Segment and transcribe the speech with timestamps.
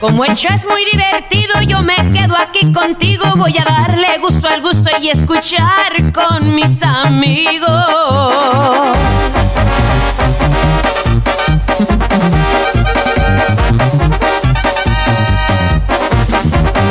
[0.00, 3.24] Como el show es muy divertido, yo me quedo aquí contigo.
[3.36, 7.68] Voy a darle gusto al gusto y escuchar con mis amigos.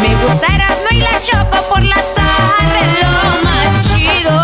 [0.01, 3.09] Me gusta Erasmo y la Choco por la tarde, lo
[3.45, 4.37] más chido.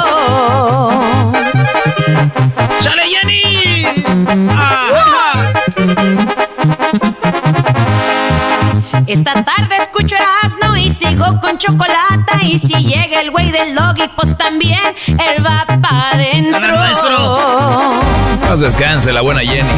[2.80, 4.06] ¡Chale, Jenny!
[4.50, 5.52] Ah,
[9.08, 12.46] Esta tarde escucho Erasmo y sigo con chocolate.
[12.46, 16.76] Y si llega el güey del Logi, pues también él va pa' adentro.
[16.76, 18.00] Maestro.
[18.48, 19.70] Más descanse la buena Jenny.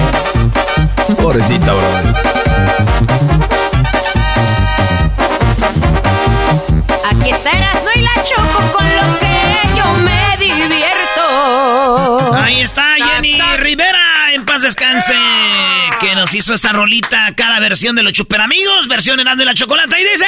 [1.22, 1.88] Pobrecita, bro.
[7.12, 12.36] Aquí está Erasmo y la Choco con lo que yo me divierto.
[12.36, 13.85] Ahí está Jenny Rivera,
[14.56, 15.14] paz descanse,
[16.00, 19.98] que nos hizo esta rolita, cada versión de los Amigos, versión Erasmo y la Chocolata,
[20.00, 20.26] y dice...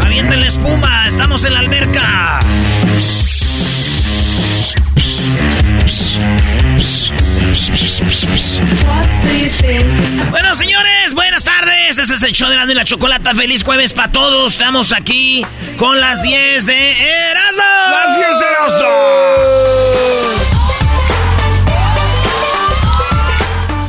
[0.00, 2.40] Avienten la espuma, estamos en la alberca.
[10.30, 11.98] Bueno, señores, buenas tardes.
[11.98, 13.34] Este es el show de Erasmo y la Chocolata.
[13.34, 14.52] Feliz jueves para todos.
[14.52, 15.44] Estamos aquí
[15.76, 17.62] con las 10 de Erasmo.
[17.90, 18.88] Las 10 de Erasmo.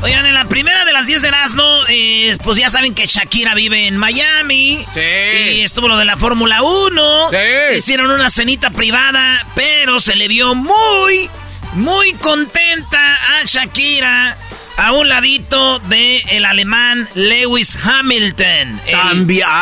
[0.02, 3.53] Oigan, en la primera de las 10 de Erasmo, eh, pues ya saben que Shakira
[3.56, 4.85] vive en Miami.
[4.94, 5.00] Sí.
[5.00, 7.29] Y estuvo lo de la Fórmula 1.
[7.29, 7.78] Sí.
[7.78, 11.29] Hicieron una cenita privada, pero se le vio muy,
[11.75, 14.38] muy contenta a Shakira.
[14.75, 18.81] A un ladito de el alemán Lewis Hamilton.
[18.88, 18.97] El,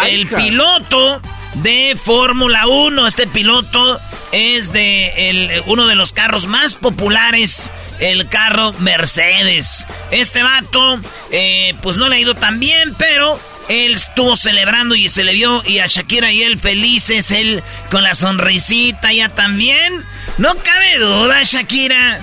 [0.08, 1.22] el piloto
[1.56, 3.08] de Fórmula 1.
[3.08, 4.00] Este piloto
[4.32, 9.86] es de el- uno de los carros más populares, el carro Mercedes.
[10.12, 11.02] Este vato,
[11.32, 15.34] eh, pues no le ha ido tan bien, pero él estuvo celebrando y se le
[15.34, 20.06] vio y a Shakira y él felices, él con la sonrisita ya también.
[20.38, 22.20] No cabe duda, Shakira.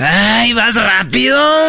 [0.00, 1.68] Ay, vas rápido.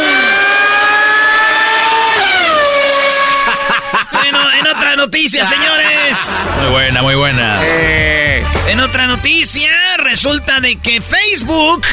[4.12, 6.18] Bueno, en otra noticia, señores.
[6.62, 7.60] Muy buena, muy buena.
[7.64, 11.86] Eh, En otra noticia, resulta de que Facebook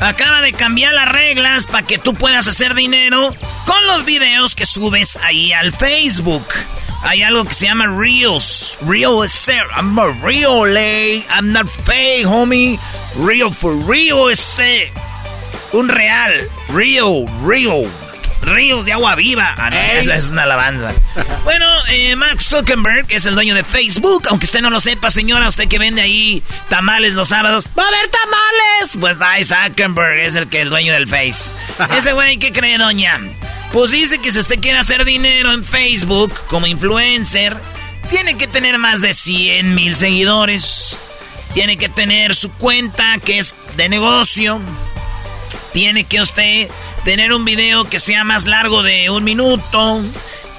[0.00, 3.30] acaba de cambiar las reglas para que tú puedas hacer dinero
[3.64, 6.46] con los videos que subes ahí al Facebook.
[7.02, 8.78] Hay algo que se llama Reels.
[8.82, 11.22] Real is ser- I'm a real, eh.
[11.30, 12.78] I'm not fake, homie.
[13.16, 14.90] Real for real is eh.
[15.72, 16.48] Un real.
[16.68, 17.86] Real, real.
[18.42, 19.54] Ríos de agua viva.
[19.58, 20.92] Ah, no, esa es una alabanza.
[21.44, 24.24] Bueno, eh, Mark Zuckerberg es el dueño de Facebook.
[24.28, 27.68] Aunque usted no lo sepa, señora, usted que vende ahí tamales los sábados.
[27.78, 28.96] ¡Va a haber tamales!
[28.98, 31.52] Pues ay, Zuckerberg es el que el dueño del Face.
[31.96, 33.20] Ese güey, ¿qué cree, doña?
[33.72, 37.56] Pues dice que si usted quiere hacer dinero en Facebook como influencer,
[38.10, 40.96] tiene que tener más de 100 mil seguidores.
[41.54, 44.60] Tiene que tener su cuenta que es de negocio.
[45.72, 46.68] Tiene que usted
[47.04, 50.02] tener un video que sea más largo de un minuto.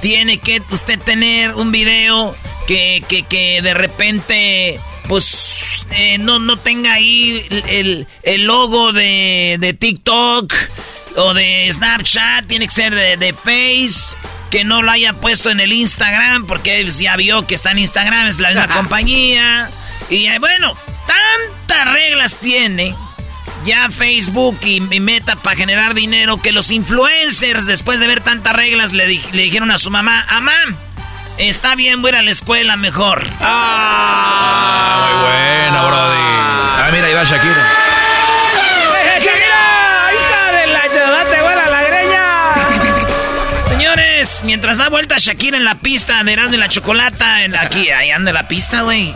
[0.02, 2.36] Tiene que usted tener un video
[2.68, 9.58] que, que, que de repente, pues, eh, no, no tenga ahí el, el logo de,
[9.60, 10.54] de TikTok
[11.18, 14.16] o de Snapchat, tiene que ser de, de Face
[14.52, 18.28] que no lo haya puesto en el Instagram, porque ya vio que está en Instagram,
[18.28, 19.70] es la misma compañía.
[20.10, 20.76] Y eh, bueno,
[21.08, 22.96] tantas reglas tiene
[23.66, 28.54] ya Facebook y, y Meta para generar dinero que los influencers, después de ver tantas
[28.56, 30.54] reglas, le, di- le dijeron a su mamá, mamá,
[31.38, 33.28] está bien, voy a ir a la escuela mejor.
[33.42, 36.18] Ah, muy buena, Brody.
[36.20, 37.68] Ah, mira, ahí va Shakira.
[44.48, 48.12] Mientras da vuelta Shakira en la pista de Erasmo y la Chocolata, en aquí, ahí
[48.12, 49.14] anda la pista, güey.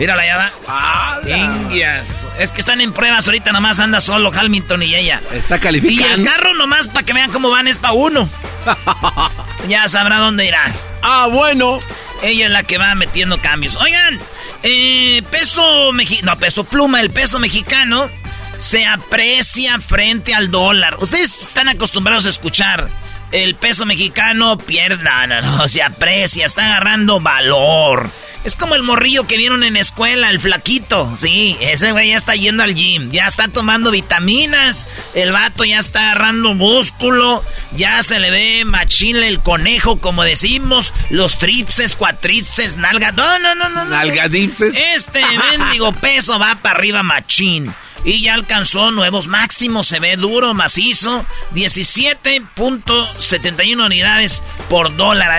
[0.00, 0.36] Mírala, ya
[0.66, 1.20] va.
[1.24, 2.04] Indias.
[2.40, 5.20] Es que están en pruebas ahorita, nomás anda solo Hamilton y ella.
[5.32, 6.24] Está Y el calificando.
[6.28, 8.28] carro nomás, para que vean cómo van, es para uno.
[9.68, 10.72] ya sabrá dónde irá.
[11.02, 11.78] Ah, bueno.
[12.22, 13.76] Ella es la que va metiendo cambios.
[13.76, 14.18] Oigan,
[14.64, 18.10] eh, peso mexicano, no, peso pluma, el peso mexicano
[18.58, 20.96] se aprecia frente al dólar.
[20.98, 22.88] Ustedes están acostumbrados a escuchar
[23.32, 28.10] el peso mexicano pierde, no, no, no, se aprecia, está agarrando valor.
[28.44, 31.14] Es como el morrillo que vieron en escuela, el flaquito.
[31.16, 35.78] Sí, ese güey ya está yendo al gym, ya está tomando vitaminas, el vato ya
[35.78, 37.44] está agarrando músculo,
[37.76, 43.12] ya se le ve machile el conejo, como decimos, los tripses, cuatrices, nalga.
[43.12, 43.84] No, no, no, no.
[43.84, 43.90] no.
[43.90, 44.74] Nalgadipses.
[44.96, 45.22] Este
[45.58, 47.72] mendigo peso va para arriba machín.
[48.04, 55.30] Y ya alcanzó nuevos máximos, se ve duro, macizo, 17.71 unidades por dólar.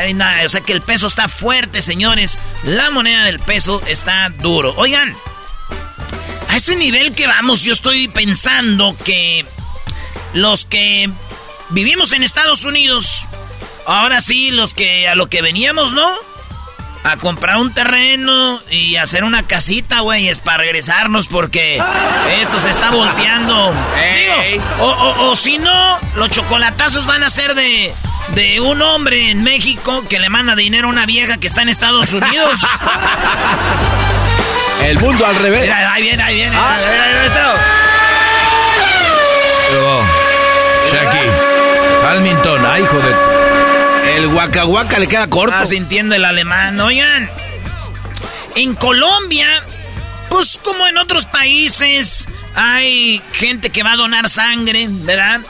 [0.45, 2.37] O sea que el peso está fuerte, señores.
[2.63, 4.73] La moneda del peso está duro.
[4.77, 5.15] Oigan,
[6.47, 9.45] a ese nivel que vamos, yo estoy pensando que
[10.33, 11.09] los que
[11.69, 13.21] vivimos en Estados Unidos,
[13.85, 16.11] ahora sí, los que a lo que veníamos, ¿no?
[17.03, 21.83] A comprar un terreno y hacer una casita, güey, es para regresarnos porque
[22.41, 23.73] esto se está volteando.
[24.15, 27.93] Digo, o, o- o si no, los chocolatazos van a ser de,
[28.29, 31.69] de un hombre en México que le manda dinero a una vieja que está en
[31.69, 32.59] Estados Unidos.
[34.83, 35.61] El mundo al revés.
[35.61, 36.55] Mira, ahí viene, ahí viene.
[36.57, 36.75] Ah.
[39.71, 40.03] Luego,
[40.91, 42.17] Shaki.
[42.17, 43.32] Hamilton, ay, hijo de...
[44.15, 45.55] El guacahuaca le queda corto.
[45.57, 46.79] Ah, sintiendo el alemán.
[46.79, 47.27] Oigan,
[48.55, 49.47] en Colombia,
[50.29, 55.41] pues como en otros países, hay gente que va a donar sangre, ¿verdad?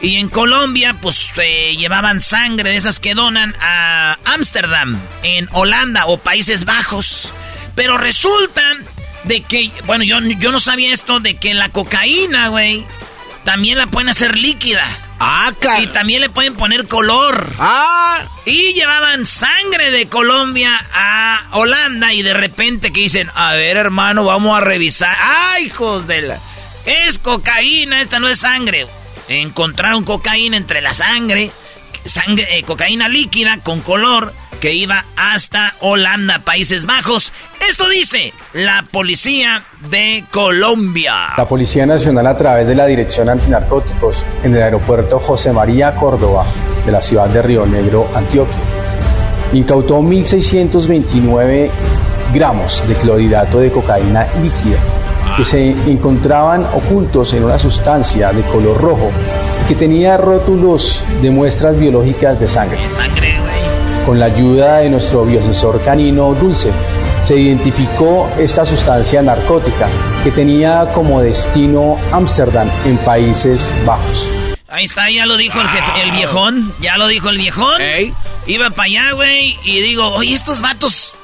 [0.00, 6.06] Y en Colombia, pues eh, llevaban sangre de esas que donan a Ámsterdam, en Holanda
[6.06, 7.34] o Países Bajos.
[7.74, 8.62] Pero resulta
[9.24, 12.84] de que, bueno, yo, yo no sabía esto, de que la cocaína, güey,
[13.44, 14.84] también la pueden hacer líquida.
[15.26, 17.46] Ah, Y también le pueden poner color.
[17.58, 23.76] Ah, Y llevaban sangre de Colombia a Holanda y de repente que dicen, a ver
[23.76, 25.16] hermano, vamos a revisar.
[25.20, 26.38] ¡Ay, hijos de la...
[26.84, 28.86] Es cocaína, esta no es sangre.
[29.28, 31.50] Encontraron cocaína entre la sangre,
[32.04, 37.34] sangre eh, cocaína líquida con color que iba hasta Holanda, Países Bajos.
[37.68, 41.34] Esto dice la policía de Colombia.
[41.36, 46.46] La Policía Nacional a través de la Dirección Antinarcóticos en el aeropuerto José María Córdoba
[46.86, 48.56] de la ciudad de Río Negro, Antioquia,
[49.52, 51.68] incautó 1.629
[52.32, 54.78] gramos de clorhidrato de cocaína líquida
[55.36, 59.10] que se encontraban ocultos en una sustancia de color rojo
[59.68, 62.78] que tenía rótulos de muestras biológicas de sangre.
[62.88, 63.63] Sangre, güey.
[64.06, 66.70] Con la ayuda de nuestro biosensor canino Dulce,
[67.22, 69.88] se identificó esta sustancia narcótica
[70.22, 74.28] que tenía como destino Ámsterdam en Países Bajos.
[74.68, 76.74] Ahí está, ya lo dijo el, jefe, el viejón.
[76.80, 77.80] Ya lo dijo el viejón.
[77.80, 78.12] Ey.
[78.46, 79.58] Iba para allá, güey.
[79.62, 81.16] Y digo, oye, estos vatos.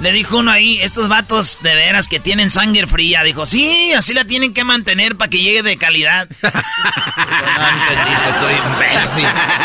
[0.00, 3.24] Le dijo uno ahí, estos vatos de veras que tienen sangre fría.
[3.24, 6.28] Dijo, sí, así la tienen que mantener para que llegue de calidad.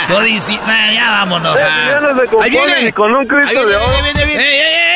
[0.10, 0.60] no imbécil.
[0.94, 1.60] Ya vámonos.
[1.62, 2.00] Ah.
[2.42, 2.92] ahí viene.
[2.94, 3.96] con un Cristo de oro.
[3.96, 4.94] ahí viene, ahí ¡Ey, viene.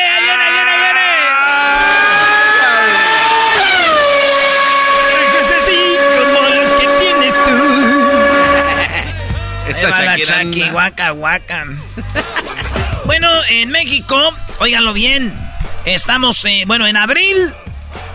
[9.68, 11.66] Esa Shakira guaca, guaca.
[13.08, 14.20] bueno, en México,
[14.58, 15.32] óiganlo bien,
[15.86, 17.54] estamos, eh, bueno, en abril,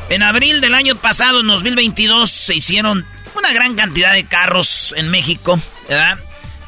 [0.09, 3.03] en abril del año pasado, en 2022, se hicieron
[3.35, 5.59] una gran cantidad de carros en México,
[5.89, 6.19] ¿verdad?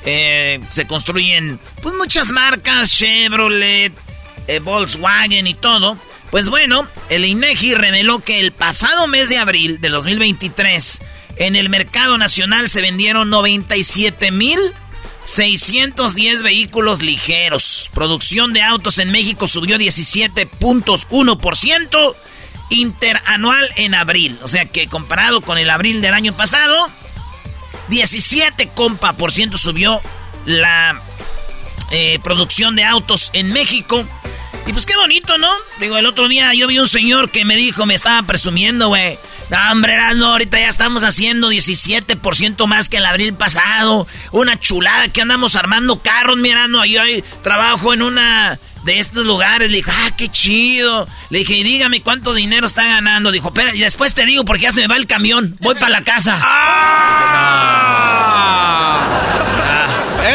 [0.06, 3.94] Eh, se construyen, pues, muchas marcas, Chevrolet,
[4.48, 5.96] eh, Volkswagen y todo.
[6.32, 11.00] Pues bueno, el INEGI reveló que el pasado mes de abril del 2023,
[11.36, 14.60] en el mercado nacional se vendieron 97 mil
[15.26, 17.90] 610 vehículos ligeros.
[17.94, 22.16] Producción de autos en México subió 17.1%.
[22.72, 24.40] interanual en abril.
[24.42, 26.90] O sea que comparado con el abril del año pasado,
[27.90, 30.02] 17 compa por ciento subió
[30.46, 31.00] la
[31.92, 34.04] eh, producción de autos en México.
[34.66, 35.52] Y pues qué bonito, ¿no?
[35.80, 39.20] Digo, el otro día yo vi un señor que me dijo, me estaba presumiendo, güey.
[39.50, 44.08] No, hombre, no, ahorita ya estamos haciendo 17% más que el abril pasado.
[44.32, 46.84] Una chulada que andamos armando carros, mirando.
[46.86, 49.70] Yo hoy trabajo en una de estos lugares.
[49.70, 51.08] Le dije, ah, qué chido.
[51.30, 53.32] Le dije, dígame cuánto dinero está ganando.
[53.32, 55.58] Dijo, espera, y después te digo porque ya se me va el camión.
[55.62, 56.40] Voy para la casa.
[56.42, 57.76] ¡Ah!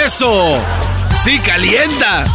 [0.04, 0.64] ¡Eso!
[1.24, 2.26] ¡Sí, calienta!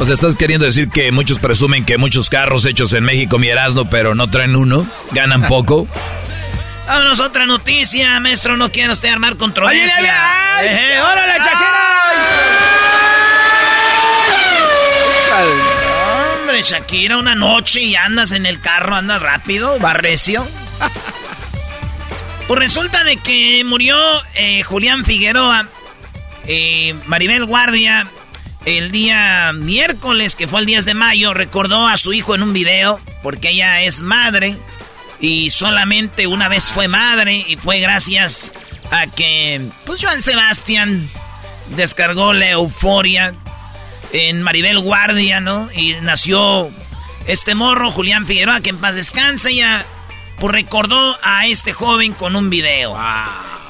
[0.00, 3.48] O sea, estás queriendo decir que muchos presumen que muchos carros hechos en México, mi
[3.48, 5.86] Erasmo, pero no traen uno, ganan poco.
[6.86, 9.94] Vámonos, otra noticia, maestro, no quiere usted armar controversia.
[9.98, 10.94] ¡Ay, ay, ay!
[10.96, 11.90] Eh, ¡Órale, Shakira!
[16.40, 20.46] Hombre, Shakira, una noche y andas en el carro, andas rápido, va recio.
[22.48, 23.96] Pues resulta de que murió
[24.34, 25.68] eh, Julián Figueroa,
[26.46, 28.08] eh, Maribel Guardia,
[28.64, 32.52] el día miércoles, que fue el 10 de mayo, recordó a su hijo en un
[32.52, 34.56] video, porque ella es madre
[35.20, 38.52] y solamente una vez fue madre y fue gracias
[38.90, 41.08] a que, pues Joan Sebastián
[41.76, 43.32] descargó la euforia
[44.12, 45.68] en Maribel Guardia, ¿no?
[45.72, 46.70] Y nació
[47.26, 49.84] este morro, Julián Figueroa, que en paz descanse, ya
[50.38, 52.96] pues recordó a este joven con un video.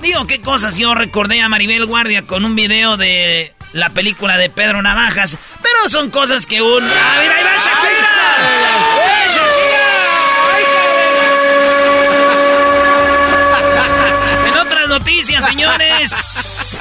[0.02, 4.50] Digo, qué cosas yo recordé a Maribel Guardia con un video de la película de
[4.50, 6.82] Pedro Navajas, pero son cosas que un...
[6.82, 8.10] ¡Ah, mira, ahí va Shakira!
[14.48, 16.80] En otras noticias, señores.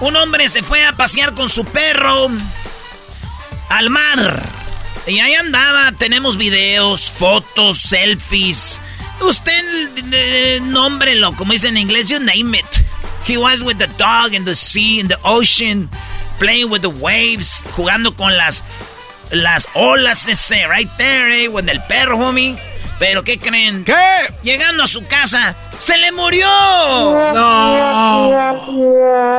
[0.00, 2.30] Un hombre se fue a pasear con su perro
[3.68, 4.42] al mar.
[5.06, 8.80] Y ahí andaba, tenemos videos, fotos, selfies.
[9.20, 12.66] Usted eh, nómbrelo, como dice en inglés, you name it.
[13.26, 15.88] He was with the dog in the sea, in the ocean,
[16.38, 18.64] playing with the waves, jugando con las,
[19.30, 22.58] las olas ese, right there, eh, con el perro, homie.
[22.98, 23.84] Pero ¿qué creen?
[23.84, 23.94] ¿Qué?
[24.42, 26.46] Llegando a su casa, ¡se le murió!
[27.34, 28.52] No.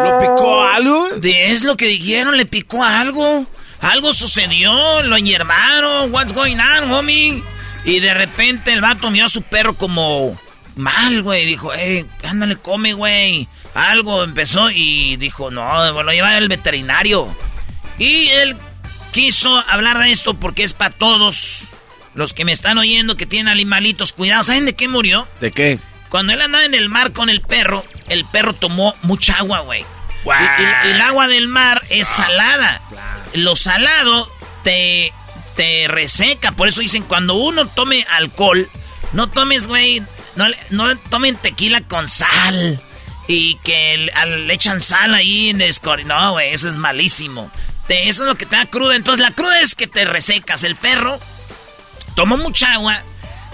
[0.03, 1.07] ¿Lo picó algo?
[1.21, 3.45] Es lo que dijeron, le picó algo.
[3.81, 7.43] Algo sucedió, lo enyermaron, what's going on, homie.
[7.85, 10.35] Y de repente el vato miró a su perro como
[10.75, 11.45] mal, güey.
[11.45, 13.47] Dijo, eh, ándale, come, güey.
[13.73, 17.27] Algo empezó y dijo, no, lo lleva el veterinario.
[17.97, 18.55] Y él
[19.11, 21.63] quiso hablar de esto porque es para todos
[22.13, 24.11] los que me están oyendo que tienen animalitos.
[24.13, 25.27] Cuidado, ¿saben de qué murió?
[25.39, 25.79] ¿De qué?
[26.09, 29.85] Cuando él andaba en el mar con el perro, el perro tomó mucha agua, güey.
[30.59, 32.81] Y- y- y el agua del mar es salada.
[33.33, 34.29] Lo salado
[34.63, 35.13] te,
[35.55, 36.51] te reseca.
[36.51, 38.69] Por eso dicen, cuando uno tome alcohol,
[39.13, 40.03] no tomes, güey,
[40.35, 42.81] no, no tomen tequila con sal.
[43.33, 46.75] Y que le, al- le echan sal ahí en el escor- No, güey, eso es
[46.77, 47.49] malísimo.
[47.87, 48.95] Te- eso es lo que te da cruda.
[48.95, 50.63] Entonces la cruda es que te resecas.
[50.63, 51.19] El perro
[52.15, 53.01] tomó mucha agua,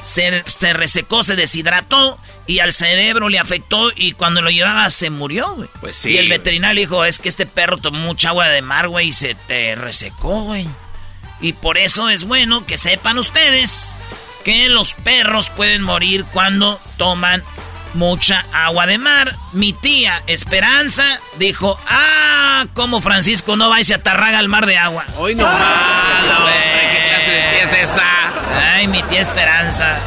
[0.03, 2.17] se, se resecó, se deshidrató
[2.47, 5.69] y al cerebro le afectó y cuando lo llevaba se murió, güey.
[5.81, 8.87] Pues sí, Y el veterinario dijo, es que este perro tomó mucha agua de mar,
[8.87, 10.67] güey, y se te resecó, güey.
[11.41, 13.95] Y por eso es bueno que sepan ustedes
[14.43, 17.43] que los perros pueden morir cuando toman
[17.93, 19.35] mucha agua de mar.
[19.53, 24.77] Mi tía Esperanza dijo, ah, como Francisco no va y se atarraga al mar de
[24.77, 25.05] agua.
[25.17, 26.91] Hoy no más, güey.
[26.91, 28.73] ¿Qué clase de tía es esa?
[28.75, 29.97] Ay, mi tía Esperanza.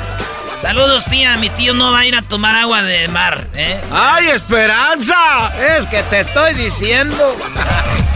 [0.61, 1.37] Saludos, tía.
[1.37, 3.81] Mi tío no va a ir a tomar agua de mar, ¿eh?
[3.93, 5.51] ¡Ay, Esperanza!
[5.77, 7.37] Es que te estoy diciendo.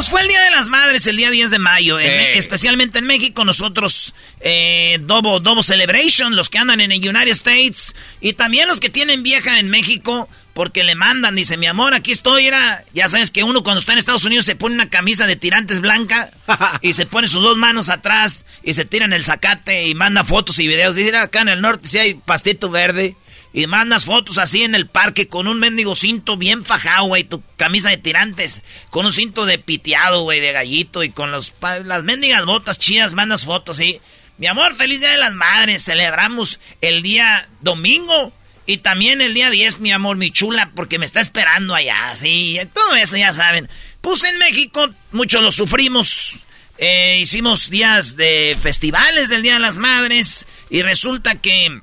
[0.00, 2.00] Pues fue el Día de las Madres, el día 10 de mayo.
[2.00, 2.06] Sí.
[2.06, 7.94] Especialmente en México, nosotros, eh, Dobo, Dobo Celebration, los que andan en el United States.
[8.18, 12.12] Y también los que tienen vieja en México, porque le mandan, dice, mi amor, aquí
[12.12, 12.82] estoy, era...
[12.94, 15.80] Ya sabes que uno cuando está en Estados Unidos se pone una camisa de tirantes
[15.82, 16.30] blanca
[16.80, 20.24] y se pone sus dos manos atrás y se tira en el zacate y manda
[20.24, 20.96] fotos y videos.
[20.96, 23.16] Dice, "Mira, acá en el norte sí hay pastito verde.
[23.52, 27.42] Y mandas fotos así en el parque con un mendigo cinto bien fajado, güey, tu
[27.56, 31.52] camisa de tirantes, con un cinto de piteado, güey, de gallito y con los,
[31.84, 34.00] las mendigas botas chidas, mandas fotos, sí.
[34.38, 38.32] Mi amor, feliz Día de las Madres, celebramos el día domingo
[38.66, 42.58] y también el día 10, mi amor, mi chula, porque me está esperando allá, sí,
[42.72, 43.68] todo eso ya saben.
[44.00, 46.38] Pues en México mucho lo sufrimos.
[46.78, 51.82] Eh, hicimos días de festivales del Día de las Madres y resulta que...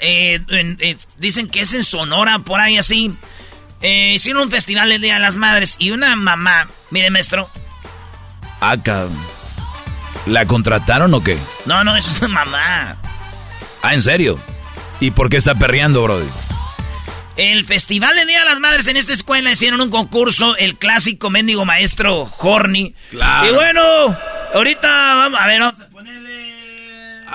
[0.00, 3.14] Eh, eh, dicen que es en Sonora, por ahí así.
[3.82, 7.50] Eh, hicieron un festival del Día de las Madres y una mamá, mire maestro,
[8.60, 9.06] Acá.
[10.26, 11.38] ¿La contrataron o qué?
[11.66, 12.96] No, no, es una mamá.
[13.82, 14.38] Ah, ¿en serio?
[14.98, 16.26] ¿Y por qué está perreando, Brody?
[17.36, 21.28] El Festival de Día de las Madres en esta escuela hicieron un concurso, el clásico
[21.28, 22.94] mendigo maestro Horny.
[23.10, 23.50] Claro.
[23.50, 24.16] Y bueno,
[24.54, 25.78] ahorita vamos, a ver, vamos.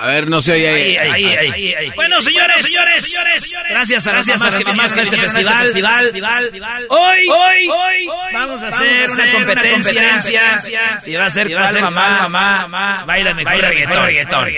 [0.02, 1.92] A ver, no sé, ahí, Ahí, ahí, ahí, ahí, ahí.
[1.94, 7.28] Bueno, señores, señores, señores, gracias a las mamás que vinieron a este festival, festival, Hoy,
[7.28, 10.58] hoy, hoy, vamos a hacer una competencia.
[11.06, 14.48] Y va a ser cuál mamá, mamá, baila mejor reggaetón.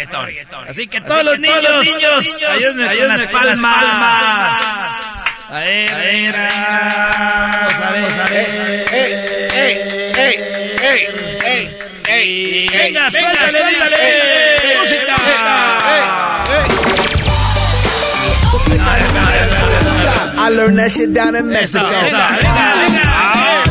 [0.66, 4.00] Así que todos los niños, ayúdenme con las palmas.
[5.50, 9.44] A ver, a ver, vamos a ver, vamos a ver.
[12.72, 15.03] Venga, suéltale, suéltale.
[20.46, 21.86] I learned that shit down in Mexico.
[21.88, 22.82] Venga, venga,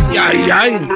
[0.09, 0.27] venga.
[0.27, 0.87] Ay, ay.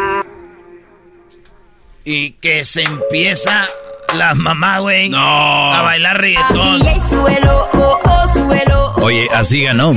[2.05, 3.67] Y que se empieza
[4.15, 5.73] la mamá, güey, No.
[5.73, 6.81] a bailar reggaetón.
[7.77, 9.01] oh, oh.
[9.03, 9.93] Oye, así ganó.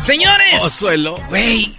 [0.00, 1.18] Señores, Oh, suelo.
[1.28, 1.74] güey,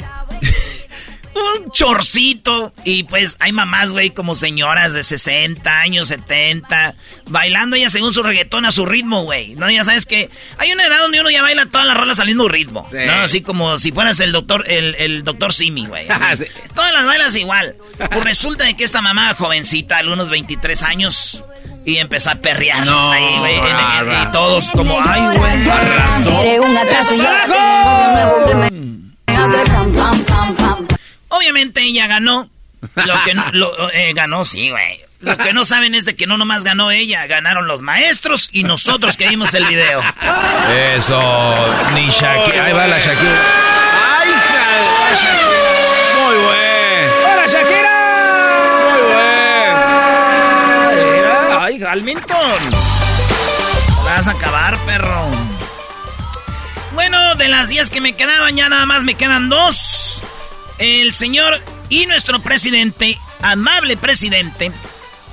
[1.40, 2.74] un chorcito.
[2.84, 6.96] Y pues hay mamás, güey, como señoras de 60 años, 70,
[7.28, 9.56] bailando ya según su reggaetón a su ritmo, güey.
[9.56, 12.28] No, ya sabes que hay una edad donde uno ya baila todas las rolas al
[12.28, 12.88] mismo ritmo.
[12.92, 12.98] Sí.
[13.06, 16.08] No, así como si fueras el doctor, el, el doctor Simi, güey.
[16.38, 16.46] Sí.
[16.76, 17.76] Todas las bailas igual.
[17.98, 21.44] Pues resulta de que esta mamá jovencita, a unos 23 años,
[21.86, 23.56] y empezó a perrearnos No, ahí, güey.
[23.56, 26.60] Y todos como, ay, güey.
[26.60, 28.69] Un atraso y ahora tengo un novio nuevo que me
[31.40, 32.50] Obviamente ella ganó.
[32.96, 35.00] Lo que no, lo, eh, ganó, sí, güey.
[35.22, 38.64] Lo que no saben es de que no nomás ganó ella, ganaron los maestros y
[38.64, 40.02] nosotros que vimos el video.
[40.96, 41.20] Eso,
[41.94, 42.66] ni Shakira.
[42.66, 43.42] Ahí va la Shakira.
[44.20, 47.10] Ay, hija de- Muy buen.
[47.32, 47.98] ¡Hola, Shakira!
[48.92, 49.02] Muy
[51.54, 51.62] buen.
[51.62, 52.72] ¡Ay, Halmington!
[54.06, 55.26] La vas a acabar, perro.
[56.94, 60.22] Bueno, de las 10 que me quedaban, ya nada más me quedan dos.
[60.80, 64.72] El señor y nuestro presidente, amable presidente,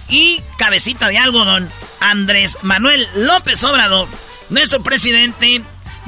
[0.09, 4.09] y cabecita de algodón, Andrés Manuel López Obrador,
[4.51, 5.63] nuestro presidente,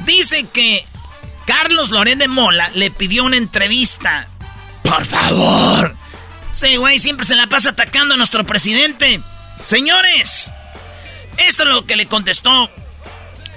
[0.05, 0.85] dice que
[1.45, 4.27] Carlos Loret de Mola le pidió una entrevista.
[4.83, 5.95] Por favor.
[6.51, 9.19] Sí, güey, siempre se la pasa atacando a nuestro presidente.
[9.59, 10.51] Señores,
[11.37, 12.69] esto es lo que le contestó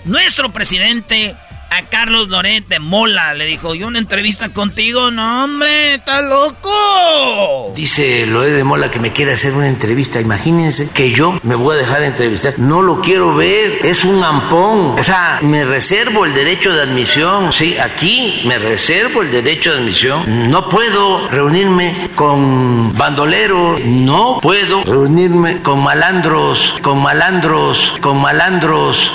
[0.05, 1.37] nuestro presidente
[1.77, 3.35] a Carlos Loret de Mola.
[3.35, 5.11] Le dijo, ¿y una entrevista contigo?
[5.11, 7.73] No, hombre, estás loco.
[7.75, 10.21] Dice Loé de Mola que me quiere hacer una entrevista.
[10.21, 12.55] Imagínense que yo me voy a dejar entrevistar.
[12.59, 13.79] No lo quiero ver.
[13.85, 14.99] Es un ampón.
[14.99, 17.53] O sea, me reservo el derecho de admisión.
[17.53, 20.51] Sí, aquí me reservo el derecho de admisión.
[20.51, 23.81] No puedo reunirme con bandoleros.
[23.85, 29.13] No puedo reunirme con malandros, con malandros, con malandros.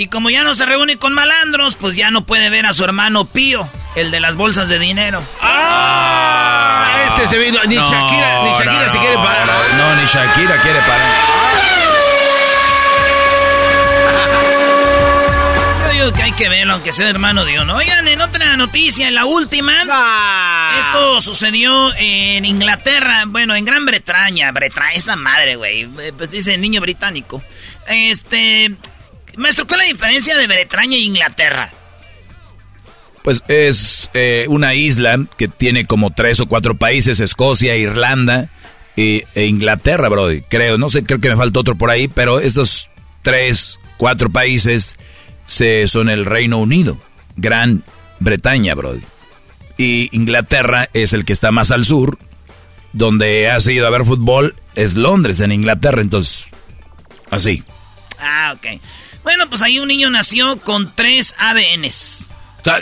[0.00, 2.84] Y como ya no se reúne con malandros, pues ya no puede ver a su
[2.84, 5.20] hermano Pío, el de las bolsas de dinero.
[5.42, 7.58] Ah, este se vino.
[7.66, 9.48] Ni No, Shakira, ni Shakira no, se quiere parar.
[9.76, 11.14] No, ni Shakira quiere parar.
[15.88, 17.74] Yo digo que hay que verlo, aunque sea hermano de uno.
[17.74, 19.82] Oigan, en otra noticia, en la última.
[19.90, 20.76] Ah.
[20.78, 24.52] Esto sucedió en Inglaterra, bueno, en Gran Bretaña.
[24.52, 25.88] Bretaña, esa madre, güey.
[25.98, 27.42] Eh, Pues dice niño británico.
[27.88, 28.76] Este.
[29.38, 31.70] Maestro, ¿cuál es la diferencia de Bretaña e Inglaterra?
[33.22, 38.50] Pues es eh, una isla que tiene como tres o cuatro países, Escocia, Irlanda
[38.96, 40.42] e Inglaterra, Brody.
[40.42, 42.88] Creo, no sé, creo que me falta otro por ahí, pero estos
[43.22, 44.96] tres, cuatro países
[45.46, 46.98] se, son el Reino Unido,
[47.36, 47.84] Gran
[48.18, 49.02] Bretaña, Brody.
[49.76, 52.18] Y Inglaterra es el que está más al sur,
[52.92, 56.48] donde has ido a ver fútbol, es Londres, en Inglaterra, entonces,
[57.30, 57.62] así.
[58.18, 58.80] Ah, ok.
[59.28, 62.30] Bueno, pues ahí un niño nació con tres ADNs.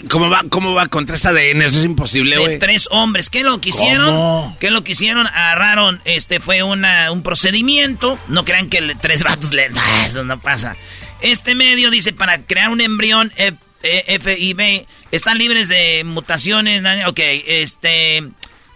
[0.09, 1.61] ¿Cómo va, ¿Cómo va con tres ADN?
[1.63, 2.61] Eso es imposible, güey.
[2.61, 3.31] tres hombres.
[3.31, 4.07] ¿Qué lo que hicieron?
[4.07, 4.57] ¿Cómo?
[4.61, 5.27] ¿Qué lo que hicieron?
[5.27, 8.17] Agarraron, este fue una, un procedimiento.
[8.29, 9.71] No crean que le- tres vatos le...
[9.77, 10.77] Ah, eso no pasa.
[11.21, 16.85] Este medio dice para crear un embrión F- eh, FIB están libres de mutaciones.
[17.09, 18.19] Ok, este...
[18.19, 18.31] eh,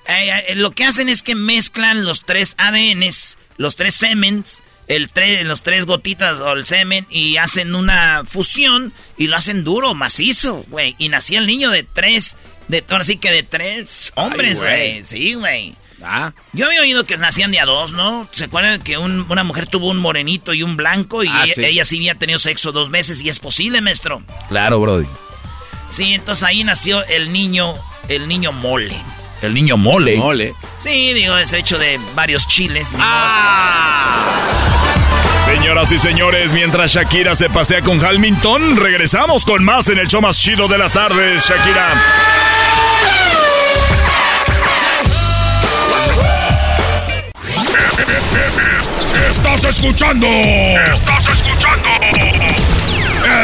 [0.09, 5.45] eh, lo que hacen es que mezclan los tres ADNs, los tres semens, el tres,
[5.45, 10.65] los tres gotitas o el semen y hacen una fusión y lo hacen duro, macizo,
[10.69, 10.95] güey.
[10.99, 12.37] Y nació el niño de tres,
[12.69, 15.05] de ahora sí que de tres hombres, güey.
[15.05, 15.75] Sí, güey.
[16.03, 18.27] Ah, Yo había oído que nacían de a dos, ¿no?
[18.33, 21.55] ¿Se acuerdan que un- una mujer tuvo un morenito y un blanco y Ah, e-
[21.55, 21.63] sí.
[21.65, 24.23] ella sí había tenido sexo dos veces y es posible, maestro?
[24.49, 25.07] Claro, Brody.
[25.91, 27.75] Sí, entonces ahí nació el niño,
[28.09, 28.97] el niño mole.
[29.43, 30.17] El niño mole.
[30.17, 30.55] mole.
[30.79, 32.89] Sí, digo, es hecho de varios chiles.
[32.99, 34.47] Ah.
[35.61, 40.23] Señoras y señores, mientras Shakira se pasea con Halmington, regresamos con más en el show
[40.23, 42.03] más chido de las tardes, Shakira.
[49.31, 50.27] Estás escuchando.
[50.27, 51.89] Estás escuchando.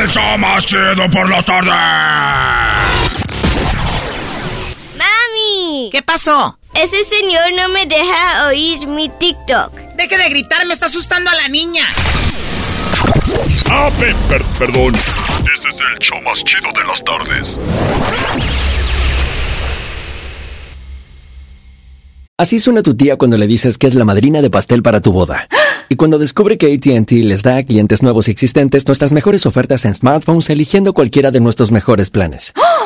[0.00, 1.70] El show más chido por la tarde.
[4.96, 5.90] ¡Mami!
[5.92, 6.58] ¿Qué pasó?
[6.72, 9.85] Ese señor no me deja oír mi TikTok.
[9.96, 11.84] Deje de gritar, me está asustando a la niña.
[13.70, 14.94] Ah, pe- per- perdón.
[14.94, 17.58] Este es el show más chido de las tardes.
[22.38, 25.10] Así suena tu tía cuando le dices que es la madrina de pastel para tu
[25.12, 25.48] boda.
[25.88, 29.84] Y cuando descubre que ATT les da a clientes nuevos y existentes nuestras mejores ofertas
[29.86, 32.52] en smartphones eligiendo cualquiera de nuestros mejores planes.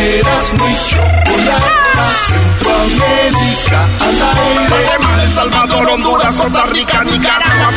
[0.00, 2.06] Eras mi chocolata.
[2.26, 4.68] Centroamérica al aire.
[4.68, 7.70] Guatemala, El Salvador, Honduras, Costa Rica, Nicaragua.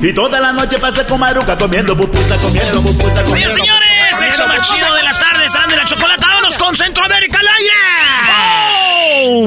[0.00, 4.68] Y toda la noche pasé con Maruca comiendo pupusa, comiendo pupusa, comiendo Señores, show más
[4.68, 6.26] chido de las tardes, de la chocolata.
[6.28, 7.72] Vámonos con Centroamérica al aire.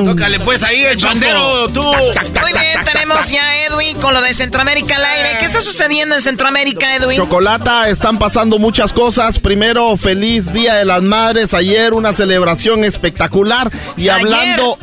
[0.06, 1.82] Tócale pues ahí el bandero, tú.
[1.84, 5.30] Muy bien, tenemos ya a Edwin con lo de Centroamérica al aire.
[5.40, 7.18] ¿Qué está sucediendo en Centroamérica, Edwin?
[7.18, 9.40] Chocolata, están pasando muchas cosas.
[9.40, 11.54] Primero, feliz Día de las Madres.
[11.54, 13.72] Ayer una celebración espectacular.
[13.98, 14.26] Y Ayer.
[14.26, 14.78] hablando...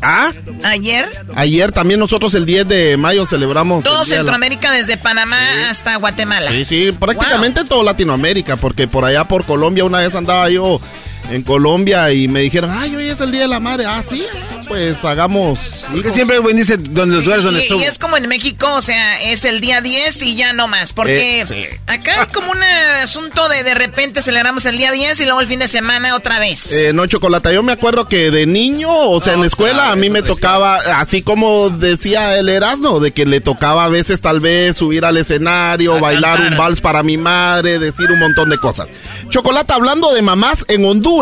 [0.00, 0.30] ¿Ah?
[0.62, 3.82] Ayer, Ayer también nosotros el 10 de mayo celebramos...
[3.82, 6.46] todo de la- Centroamérica desde Panamá hasta Guatemala.
[6.50, 10.82] Sí, sí, prácticamente todo Latinoamérica, porque por allá por Colombia una vez andaba yo
[11.30, 13.84] en Colombia y me dijeron, ay, hoy es el Día de la Madre.
[13.86, 14.24] Ah, sí,
[14.66, 15.84] pues hagamos...
[15.92, 17.80] Porque siempre buen dice donde los lugares donde Y, estuvo.
[17.80, 20.92] y es como en México, o sea, es el día 10 y ya no más.
[20.92, 21.64] Porque Eh, sí.
[21.86, 22.62] acá hay como un
[23.02, 26.38] asunto de de repente celebramos el día 10 y luego el fin de semana otra
[26.38, 26.72] vez.
[26.72, 29.96] Eh, no, Chocolata, yo me acuerdo que de niño, o sea, en la escuela, a
[29.96, 34.40] mí me tocaba, así como decía el Erasmo, de que le tocaba a veces tal
[34.40, 36.52] vez subir al escenario, A bailar cantar.
[36.52, 38.88] un vals para mi madre, decir un montón de cosas.
[39.30, 41.17] Chocolata, hablando de mamás, en Honduras,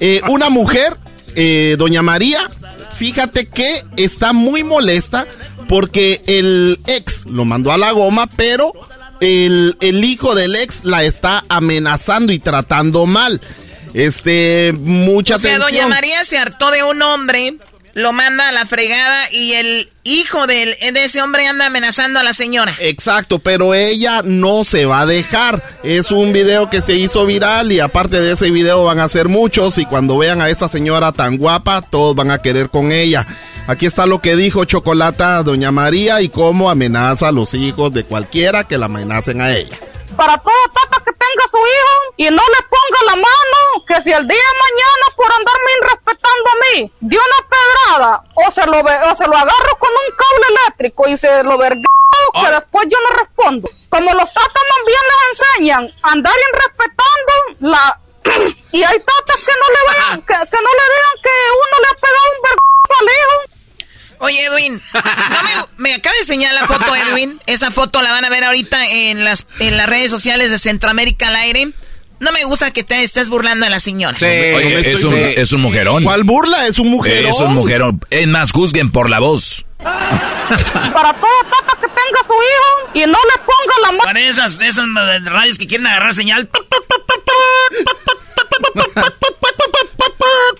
[0.00, 0.96] eh, una mujer,
[1.34, 2.48] eh, doña María,
[2.96, 5.26] fíjate que está muy molesta
[5.68, 8.72] porque el ex lo mandó a la goma, pero
[9.20, 13.40] el, el hijo del ex la está amenazando y tratando mal.
[13.94, 15.86] Este, mucha o sea, doña.
[15.86, 17.56] María se hartó de un hombre,
[17.94, 22.22] lo manda a la fregada y el hijo del- de ese hombre anda amenazando a
[22.22, 22.72] la señora.
[22.78, 25.62] Exacto, pero ella no se va a dejar.
[25.82, 29.28] Es un video que se hizo viral y aparte de ese video van a ser
[29.28, 33.26] muchos y cuando vean a esta señora tan guapa, todos van a querer con ella.
[33.66, 38.04] Aquí está lo que dijo Chocolata Doña María y cómo amenaza a los hijos de
[38.04, 39.76] cualquiera que la amenacen a ella.
[40.18, 44.10] Para toda tata que tenga su hijo y no le ponga la mano, que si
[44.10, 48.80] el día de mañana por andarme irrespetando a mí, dio una pedrada, o se lo,
[48.80, 51.86] o se lo agarro con un cable eléctrico y se lo verga,
[52.34, 53.70] que después yo no respondo.
[53.88, 58.00] Como los tatas más bien les enseñan a andar irrespetando la...
[58.72, 61.88] y hay tatas que no le vean, que, que no le digan que uno le
[61.88, 63.47] ha pegado un vergazo al hijo.
[64.20, 67.40] Oye, Edwin, no me, me acaba de enseñar la foto, Edwin.
[67.46, 71.28] Esa foto la van a ver ahorita en las, en las redes sociales de Centroamérica
[71.28, 71.68] al aire.
[72.20, 74.16] No me gusta que te estés burlando de la señora.
[74.18, 76.02] Oye, es un, es un mujerón.
[76.02, 76.66] ¿Cuál burla?
[76.66, 77.30] Es un mujerón.
[77.30, 78.00] Es un mujerón.
[78.10, 79.64] Es más, juzguen por la voz.
[79.78, 84.04] Para toda tata que tenga su hijo y no le ponga la mano.
[84.04, 84.86] Para esas, esas
[85.24, 86.50] radios que quieren agarrar señal.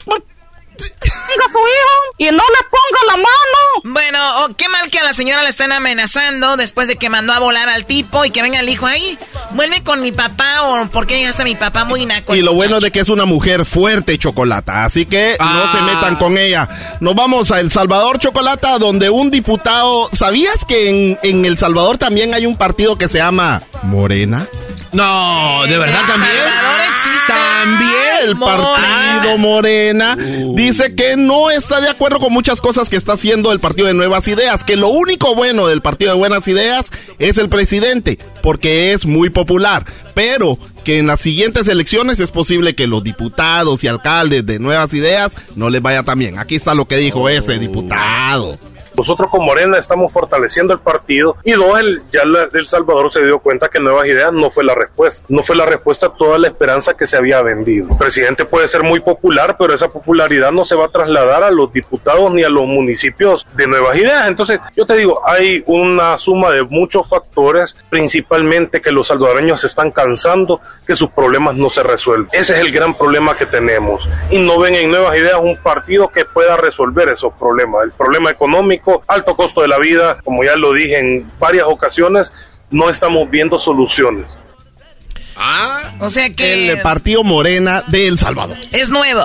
[0.79, 3.29] su hijo y no le ponga la mano.
[3.85, 7.33] Bueno, oh, qué mal que a la señora la estén amenazando después de que mandó
[7.33, 9.19] a volar al tipo y que venga el hijo ahí.
[9.53, 12.35] Vuelve con mi papá o porque llegaste a mi papá muy naco.
[12.35, 15.91] Y lo bueno de que es una mujer fuerte chocolata, así que no se ah.
[15.95, 16.69] metan con ella.
[17.01, 20.09] Nos vamos a El Salvador Chocolata, donde un diputado.
[20.13, 24.47] ¿Sabías que en El Salvador también hay un partido que se llama Morena?
[24.93, 26.33] No, de verdad también.
[27.27, 27.93] También
[28.25, 30.17] el partido Morena
[30.55, 33.95] dice que no está de acuerdo con muchas cosas que está haciendo el partido de
[33.95, 36.87] Nuevas Ideas, que lo único bueno del partido de Buenas Ideas
[37.19, 42.75] es el presidente, porque es muy popular, pero que en las siguientes elecciones es posible
[42.75, 46.39] que los diputados y alcaldes de Nuevas Ideas no les vaya tan bien.
[46.39, 48.59] Aquí está lo que dijo ese diputado.
[48.99, 53.25] Nosotros con Morena estamos fortaleciendo el partido y dos, el, ya la- El Salvador se
[53.25, 55.25] dio cuenta que Nuevas Ideas no fue la respuesta.
[55.29, 57.89] No fue la respuesta a toda la esperanza que se había vendido.
[57.93, 61.51] El presidente puede ser muy popular, pero esa popularidad no se va a trasladar a
[61.51, 64.27] los diputados ni a los municipios de Nuevas Ideas.
[64.29, 69.67] Entonces, yo te digo, hay una suma de muchos factores, principalmente que los salvadoreños se
[69.69, 72.29] están cansando, que sus problemas no se resuelven.
[72.33, 74.09] Ese es el gran problema que tenemos.
[74.31, 77.85] Y no ven en Nuevas Ideas un partido que pueda resolver esos problemas.
[77.85, 82.33] El problema económico, alto costo de la vida, como ya lo dije en varias ocasiones,
[82.71, 84.39] no estamos viendo soluciones.
[86.01, 88.57] O sea que El partido Morena de El Salvador.
[88.73, 89.23] es nuevo.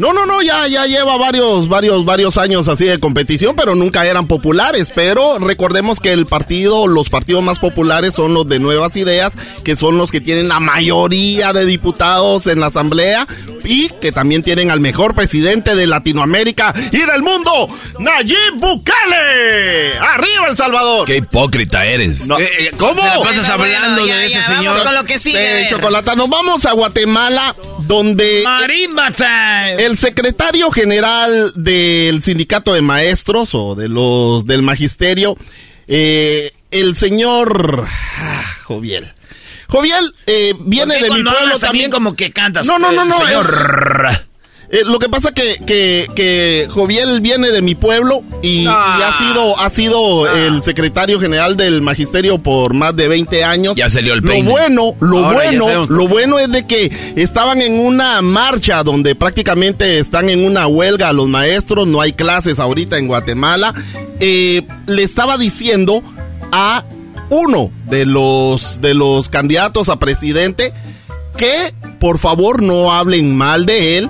[0.00, 4.06] No, no, no, ya, ya lleva varios, varios, varios años así de competición, pero nunca
[4.06, 4.90] eran populares.
[4.94, 9.76] Pero recordemos que el partido, los partidos más populares son los de Nuevas Ideas, que
[9.76, 13.26] son los que tienen la mayoría de diputados en la asamblea
[13.62, 19.98] y que también tienen al mejor presidente de Latinoamérica y del mundo, Nayib Bukele.
[19.98, 21.06] ¡Arriba El Salvador!
[21.06, 22.26] Qué hipócrita eres.
[22.26, 23.02] No, Eh, ¿Cómo?
[23.02, 24.82] Te la pasas Bueno, hablando ya, de ya, ese vamos señor.
[24.82, 25.38] con lo que sigue.
[25.50, 25.68] Eh, ver.
[25.68, 29.89] Chocolata, nos vamos a Guatemala, donde Marimba time.
[29.90, 35.36] El secretario general del sindicato de maestros o de los del magisterio,
[35.88, 39.12] eh, el señor ah, Joviel.
[39.68, 41.90] Joviel eh, viene ¿Por qué de mi pueblo también.
[41.90, 42.66] como que cantas.
[42.66, 43.18] No, no, no, eh, no.
[43.18, 44.29] Señor.
[44.70, 49.12] Eh, lo que pasa que, que, que Joviel viene de mi pueblo y, y ha
[49.18, 53.74] sido, ha sido el secretario general del magisterio por más de 20 años.
[53.76, 54.48] Ya salió el Lo peine.
[54.50, 59.14] bueno, lo Ahora ya bueno, lo bueno es de que estaban en una marcha donde
[59.14, 63.74] prácticamente están en una huelga los maestros, no hay clases ahorita en Guatemala.
[64.20, 66.02] Eh, le estaba diciendo
[66.52, 66.84] a
[67.30, 70.72] uno de los de los candidatos a presidente
[71.36, 71.52] que
[72.00, 74.08] por favor no hablen mal de él,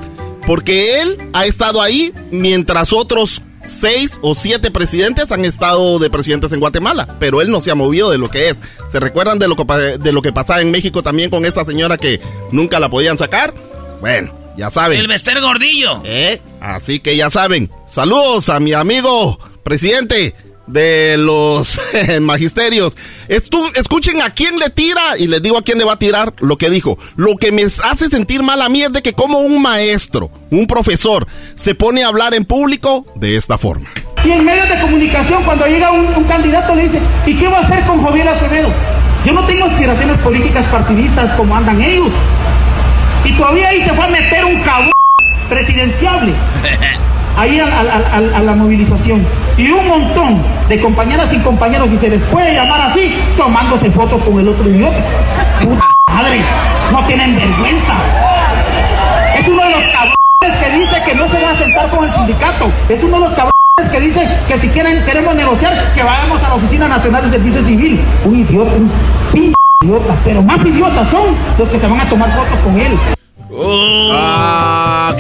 [0.51, 6.51] porque él ha estado ahí mientras otros seis o siete presidentes han estado de presidentes
[6.51, 8.61] en Guatemala, pero él no se ha movido de lo que es.
[8.91, 9.65] ¿Se recuerdan de lo que,
[9.97, 13.55] de lo que pasaba en México también con esta señora que nunca la podían sacar?
[14.01, 14.99] Bueno, ya saben.
[14.99, 16.03] El Bester Gordillo.
[16.05, 16.41] ¿Eh?
[16.61, 17.71] Así que ya saben.
[17.89, 20.35] Saludos a mi amigo presidente
[20.73, 21.81] de los
[22.21, 22.97] magisterios.
[23.29, 26.57] Escuchen a quién le tira y les digo a quién le va a tirar lo
[26.57, 26.99] que dijo.
[27.17, 30.67] Lo que me hace sentir mal a mí es de que como un maestro, un
[30.67, 33.89] profesor, se pone a hablar en público de esta forma.
[34.25, 37.59] Y en medios de comunicación, cuando llega un, un candidato, le dice, ¿y qué va
[37.59, 38.71] a hacer con Joviel Acevedo?
[39.25, 42.13] Yo no tengo aspiraciones políticas partidistas como andan ellos.
[43.25, 44.93] Y todavía ahí se fue a meter un cabrón
[45.51, 46.33] presidenciable.
[47.37, 49.25] Ahí a, a- a- a- a la movilización.
[49.57, 54.23] Y un montón de compañeras y compañeros, y se les puede llamar así, tomándose fotos
[54.23, 54.97] con el otro idiota.
[55.63, 56.41] Puta madre,
[56.93, 57.95] no tienen vergüenza.
[59.39, 62.13] Es uno de los cabrones que dice que no se va a sentar con el
[62.13, 62.71] sindicato.
[62.89, 63.53] Es uno de los cabrones
[63.93, 67.65] que dice que si quieren queremos negociar, que vayamos a la Oficina Nacional de Servicio
[67.65, 68.01] Civil.
[68.25, 68.91] Un idiota, un
[69.33, 70.15] pinche idiota.
[70.25, 72.99] Pero más idiotas son los que se van a tomar fotos con él.
[73.63, 75.15] Ah,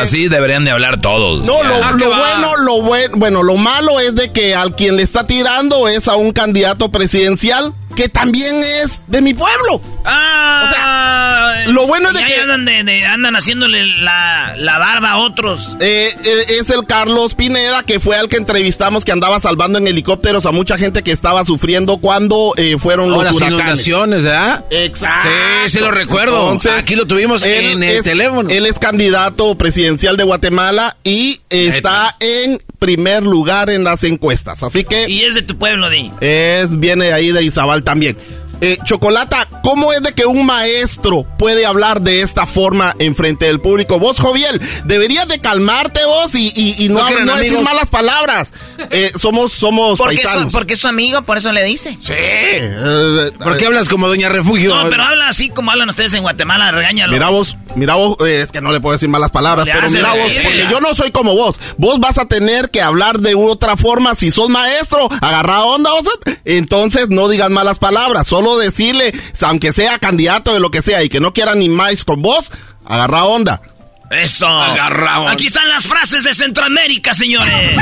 [0.00, 1.46] Así deberían de hablar todos.
[1.46, 5.02] No, lo, lo bueno, lo bueno, bueno, lo malo es de que al quien le
[5.02, 9.82] está tirando es a un candidato presidencial que también es de mi pueblo.
[10.06, 15.16] Ah, lo bueno es de que- andan, de- de- andan haciéndole la, la barba a
[15.18, 15.76] otros.
[15.80, 19.86] Eh, eh, es el Carlos Pineda, que fue al que entrevistamos, que andaba salvando en
[19.86, 23.58] helicópteros a mucha gente que estaba sufriendo cuando eh, fueron Oh, los las huracanes.
[23.58, 24.64] inundaciones, ¿verdad?
[24.70, 25.28] Exacto.
[25.66, 26.56] Sí, sí lo recuerdo.
[26.78, 28.48] Aquí lo tuvimos en el es, teléfono.
[28.48, 34.62] Él es candidato presidencial de Guatemala y está en primer lugar en las encuestas.
[34.62, 36.10] Así que Y es de tu pueblo, Di.
[36.22, 38.16] es viene ahí de Izabal también.
[38.62, 43.46] Eh, Chocolata, ¿cómo es de que un maestro puede hablar de esta forma en frente
[43.46, 43.98] del público?
[43.98, 47.58] Vos, Joviel, deberías de calmarte vos y, y- y no, ¿No que eran no decir
[47.62, 48.52] malas palabras.
[48.90, 50.44] Eh, somos somos Porque paisanos.
[50.44, 51.98] su, porque es su amigo, por eso le dice.
[52.02, 52.12] Sí.
[52.14, 54.74] eh, ¿Por qué hablas como Doña Refugio?
[54.74, 57.12] No, pero habla así como hablan ustedes en Guatemala, regáñalo.
[57.14, 59.90] Mira vos, Mira vos, eh, es que no le puedo decir malas palabras, No pero
[59.90, 61.60] mira vos, porque yo no soy como vos.
[61.76, 64.14] Vos vas a tener que hablar de otra forma.
[64.14, 66.08] Si sos maestro, agarra onda, vos,
[66.44, 68.26] entonces no digas malas palabras.
[68.26, 72.04] Solo decirle, aunque sea candidato de lo que sea y que no quiera ni más
[72.04, 72.50] con vos,
[72.84, 73.62] agarra onda.
[74.10, 74.48] Eso.
[74.48, 75.32] Agarra onda.
[75.32, 77.76] Aquí están las frases de Centroamérica, señores.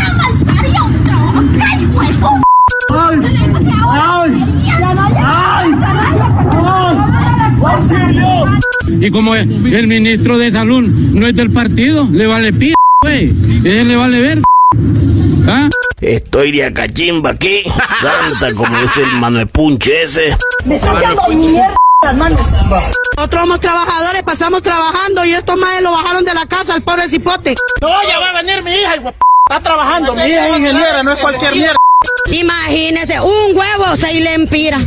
[9.01, 13.33] Y como el ministro de salud no es del partido, le vale p, güey.
[13.65, 14.43] Él le vale ver.
[15.49, 15.69] ¿Ah?
[16.01, 17.63] Estoy de acachimba aquí,
[18.01, 20.37] santa como es el mano de punche ese.
[20.65, 22.41] Me está echando mierda las manos.
[23.17, 27.09] Nosotros somos trabajadores, pasamos trabajando y estos madres lo bajaron de la casa, el pobre
[27.09, 27.57] cipote.
[27.81, 29.13] No, ya va a venir mi hija, hijo,
[29.49, 30.15] está trabajando.
[30.15, 31.77] Mi hija es ingeniera, no es cualquier mierda.
[32.31, 34.79] Imagínese, un huevo se le empira.
[34.79, 34.87] No,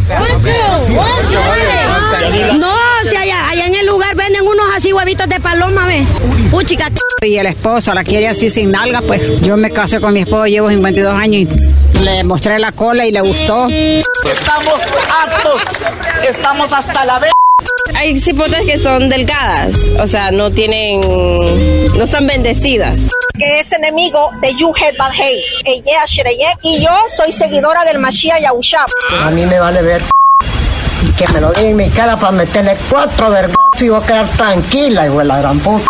[3.09, 6.05] si allá, allá en el lugar venden unos así huevitos de paloma, ve.
[6.51, 6.89] Puchica.
[7.23, 10.45] Y el esposo la quiere así sin nalga, pues yo me casé con mi esposo,
[10.45, 11.51] llevo 52 años
[11.95, 13.67] y le mostré la cola y le gustó.
[13.69, 15.61] Estamos hartos,
[16.27, 17.31] estamos hasta la vez.
[17.95, 21.01] Hay cipotas que son delgadas, o sea, no tienen,
[21.97, 23.09] no están bendecidas.
[23.37, 25.43] que es enemigo de Yuhet Badhei,
[26.63, 28.85] y yo soy seguidora del Mashiach Yahushua.
[29.23, 30.01] A mí me vale ver
[31.03, 34.05] y que me lo diga en mi cara para meterle cuatro vergazos y voy a
[34.05, 35.85] quedar tranquila, hijo de la gran puta.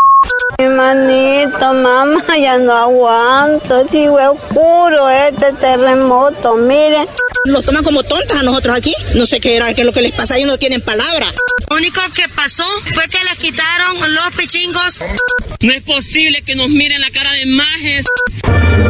[0.60, 3.88] Mi manito, mamá, ya no aguanto.
[3.90, 7.08] Si fue oscuro este terremoto, miren.
[7.46, 8.94] Nos toman como tontas a nosotros aquí.
[9.16, 11.28] No sé qué era, qué es lo que les pasa, ellos no tienen palabra.
[11.70, 15.00] Lo único que pasó fue que les quitaron los pichingos.
[15.62, 18.06] No es posible que nos miren la cara de majes.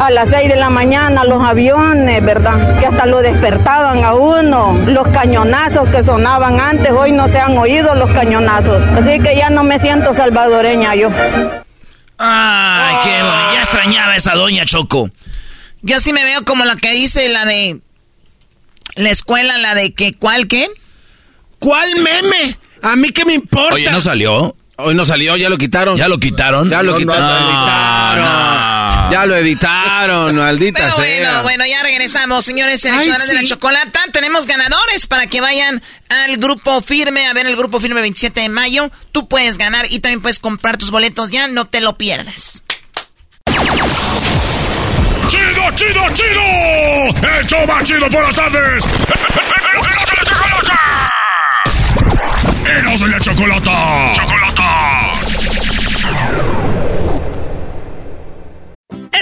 [0.00, 2.78] A las 6 de la mañana los aviones, ¿verdad?
[2.80, 4.78] Que hasta lo despertaban a uno.
[4.86, 8.82] Los cañonazos que sonaban antes, hoy no se han oído los cañonazos.
[8.82, 11.10] Así que ya no me siento salvadoreña yo.
[12.18, 13.18] Ay, qué.
[13.54, 15.10] Ya extrañaba a esa doña Choco.
[15.82, 17.80] Yo sí me veo como la que dice la de
[18.94, 20.68] la escuela, la de que, ¿cuál qué?
[21.58, 22.58] ¿Cuál meme?
[22.82, 23.74] A mí qué me importa.
[23.74, 24.56] Oye, ¿no salió?
[24.76, 25.96] Hoy no salió, ya lo quitaron.
[25.96, 26.68] ¿Ya lo quitaron?
[26.70, 27.20] Ya lo No, quitaron.
[27.28, 29.12] no, editaron.
[29.12, 31.04] Ya lo editaron, maldita Pero sea.
[31.26, 34.00] bueno, bueno, ya regresamos, señores Ay, seleccionados de la chocolata.
[34.12, 38.48] Tenemos ganadores para que vayan al grupo firme, a ver el grupo firme 27 de
[38.48, 38.90] mayo.
[39.12, 42.64] Tú puedes ganar y también puedes comprar tus boletos ya, no te lo pierdas.
[45.32, 47.38] ¡Chido, chido, chido!
[47.38, 48.84] ¡El show más chido por las tardes!
[52.66, 54.12] ¡Eros de la chocolata!
[54.14, 55.21] ¡Chocolata!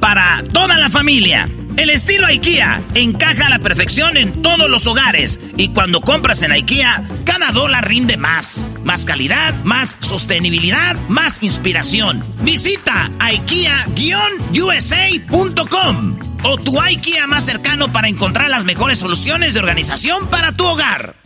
[0.00, 1.46] para toda la familia.
[1.76, 6.52] El estilo IKEA encaja a la perfección en todos los hogares y cuando compras en
[6.52, 8.64] IKEA, cada dólar rinde más.
[8.84, 12.24] Más calidad, más sostenibilidad, más inspiración.
[12.40, 20.52] Visita IKEA-USA.com o tu IKEA más cercano para encontrar las mejores soluciones de organización para
[20.52, 21.16] tu hogar.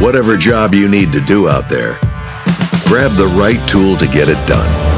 [0.00, 1.98] Whatever job you need to do out there,
[2.88, 4.97] grab the right tool to get it done.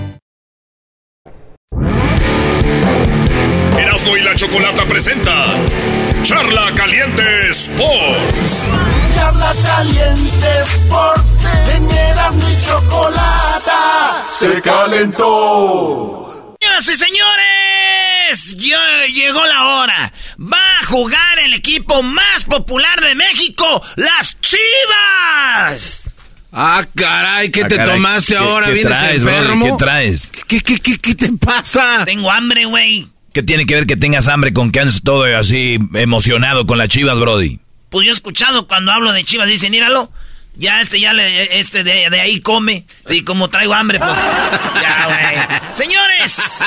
[4.31, 5.45] La chocolata presenta
[6.23, 8.63] Charla Caliente Sports.
[9.13, 11.29] Charla caliente Sports.
[11.75, 14.23] En Erasmo y chocolata.
[14.39, 16.55] Se calentó.
[16.61, 20.13] Señoras y señores, ya llegó la hora.
[20.39, 26.03] Va a jugar el equipo más popular de México, las Chivas.
[26.53, 28.67] Ah, caray, ¿qué Ah, te caray, tomaste ¿qué- ahora?
[28.67, 29.41] qué ¿Vienes traes, brother?
[29.41, 29.77] enfermo?
[29.77, 30.31] ¿Qué traes?
[30.47, 32.03] ¿Qué, qué, qué, qué te pasa?
[32.05, 33.07] Tengo hambre, güey.
[33.33, 36.89] ¿Qué tiene que ver que tengas hambre con que andes todo así emocionado con las
[36.89, 37.59] chivas, Brody?
[37.89, 40.11] Pues yo he escuchado cuando hablo de Chivas, dicen, míralo,
[40.55, 42.85] Ya este ya le, este de, de, ahí come.
[43.09, 44.17] Y como traigo hambre, pues.
[44.81, 45.73] Ya, güey.
[45.73, 46.63] Señores,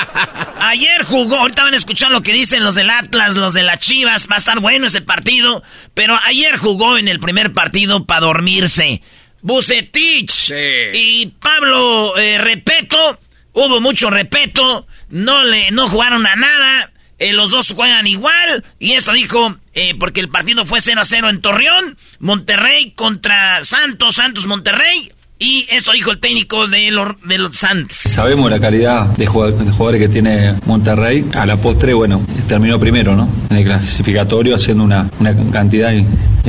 [0.59, 1.37] ayer jugó.
[1.37, 4.27] Ahorita van a escuchar lo que dicen los del Atlas, los de las Chivas.
[4.29, 5.63] Va a estar bueno ese partido.
[5.93, 9.01] Pero ayer jugó en el primer partido para dormirse.
[9.41, 10.51] Bucetich
[10.93, 13.19] y Pablo eh, Repeto.
[13.55, 14.85] Hubo mucho repeto.
[15.09, 16.91] No le, no jugaron a nada.
[17.17, 18.63] Eh, los dos juegan igual.
[18.79, 21.97] Y esto dijo, eh, porque el partido fue 0 a 0 en Torreón.
[22.19, 25.11] Monterrey contra Santos, Santos Monterrey.
[25.39, 27.97] Y esto dijo el técnico de los, de los Santos.
[27.97, 31.25] Sabemos la calidad de jugadores que tiene Monterrey.
[31.33, 33.29] A la postre, bueno, terminó primero, ¿no?
[33.49, 35.91] En el clasificatorio haciendo una, una cantidad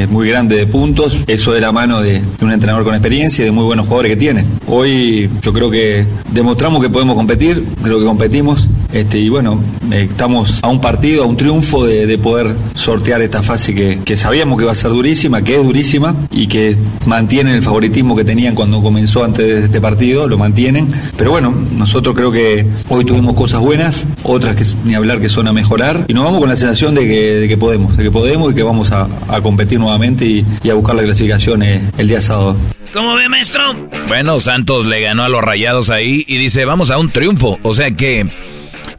[0.08, 1.18] muy grande de puntos.
[1.26, 4.16] Eso de la mano de, un entrenador con experiencia y de muy buenos jugadores que
[4.16, 4.44] tiene.
[4.66, 8.68] Hoy yo creo que demostramos que podemos competir, creo que competimos.
[8.92, 9.60] Este, y bueno,
[9.92, 14.00] eh, estamos a un partido, a un triunfo de, de poder sortear esta fase que,
[14.04, 16.76] que sabíamos que va a ser durísima, que es durísima y que
[17.06, 20.88] mantienen el favoritismo que tenían cuando comenzó antes de este partido, lo mantienen.
[21.16, 25.48] Pero bueno, nosotros creo que hoy tuvimos cosas buenas, otras que ni hablar que son
[25.48, 27.06] a mejorar, y nos vamos con la sensación de
[27.48, 29.08] que, podemos, de que podemos y que vamos a,
[29.42, 32.56] competir nuevamente y, a buscar la clasificación eh, el día sábado.
[32.92, 33.62] ¿Cómo ve, maestro?
[34.08, 37.58] Bueno, Santos le ganó a los rayados ahí y dice, vamos a un triunfo.
[37.62, 38.26] O sea que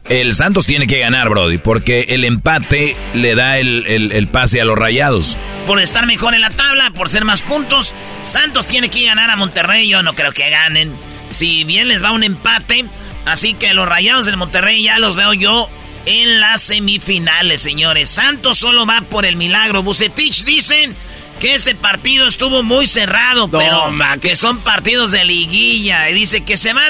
[0.08, 4.78] el Santos tiene que ganar, Brody, porque el empate le da el, pase a los
[4.78, 5.36] rayados.
[5.66, 9.36] Por estar mejor en la tabla, por ser más puntos, Santos tiene que ganar a
[9.36, 9.88] Monterrey.
[9.88, 10.92] Yo no creo que ganen.
[11.30, 12.86] Si bien les va un empate,
[13.26, 15.68] así que los rayados del Monterrey ya los veo yo
[16.08, 18.08] en las semifinales, señores.
[18.08, 19.82] Santos solo va por el milagro.
[19.82, 20.96] Bucetich dicen
[21.38, 26.08] que este partido estuvo muy cerrado, pero que son partidos de liguilla.
[26.08, 26.88] Y dice que se va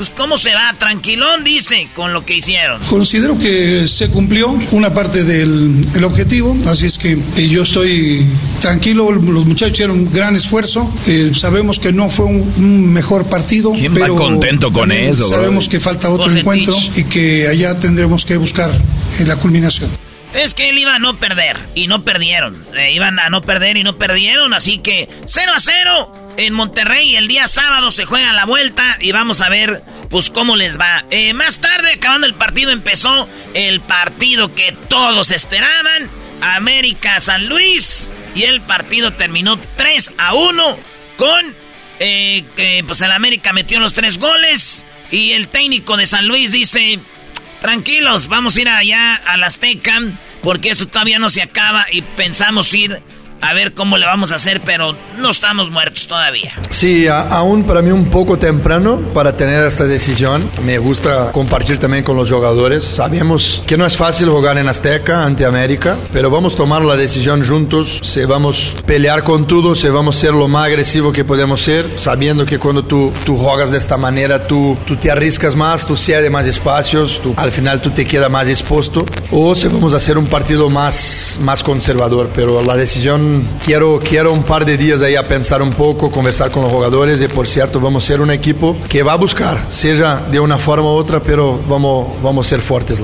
[0.00, 0.74] pues ¿cómo se va?
[0.78, 2.80] Tranquilón, dice, con lo que hicieron.
[2.88, 8.26] Considero que se cumplió una parte del objetivo, así es que eh, yo estoy
[8.62, 13.72] tranquilo, los muchachos hicieron un gran esfuerzo, eh, sabemos que no fue un, mejor partido,
[13.72, 15.28] ¿Quién pero va contento con eso?
[15.28, 19.90] Sabemos que falta otro encuentro y que allá tendremos que buscar eh, la culminación.
[20.34, 22.56] Es que él iba a no perder y no perdieron.
[22.90, 27.16] iban a no perder y no perdieron, así que 0 a 0 en Monterrey.
[27.16, 31.04] El día sábado se juega la vuelta y vamos a ver pues cómo les va.
[31.10, 36.10] Eh, más tarde, acabando el partido, empezó el partido que todos esperaban.
[36.40, 38.08] América San Luis.
[38.34, 40.78] Y el partido terminó 3 a 1
[41.16, 41.54] con...
[42.02, 44.86] Eh, pues el América metió los tres goles.
[45.10, 47.00] Y el técnico de San Luis dice...
[47.60, 49.98] Tranquilos, vamos a ir allá al Azteca
[50.42, 53.02] porque eso todavía no se acaba y pensamos ir
[53.40, 56.52] a ver cómo le vamos a hacer, pero no estamos muertos todavía.
[56.68, 60.48] Sí, aún para mí un poco temprano para tener esta decisión.
[60.64, 62.84] Me gusta compartir también con los jugadores.
[62.84, 66.96] Sabemos que no es fácil jugar en Azteca ante América, pero vamos a tomar la
[66.96, 68.00] decisión juntos.
[68.02, 71.62] Si vamos a pelear con todo, si vamos a ser lo más agresivo que podemos
[71.62, 75.86] ser, sabiendo que cuando tú, tú juegas de esta manera, tú, tú te arriscas más,
[75.86, 79.04] tú cedes más espacios, tú, al final tú te quedas más expuesto.
[79.30, 83.29] O si vamos a hacer un partido más, más conservador, pero la decisión
[83.64, 87.20] quiero, quiero un par de días ahí a pensar un poco, conversar con los jugadores
[87.20, 90.58] y por cierto vamos a ser un equipo que va a buscar, sea de una
[90.58, 93.02] forma u otra, pero vamos, vamos a ser fuertes.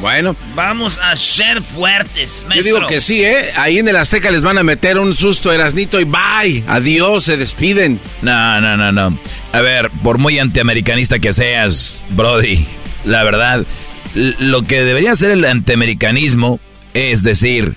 [0.00, 0.34] Bueno.
[0.54, 2.56] Vamos a ser fuertes, maestro.
[2.56, 3.50] Yo digo que sí, ¿eh?
[3.56, 6.64] Ahí en el Azteca les van a meter un susto Erasnito y bye.
[6.66, 8.00] Adiós, se despiden.
[8.22, 9.18] No, no, no, no.
[9.52, 12.64] A ver, por muy antiamericanista que seas, Brody,
[13.04, 13.66] la verdad,
[14.14, 16.60] lo que debería ser el antiamericanismo
[16.94, 17.74] es decir,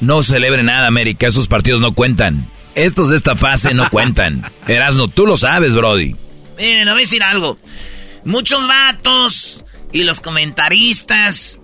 [0.00, 1.26] no celebre nada, América.
[1.26, 2.48] Esos partidos no cuentan.
[2.74, 4.44] Estos de esta fase no cuentan.
[4.66, 6.16] Erasno, tú lo sabes, Brody.
[6.58, 7.58] Miren, voy a decir algo.
[8.24, 11.60] Muchos vatos y los comentaristas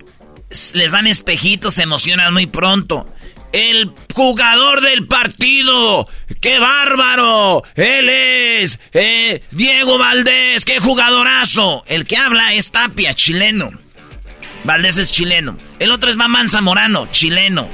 [0.73, 3.05] les dan espejitos, se emocionan muy pronto.
[3.51, 6.07] El jugador del partido,
[6.39, 11.83] qué bárbaro, él es eh, Diego Valdés, qué jugadorazo.
[11.87, 13.71] El que habla es Tapia, chileno.
[14.63, 15.57] Valdés es chileno.
[15.79, 17.67] El otro es Mamán Zamorano, chileno.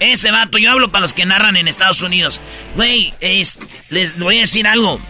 [0.00, 2.40] Ese vato, yo hablo para los que narran en Estados Unidos.
[2.74, 3.14] Güey,
[3.90, 5.00] les voy a decir algo.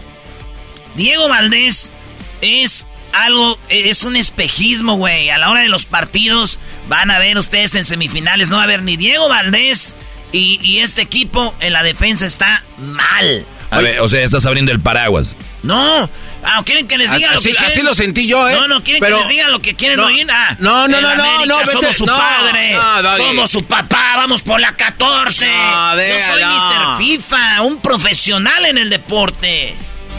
[0.96, 1.92] Diego Valdés
[2.40, 5.30] es algo, es un espejismo, güey.
[5.30, 8.64] A la hora de los partidos van a ver ustedes en semifinales, no va a
[8.64, 9.94] haber ni Diego Valdés
[10.32, 13.46] y, y este equipo en la defensa está mal.
[13.70, 15.36] A ver, o sea, estás abriendo el paraguas.
[15.62, 16.10] No.
[16.42, 18.54] Ah, ¿quieren que les diga lo que Así lo sentí yo, ¿eh?
[18.54, 20.26] No, no, ¿quieren que les diga lo que quieren oír?
[20.30, 22.76] Ah, no, no, no, no, no, vete, Somos su padre.
[23.18, 25.46] somos su papá, vamos por la 14.
[25.46, 26.98] No, yo soy Mr.
[26.98, 29.74] FIFA, un profesional en el deporte.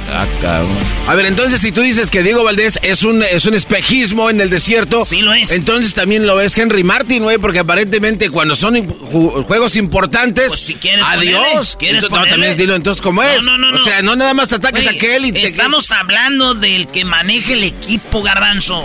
[0.09, 0.77] Ah, cabrón.
[1.07, 4.41] A ver, entonces si tú dices que Diego Valdés es un, es un espejismo en
[4.41, 5.05] el desierto.
[5.05, 5.51] Sí lo es.
[5.51, 10.47] Entonces también lo es Henry Martin, güey, porque aparentemente cuando son juegos importantes.
[10.49, 11.33] Pues si quieres adiós.
[11.41, 13.43] ponerle, ¿quieres Entonces, no, también dilo entonces como es.
[13.45, 15.45] No, no, no, O sea, no nada más te ataques Güey, a aquel y te
[15.45, 18.83] Estamos hablando del que maneja el equipo, Garbanzo.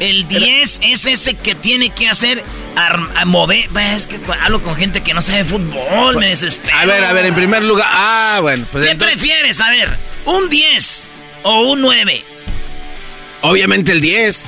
[0.00, 2.42] El 10 es ese que tiene que hacer
[2.74, 3.68] a mover.
[3.70, 6.76] Bah, Es que hablo con gente que no sabe fútbol, me desespero.
[6.76, 7.86] A ver, a ver, en primer lugar.
[7.88, 8.66] Ah, bueno.
[8.72, 9.60] Pues ¿Qué entonces- prefieres?
[9.60, 9.96] A ver,
[10.26, 11.10] ¿un 10
[11.42, 12.24] o un 9?
[13.42, 14.44] Obviamente el 10.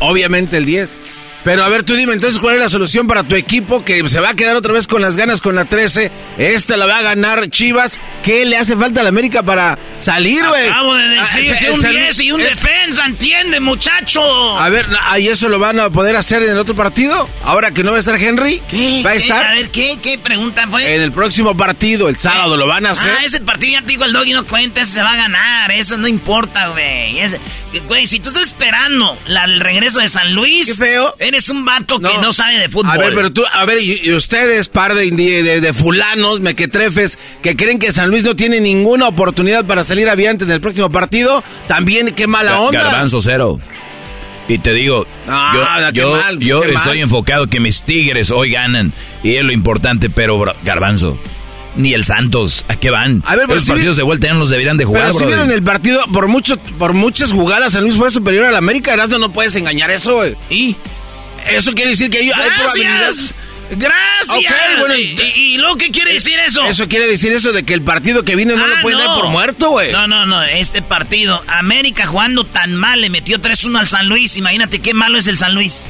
[0.00, 1.05] Obviamente el 10.
[1.46, 4.18] Pero a ver, tú dime entonces cuál es la solución para tu equipo que se
[4.18, 6.10] va a quedar otra vez con las ganas con la 13.
[6.38, 8.00] Esta la va a ganar Chivas.
[8.24, 10.68] ¿Qué le hace falta a la América para salir, güey?
[10.68, 14.58] Acabo de decir Ah, que el un San- 10 y un eh, defensa, ¿entiende, muchacho?
[14.58, 14.86] A ver,
[15.20, 17.28] ¿y eso lo van a poder hacer en el otro partido?
[17.44, 18.60] Ahora que no va a estar Henry.
[18.68, 19.02] ¿Qué?
[19.06, 19.18] ¿Va a ¿Qué?
[19.20, 19.44] estar?
[19.46, 20.96] A ver, ¿qué, qué pregunta fue?
[20.96, 23.12] En el próximo partido, el sábado, lo van a hacer.
[23.20, 25.70] Ah, ese partido ya te digo, el doggy no cuenta, ese se va a ganar,
[25.70, 27.20] eso no importa, güey.
[27.86, 31.14] Güey, si tú estás esperando la- el regreso de San Luis, Qué feo.
[31.20, 32.90] eres un vato que no sabe de fútbol.
[32.90, 37.18] A ver, pero tú, a ver, y, y ustedes, par de, de, de- fulanos, mequetrefes,
[37.42, 40.90] que creen que San Luis no tiene ninguna oportunidad para salir aviante en el próximo
[40.90, 42.82] partido, también qué mala onda.
[42.82, 43.60] Garbanzo cero.
[44.48, 46.98] Y te digo, Ah, yo, qué yo, mal, yo qué estoy mal.
[46.98, 48.92] enfocado que mis tigres hoy ganan.
[49.24, 51.18] Y es lo importante, pero bro, Garbanzo,
[51.74, 53.24] ni el Santos, ¿a qué van?
[53.26, 55.02] A ver, pero los si partidos vi- de vuelta ya no los deberían de jugar,
[55.02, 55.36] Pero si brother.
[55.38, 58.94] vieron el partido, por mucho, por muchas jugadas, San Luis fue superior al América.
[58.94, 60.36] Erasmo, no puedes engañar eso, güey.
[60.48, 60.76] ¿Y?
[61.50, 63.00] Eso quiere decir que hay, hay probabilidad.
[63.00, 63.34] ¡Gracias!
[63.68, 64.28] ¡Gracias!
[64.30, 66.64] Ok, bueno, ¿Y, y- luego qué quiere decir eso?
[66.66, 69.14] Eso quiere decir eso de que el partido que viene no Ah, lo pueden dar
[69.16, 69.90] por muerto, güey.
[69.90, 74.36] No, no, no, este partido, América jugando tan mal, le metió 3-1 al San Luis,
[74.36, 75.86] imagínate qué malo es el San Luis.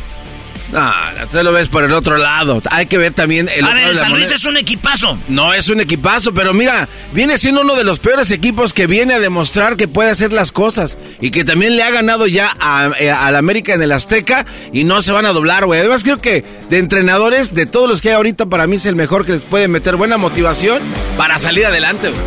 [0.72, 0.92] No,
[1.30, 2.60] tú lo ves por el otro lado.
[2.70, 5.16] Hay que ver también el A otro ver, lado el San Luis es un equipazo.
[5.28, 9.14] No es un equipazo, pero mira, viene siendo uno de los peores equipos que viene
[9.14, 12.90] a demostrar que puede hacer las cosas y que también le ha ganado ya a,
[12.98, 15.78] eh, al América en el Azteca y no se van a doblar, güey.
[15.80, 18.96] Además creo que de entrenadores, de todos los que hay ahorita, para mí es el
[18.96, 20.82] mejor que les puede meter buena motivación
[21.16, 22.22] para salir adelante, güey.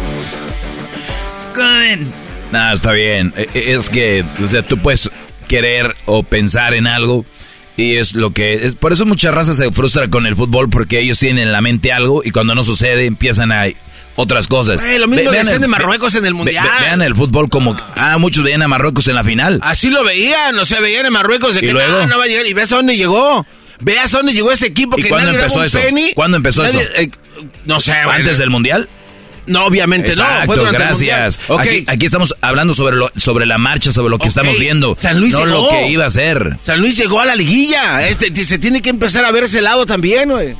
[2.52, 3.34] No, está bien.
[3.36, 5.12] E- e- Es que, o sea, tú puedes
[5.48, 7.26] querer o pensar en algo
[7.80, 8.76] y es lo que es.
[8.76, 11.92] Por eso mucha raza se frustra con el fútbol porque ellos tienen en la mente
[11.92, 13.66] algo y cuando no sucede empiezan a
[14.16, 14.84] otras cosas.
[14.84, 16.66] Güey, lo mismo Ve- decían el- de Marruecos en el Mundial.
[16.68, 19.60] ve- vean el fútbol como ah muchos veían a Marruecos en la final.
[19.64, 22.00] Así lo veían, o sea, veían en Marruecos de ¿Y que luego?
[22.00, 22.46] no, no va a llegar.
[22.48, 23.46] Y ves a dónde llegó.
[23.82, 25.80] Veas a dónde llegó ese equipo ¿Y que cuándo nadie daba empezó un eso?
[25.80, 26.12] penny.
[26.14, 26.90] ¿Cuándo empezó Nadie- eso?
[26.98, 27.10] eh,
[27.66, 27.94] no sé.
[27.94, 28.90] Antes del mundial.
[29.50, 30.16] No, obviamente no.
[30.16, 31.40] Fue Exacto, durante el gracias.
[31.50, 31.60] Mundial.
[31.60, 31.62] Ok.
[31.62, 34.96] Aquí, aquí estamos hablando sobre lo, sobre la marcha, sobre lo que estamos viendo.
[34.96, 35.64] San Luis no llegó.
[35.64, 36.58] lo que iba a ser.
[36.62, 38.08] San Luis llegó a la liguilla.
[38.08, 40.56] Este, se tiene que empezar a ver ese lado también, güey.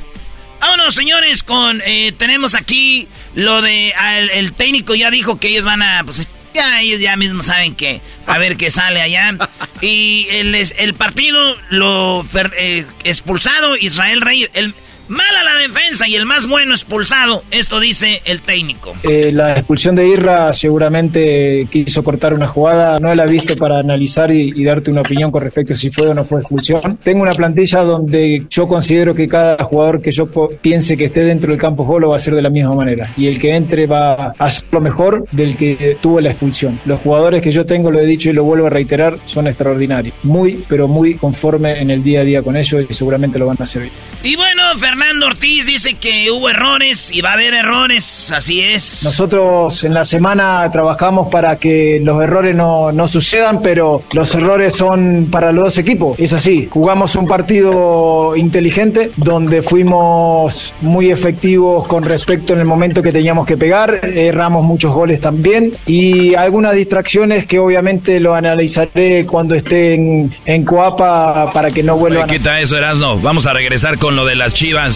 [0.60, 1.80] Vámonos, señores, con...
[1.86, 3.94] eh, tenemos aquí lo de...
[3.94, 6.02] al- el técnico ya dijo que ellos van a...
[6.04, 8.02] Pues, ya ellos ya mismos saben que...
[8.26, 9.36] A ver qué sale allá.
[9.80, 12.22] Y el, es- el partido lo...
[12.24, 14.48] fer- eh, expulsado Israel Rey...
[14.52, 14.74] El,
[15.10, 17.42] mal a la defensa y el más bueno expulsado.
[17.50, 18.94] Esto dice el técnico.
[19.02, 23.80] Eh, la expulsión de Irra seguramente quiso cortar una jugada, no la he visto para
[23.80, 26.98] analizar y, y darte una opinión con respecto a si fue o no fue expulsión.
[27.02, 30.28] Tengo una plantilla donde yo considero que cada jugador que yo
[30.62, 33.12] piense que esté dentro del campo juego lo va a hacer de la misma manera
[33.16, 36.78] y el que entre va a hacer lo mejor del que tuvo la expulsión.
[36.86, 40.14] Los jugadores que yo tengo, lo he dicho y lo vuelvo a reiterar, son extraordinarios.
[40.22, 43.56] Muy, pero muy conforme en el día a día con ellos y seguramente lo van
[43.58, 43.94] a hacer bien.
[44.22, 48.32] Y bueno, Fernando Ortiz dice que hubo errores y va a haber errores.
[48.34, 49.02] Así es.
[49.04, 54.74] Nosotros en la semana trabajamos para que los errores no, no sucedan, pero los errores
[54.74, 56.18] son para los dos equipos.
[56.18, 63.02] Es así, jugamos un partido inteligente donde fuimos muy efectivos con respecto en el momento
[63.02, 69.26] que teníamos que pegar, erramos muchos goles también y algunas distracciones que obviamente lo analizaré
[69.26, 72.38] cuando esté en, en Coapa para que no vuelvan Oye, a...
[72.38, 73.18] quita eso, Erasno.
[73.18, 74.89] Vamos a regresar con lo de las chivas.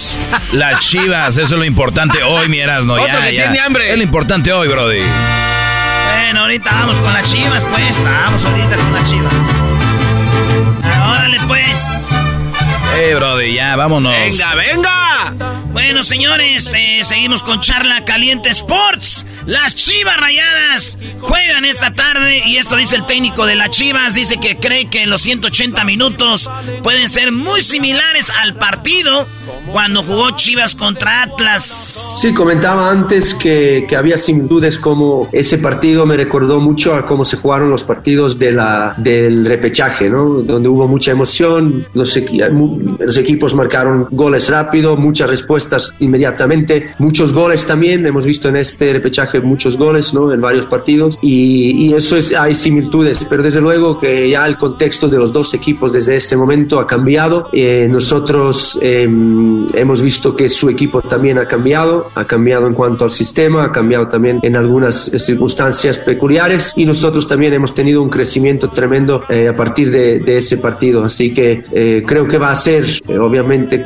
[0.53, 2.95] Las chivas, eso es lo importante hoy, mi Erasno.
[2.95, 3.43] Otro Ya, que ya.
[3.45, 3.91] tiene hambre.
[3.91, 5.01] Es lo importante hoy, Brody.
[5.01, 8.03] Bueno, ahorita vamos con las chivas, pues.
[8.03, 9.33] Vamos ahorita con las chivas.
[11.11, 12.07] Órale, pues.
[12.97, 14.13] Eh, Brody, ya, vámonos.
[14.13, 15.35] ¡Venga, venga!
[15.75, 19.27] Bueno, señores, eh, seguimos con Charla Caliente Sports.
[19.45, 24.15] Las Chivas Rayadas juegan esta tarde y esto dice el técnico de las Chivas.
[24.15, 26.49] Dice que cree que los 180 minutos
[26.85, 29.27] pueden ser muy similares al partido
[29.73, 32.19] cuando jugó Chivas contra Atlas.
[32.21, 37.37] Sí, comentaba antes que, había similitudes como ese partido me recordó mucho a cómo se
[37.37, 40.43] jugaron los partidos del repechaje, ¿no?
[40.43, 42.17] Donde hubo mucha emoción, los,
[42.99, 45.29] los equipos marcaron goles rápido, muchas
[45.65, 50.33] respuestas inmediatamente, muchos goles también hemos visto en este repechaje muchos goles, ¿no?
[50.33, 54.57] En varios partidos y, y eso es, hay similitudes, pero desde luego que ya el
[54.57, 57.49] contexto de los dos equipos desde este momento ha cambiado.
[57.53, 63.05] Eh, nosotros eh, hemos visto que su equipo también ha cambiado, ha cambiado en cuanto
[63.05, 68.11] al sistema, ha cambiado también en algunas circunstancias peculiares y nosotros también hemos tenido un
[68.11, 71.05] crecimiento tremendo eh, a partir de, de, ese partido.
[71.05, 73.85] Así que eh, creo que va a ser, eh, obviamente,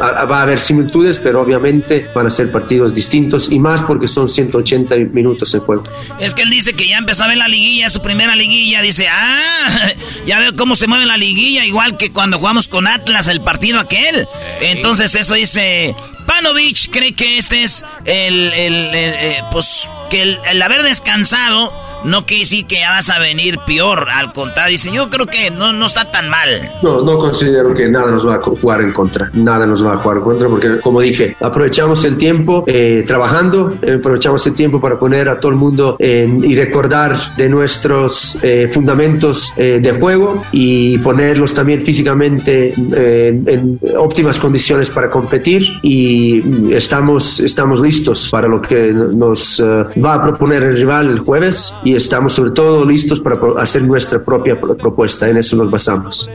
[0.00, 0.89] va a haber similitudes,
[1.22, 5.82] pero obviamente van a ser partidos distintos y más porque son 180 minutos en juego.
[6.18, 9.08] Es que él dice que ya empezó a ver la liguilla, su primera liguilla, dice,
[9.08, 9.92] ah,
[10.26, 13.80] ya veo cómo se mueve la liguilla, igual que cuando jugamos con Atlas el partido
[13.80, 14.26] aquel.
[14.60, 15.94] Entonces eso dice,
[16.26, 21.72] Panovich cree que este es el, el, eh, pues, que el, el haber descansado
[22.04, 24.08] no quiere decir que ya vas a venir peor.
[24.10, 26.48] Al contrario, dice, yo creo que no, no está tan mal.
[26.82, 29.30] No, no considero que nada nos va a jugar en contra.
[29.34, 33.76] Nada nos va a jugar en contra porque, como dije, aprovechamos el tiempo eh, trabajando,
[33.82, 38.68] eh, aprovechamos el tiempo para poner a todo el mundo y recordar de nuestros eh,
[38.68, 46.72] fundamentos eh, de juego y ponerlos también físicamente en, en óptimas condiciones para competir y
[46.74, 49.62] estamos, estamos listos para lo que nos
[50.04, 54.22] va a proponer el rival el jueves y estamos sobre todo listos para hacer nuestra
[54.22, 55.28] propia propuesta.
[55.28, 56.30] En eso nos basamos.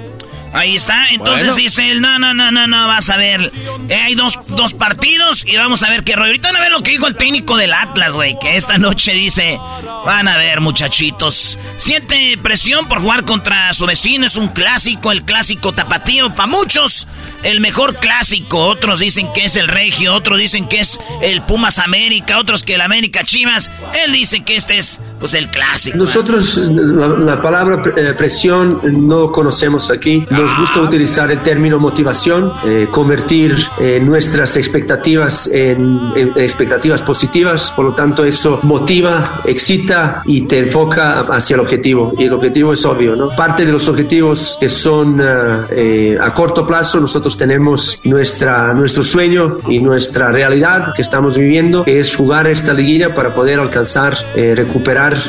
[0.56, 1.56] Ahí está, entonces bueno.
[1.56, 3.52] dice él, no, no, no, no, no, vas a ver.
[3.90, 6.28] Eh, hay dos, dos, partidos y vamos a ver qué rollo.
[6.28, 9.14] Ahorita van a ver lo que dijo el técnico del Atlas, güey, que esta noche
[9.14, 9.60] dice,
[10.06, 11.58] van a ver muchachitos.
[11.78, 17.08] Siente presión por jugar contra su vecino, es un clásico, el clásico tapatío para muchos.
[17.44, 21.80] El mejor clásico, otros dicen que es el Regio, otros dicen que es el Pumas
[21.80, 23.70] América, otros que el América Chivas.
[24.04, 25.98] Él dice que este es pues el clásico.
[25.98, 30.26] Nosotros la, la palabra eh, presión no conocemos aquí.
[30.30, 30.58] Nos Ah.
[30.60, 37.72] gusta utilizar el término motivación, eh, convertir eh, nuestras expectativas en, en, expectativas positivas.
[37.76, 42.14] Por lo tanto, eso motiva, excita y te enfoca hacia el objetivo.
[42.18, 43.30] Y el objetivo es obvio, ¿no?
[43.30, 49.58] Parte de los objetivos que son uh, a corto plazo, nosotros tenemos nuestra, nuestro sueño
[49.68, 54.54] y nuestra realidad que estamos viviendo, que es jugar esta liguilla para poder alcanzar, eh,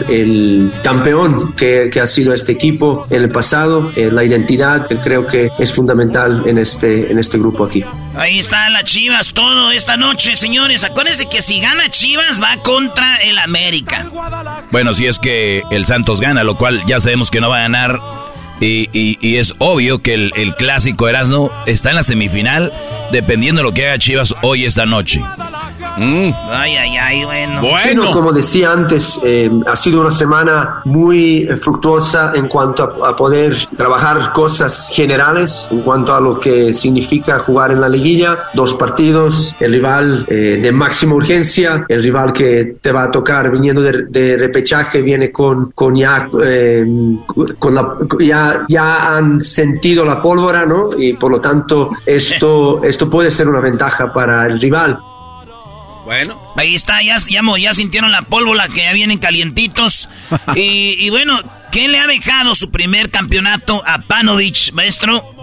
[0.09, 4.97] el campeón que, que, ha sido este equipo en el pasado, eh, la identidad que
[4.97, 7.85] creo que es fundamental en este, en este grupo aquí.
[8.17, 10.85] Ahí está la Chivas todo esta noche, señores.
[10.85, 14.07] Acuérdense que si gana Chivas va contra el América.
[14.71, 17.63] Bueno, si es que el Santos gana, lo cual ya sabemos que no va a
[17.63, 18.01] ganar.
[18.59, 22.73] Y, y, y es obvio que el, el clásico Erasmo está en la semifinal,
[23.13, 25.21] dependiendo de lo que haga Chivas hoy esta noche.
[25.97, 26.31] Mm.
[26.51, 27.61] Ay, ay, ay, bueno.
[27.63, 28.11] bueno.
[28.13, 33.57] Como decía antes, eh, ha sido una semana muy fructuosa en cuanto a, a, poder
[33.77, 38.39] trabajar cosas generales, en cuanto a lo que significa jugar en la liguilla.
[38.55, 43.51] Dos partidos, el rival eh, de máxima urgencia, el rival que te va a tocar
[43.51, 46.85] viniendo de, de repechaje, viene con, con ya, eh,
[47.59, 50.91] con la, ya, ya han sentido la pólvora, ¿no?
[50.97, 54.99] Y por lo tanto, esto, esto puede ser una ventaja para el rival.
[56.07, 56.41] Bueno.
[56.57, 60.09] Ahí está, ya, ya, ya sintieron la pólvora que ya vienen calientitos.
[60.55, 61.41] y, y, bueno,
[61.73, 65.35] ¿qué le ha dejado su primer campeonato a Panovich, maestro?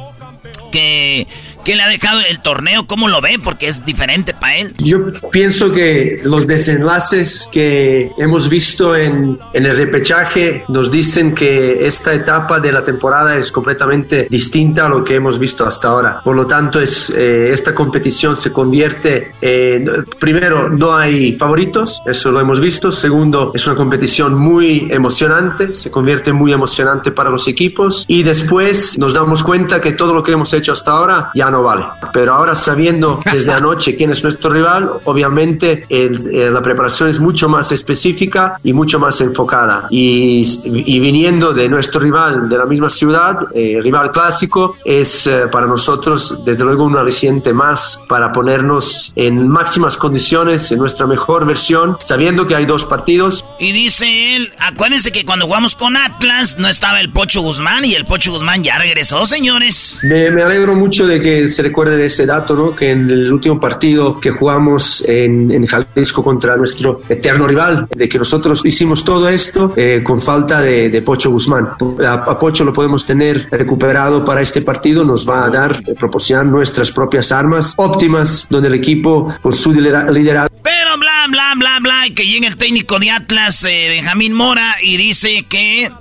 [0.72, 1.28] Que,
[1.64, 2.86] ¿Qué le ha dejado el torneo?
[2.88, 3.40] ¿Cómo lo ve?
[3.42, 4.74] Porque es diferente para él.
[4.80, 4.98] Yo
[5.32, 12.14] pienso que los desenlaces que hemos visto en, en, el repechaje nos dicen que esta
[12.14, 16.20] etapa de la temporada es completamente distinta a lo que hemos visto hasta ahora.
[16.22, 22.32] Por lo tanto, es, eh, esta competición se convierte en, primero, no hay favoritos, eso
[22.32, 22.92] lo hemos visto.
[22.92, 28.04] Segundo, es una competición muy emocionante, se convierte muy emocionante para los equipos.
[28.10, 31.64] Y después nos damos cuenta que todo lo que hemos hecho hasta ahora ya no
[31.64, 31.86] vale.
[32.12, 37.20] Pero ahora sabiendo desde anoche quién es nuestro rival, obviamente el, el, la preparación es
[37.20, 39.88] mucho más específica y mucho más enfocada.
[39.90, 45.48] Y, y viniendo de nuestro rival de la misma ciudad, eh, rival clásico, es eh,
[45.52, 51.46] para nosotros desde luego un aliciente más para ponernos en máximas condiciones, en nuestra mejor
[51.46, 53.46] versión, sabiendo que hay dos partidos.
[53.60, 57.94] Y dice él, acuérdense que cuando jugamos con Atlas no estaba el Pocho Guzmán y
[57.94, 60.00] el Pocho Guzmán ya regresó, señores.
[60.04, 62.76] Me, me alegro mucho de que se recuerde de ese dato, ¿no?
[62.76, 68.10] Que en el último partido que jugamos en, en Jalisco contra nuestro eterno rival, de
[68.10, 71.70] que nosotros hicimos todo esto eh, con falta de, Pocho Guzmán.
[72.06, 76.46] A, Pocho lo podemos tener recuperado para este partido, nos va a dar, eh, proporcionar
[76.46, 80.56] nuestras propias armas óptimas, donde el equipo, por su liderazgo.
[80.64, 84.98] Pero bla, bla, bla, bla, que llega el técnico de Atlas, eh, Benjamín Mora, y
[84.98, 85.92] dice que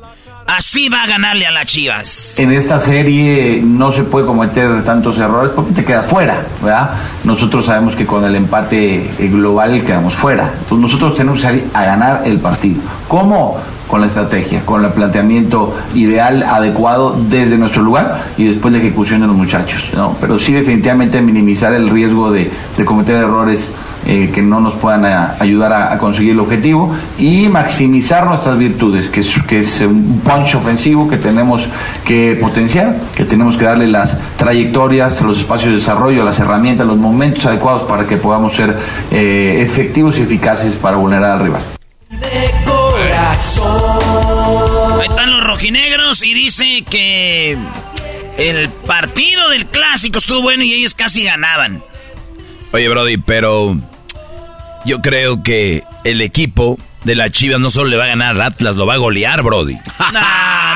[0.47, 2.39] Así va a ganarle a las Chivas.
[2.39, 6.91] En esta serie no se puede cometer tantos errores porque te quedas fuera, ¿verdad?
[7.25, 10.51] Nosotros sabemos que con el empate global quedamos fuera.
[10.63, 12.81] Entonces nosotros tenemos que salir a ganar el partido.
[13.09, 13.61] ¿Cómo?
[13.93, 19.21] Con la estrategia, con el planteamiento ideal, adecuado desde nuestro lugar y después la ejecución
[19.21, 20.17] de los muchachos, ¿no?
[20.19, 22.51] Pero sí definitivamente minimizar el riesgo de,
[22.87, 23.71] cometer errores
[24.07, 28.57] eh, que no nos puedan a- ayudar a, a conseguir el objetivo y maximizar nuestras
[28.57, 31.67] virtudes, que es, que es un punch ofensivo que tenemos
[32.07, 36.97] que potenciar, que tenemos que darle las trayectorias, los espacios de desarrollo, las herramientas, los
[36.97, 38.75] momentos adecuados para que podamos ser
[39.11, 41.63] eh, efectivos y eficaces para vulnerar al rival.
[45.01, 47.57] Ahí están los rojinegros y dice que
[48.39, 51.83] el partido del clásico estuvo bueno y ellos casi ganaban.
[52.73, 53.77] Oye, Brody, pero
[54.85, 58.77] yo creo que el equipo de la Chivas no solo le va a ganar Atlas,
[58.77, 59.77] lo va a golear, Brody.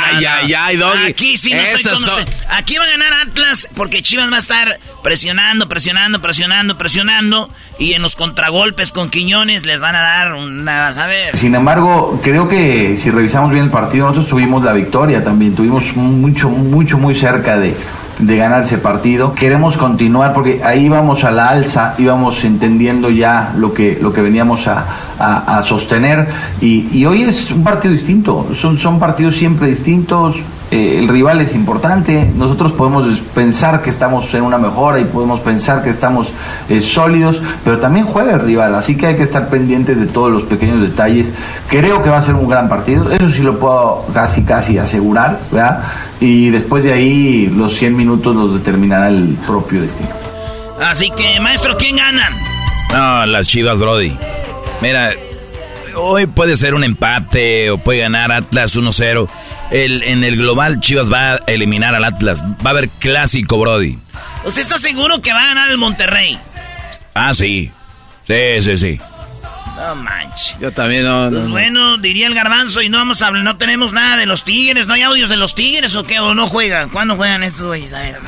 [0.09, 1.07] Ay, ay, ay, Doggy.
[1.09, 2.25] Aquí sí no estoy son-.
[2.51, 7.51] Aquí va a ganar Atlas porque Chivas va a estar presionando, presionando, presionando, presionando.
[7.79, 11.37] Y en los contragolpes con Quiñones les van a dar una, a ver.
[11.37, 15.95] Sin embargo, creo que si revisamos bien el partido, nosotros tuvimos la victoria también, tuvimos
[15.97, 17.75] mucho, mucho, muy cerca de,
[18.19, 19.33] de ganar ese partido.
[19.35, 24.23] Queremos continuar porque ahí íbamos a la alza, íbamos entendiendo ya lo que, lo que
[24.23, 24.85] veníamos a,
[25.19, 26.27] a- a sostener
[26.61, 30.37] y, y hoy es un partido distinto, son, son partidos siempre distintos.
[30.71, 35.39] Eh, el rival es importante, nosotros podemos pensar que estamos en una mejora y podemos
[35.41, 36.33] pensar que estamos
[36.69, 40.33] eh, sólidos, pero también juega el rival, así que hay que estar pendientes de todos
[40.33, 41.35] los pequeños detalles.
[41.69, 45.39] Creo que va a ser un gran partido, eso sí lo puedo casi casi asegurar,
[45.53, 45.85] ¿verdad?
[46.19, 50.11] Y después de ahí los 100 minutos los determinará el propio destino.
[50.81, 52.29] Así que, maestro, ¿quién gana?
[52.93, 54.17] No, las Chivas, Brody.
[54.83, 55.13] Mira,
[55.97, 59.29] hoy puede ser un empate o puede ganar Atlas 1-0.
[59.71, 62.43] El, en el global, Chivas va a eliminar al Atlas.
[62.43, 63.99] Va a haber clásico, Brody.
[64.45, 66.39] ¿Usted está seguro que va a ganar el Monterrey?
[67.15, 67.71] Ah, sí.
[68.27, 69.01] Sí, sí, sí.
[69.77, 70.55] No manches.
[70.61, 71.29] Yo también no.
[71.31, 74.43] Pues bueno, diría el garbanzo, y no vamos a hablar, no tenemos nada de los
[74.45, 76.89] tigres, no hay audios de los tigres o qué, o no juegan.
[76.89, 77.93] ¿Cuándo juegan estos güeyes?
[77.93, 78.19] A ver.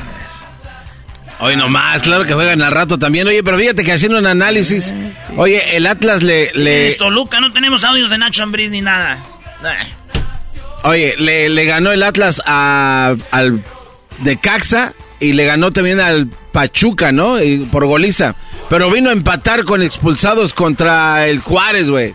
[1.41, 3.27] Hoy nomás, claro que juegan al rato también.
[3.29, 4.93] Oye, pero fíjate que haciendo un análisis.
[5.37, 6.51] Oye, el Atlas le.
[6.55, 9.19] le Esto, Luca, no tenemos audios de Nacho Ambriz ni nada.
[10.85, 13.65] Oye, le, ganó el Atlas a, al
[14.21, 17.43] de Caxa y le ganó también al Pachuca, ¿no?
[17.43, 18.35] Y por goliza.
[18.69, 22.15] Pero vino a empatar con expulsados contra el Juárez, güey.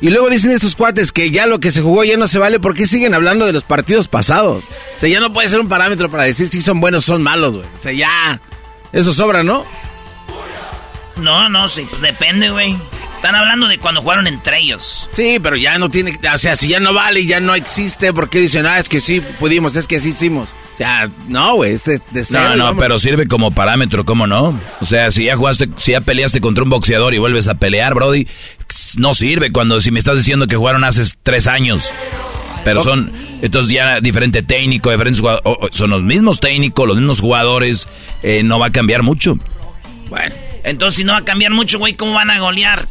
[0.00, 2.60] Y luego dicen estos cuates que ya lo que se jugó ya no se vale.
[2.60, 4.64] ¿Por qué siguen hablando de los partidos pasados?
[4.96, 7.22] O sea, ya no puede ser un parámetro para decir si son buenos o son
[7.22, 7.66] malos, güey.
[7.66, 8.40] O sea, ya.
[8.92, 9.64] Eso sobra, ¿no?
[11.16, 12.76] No, no, sí, depende, güey.
[13.24, 15.08] Están hablando de cuando jugaron entre ellos.
[15.14, 18.12] Sí, pero ya no tiene, o sea, si ya no vale y ya no existe,
[18.12, 20.50] ¿por qué dicen, ah, es que sí pudimos, es que sí hicimos?
[20.74, 22.82] O sea, no, güey, es de, de cero, No, no, vamos.
[22.82, 24.60] pero sirve como parámetro, ¿cómo no?
[24.82, 27.94] O sea, si ya jugaste, si ya peleaste contra un boxeador y vuelves a pelear,
[27.94, 28.28] Brody,
[28.98, 31.94] no sirve cuando si me estás diciendo que jugaron hace tres años.
[32.62, 33.10] Pero son,
[33.40, 37.88] entonces ya diferente técnico, diferentes jugadores, son los mismos técnicos, los mismos jugadores,
[38.22, 39.38] eh, no va a cambiar mucho.
[40.10, 42.86] Bueno, entonces si no va a cambiar mucho, güey, ¿cómo van a golear?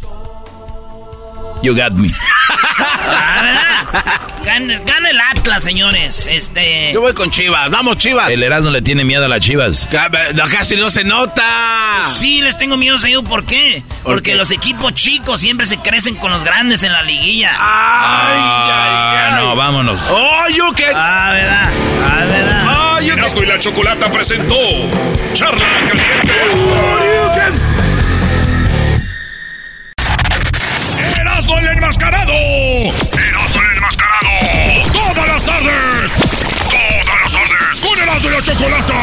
[1.64, 2.10] You got me.
[2.78, 4.22] Ah, ¿verdad?
[4.44, 6.28] Gana, gana el Atlas, señores.
[6.30, 6.92] Este.
[6.94, 8.30] Yo voy con Chivas, vamos Chivas.
[8.30, 9.88] El Erasmo le tiene miedo a las chivas.
[10.52, 11.44] Casi no se nota.
[12.20, 13.24] Sí, les tengo miedo, señor.
[13.24, 13.82] ¿Por qué?
[14.04, 14.36] ¿Por Porque qué?
[14.38, 17.56] los equipos chicos siempre se crecen con los grandes en la liguilla.
[17.58, 20.02] Ah, no, vámonos.
[20.10, 20.88] ¡Oh, you que!
[20.94, 21.70] Ah, ¿verdad?
[22.06, 22.98] Ah, ¿verdad?
[22.98, 24.56] ¡Oh, you Erasmo y la Chocolata presentó
[25.34, 26.34] Charla Caliente
[31.54, 32.34] Erasmo el enmascarado.
[32.34, 34.30] Erasmo el enmascarado.
[34.92, 36.12] Todas las tardes.
[36.72, 37.82] Todas las tardes.
[37.82, 38.94] Con Erasmo y la Chocolata.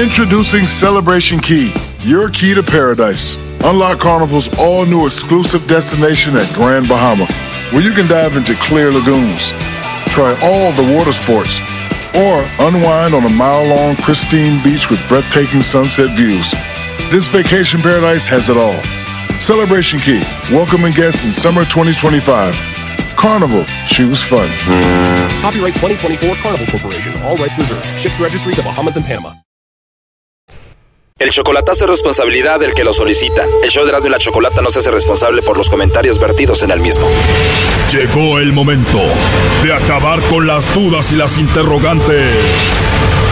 [0.00, 3.36] Introducing Celebration Key, your key to paradise.
[3.64, 7.26] Unlock Carnival's all new exclusive destination at Grand Bahama,
[7.72, 9.52] where you can dive into clear lagoons,
[10.08, 11.60] try all the water sports,
[12.14, 16.54] or unwind on a mile long pristine beach with breathtaking sunset views.
[17.10, 18.78] This vacation paradise has it all.
[19.40, 20.22] Celebration Key,
[20.54, 22.54] welcoming guests in summer 2025.
[23.16, 24.48] Carnival, choose fun.
[25.42, 27.20] Copyright 2024 Carnival Corporation.
[27.22, 27.84] All rights reserved.
[27.98, 29.32] Ships registry the Bahamas and Panama.
[31.18, 33.44] El chocolatazo es responsabilidad del que lo solicita.
[33.64, 36.62] El show de Erasmo y la Chocolata no se hace responsable por los comentarios vertidos
[36.62, 37.08] en el mismo.
[37.90, 39.00] Llegó el momento
[39.64, 42.36] de acabar con las dudas y las interrogantes.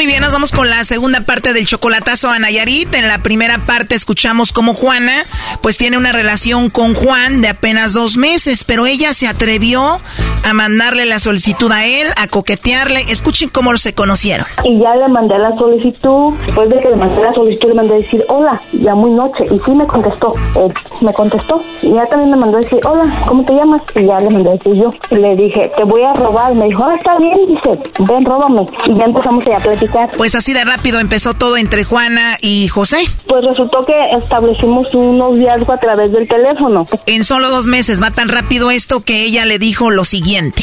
[0.00, 2.94] Muy bien, nos vamos con la segunda parte del chocolatazo a Nayarit.
[2.94, 5.24] En la primera parte escuchamos cómo Juana
[5.60, 10.00] pues tiene una relación con Juan de apenas dos meses, pero ella se atrevió
[10.42, 13.10] a mandarle la solicitud a él, a coquetearle.
[13.10, 14.46] Escuchen cómo se conocieron.
[14.64, 17.92] Y ya le mandé la solicitud, después de que le mandé la solicitud le mandé
[17.92, 20.72] a decir hola, ya muy noche, y sí me contestó, eh,
[21.02, 21.60] me contestó.
[21.82, 23.82] Y ya también me mandó a decir hola, ¿cómo te llamas?
[23.94, 24.90] Y ya le mandé a decir yo.
[25.10, 26.54] Y le dije, te voy a robar.
[26.54, 27.78] Me dijo, ah, está bien, dice,
[28.08, 28.64] ven, róbame.
[28.86, 32.98] Y ya empezamos a platicar pues así de rápido empezó todo entre Juana y José.
[33.26, 36.86] Pues resultó que establecimos un noviazgo a través del teléfono.
[37.06, 40.62] En solo dos meses va tan rápido esto que ella le dijo lo siguiente.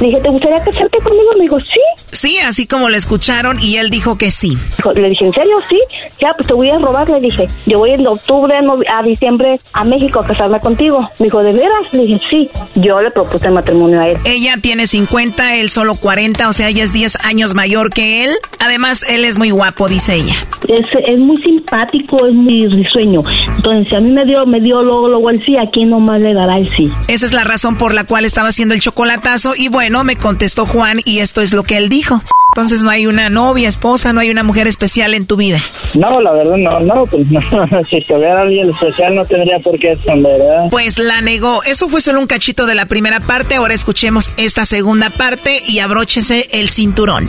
[0.00, 1.30] dije, ¿te gustaría casarte conmigo?
[1.36, 1.80] Me dijo, sí.
[2.12, 4.56] Sí, así como lo escucharon y él dijo que sí.
[4.94, 5.56] Le dije, ¿en serio?
[5.68, 5.78] Sí.
[6.20, 7.46] Ya, pues te voy a robar, le dije.
[7.66, 8.54] Yo voy en octubre
[8.92, 11.00] a diciembre a México a casarme contigo.
[11.18, 11.92] Me dijo, ¿de veras?
[11.92, 12.50] Le dije, sí.
[12.74, 14.18] Yo le propuse matrimonio a él.
[14.24, 18.30] Ella tiene 50, él solo 40, o sea, ella es 10 años mayor que él.
[18.62, 20.34] Además, él es muy guapo, dice ella.
[20.68, 23.22] Es, es muy simpático, es muy risueño.
[23.56, 26.20] Entonces, si a mí me dio, me dio luego, luego el sí, ¿a quién nomás
[26.20, 26.88] le dará el sí?
[27.08, 29.54] Esa es la razón por la cual estaba haciendo el chocolatazo.
[29.56, 32.22] Y bueno, me contestó Juan y esto es lo que él dijo.
[32.54, 35.58] Entonces no hay una novia, esposa, no hay una mujer especial en tu vida.
[35.94, 37.40] No, la verdad no, no, pues no.
[37.90, 40.68] si tuviera alguien especial no tendría por qué esconder, ¿verdad?
[40.70, 41.64] Pues la negó.
[41.64, 43.56] Eso fue solo un cachito de la primera parte.
[43.56, 47.26] Ahora escuchemos esta segunda parte y abróchese el cinturón.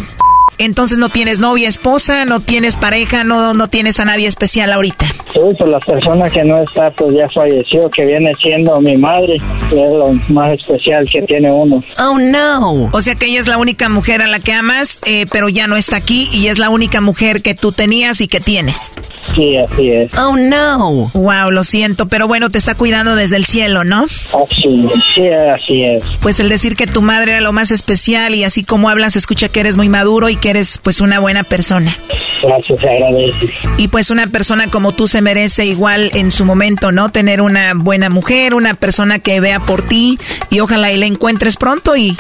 [0.57, 5.05] Entonces no tienes novia, esposa, no tienes pareja, no, no tienes a nadie especial ahorita.
[5.33, 9.41] Sí, pues la persona que no está, pues ya falleció, que viene siendo mi madre,
[9.69, 11.79] que es lo más especial que tiene uno.
[11.99, 12.89] Oh, no.
[12.91, 15.67] O sea que ella es la única mujer a la que amas, eh, pero ya
[15.67, 18.93] no está aquí y es la única mujer que tú tenías y que tienes.
[19.35, 20.13] Sí, así es.
[20.17, 21.09] Oh, no.
[21.13, 24.03] Wow, lo siento, pero bueno, te está cuidando desde el cielo, ¿no?
[24.03, 26.03] Así, sí, así es.
[26.21, 29.49] Pues el decir que tu madre era lo más especial y así como hablas, escucha
[29.49, 31.89] que eres muy maduro y que eres pues una buena persona.
[32.43, 33.69] Gracias, agradezco.
[33.77, 37.07] Y pues una persona como tú se merece igual en su momento, ¿no?
[37.07, 40.19] Tener una buena mujer, una persona que vea por ti
[40.49, 42.17] y ojalá y la encuentres pronto y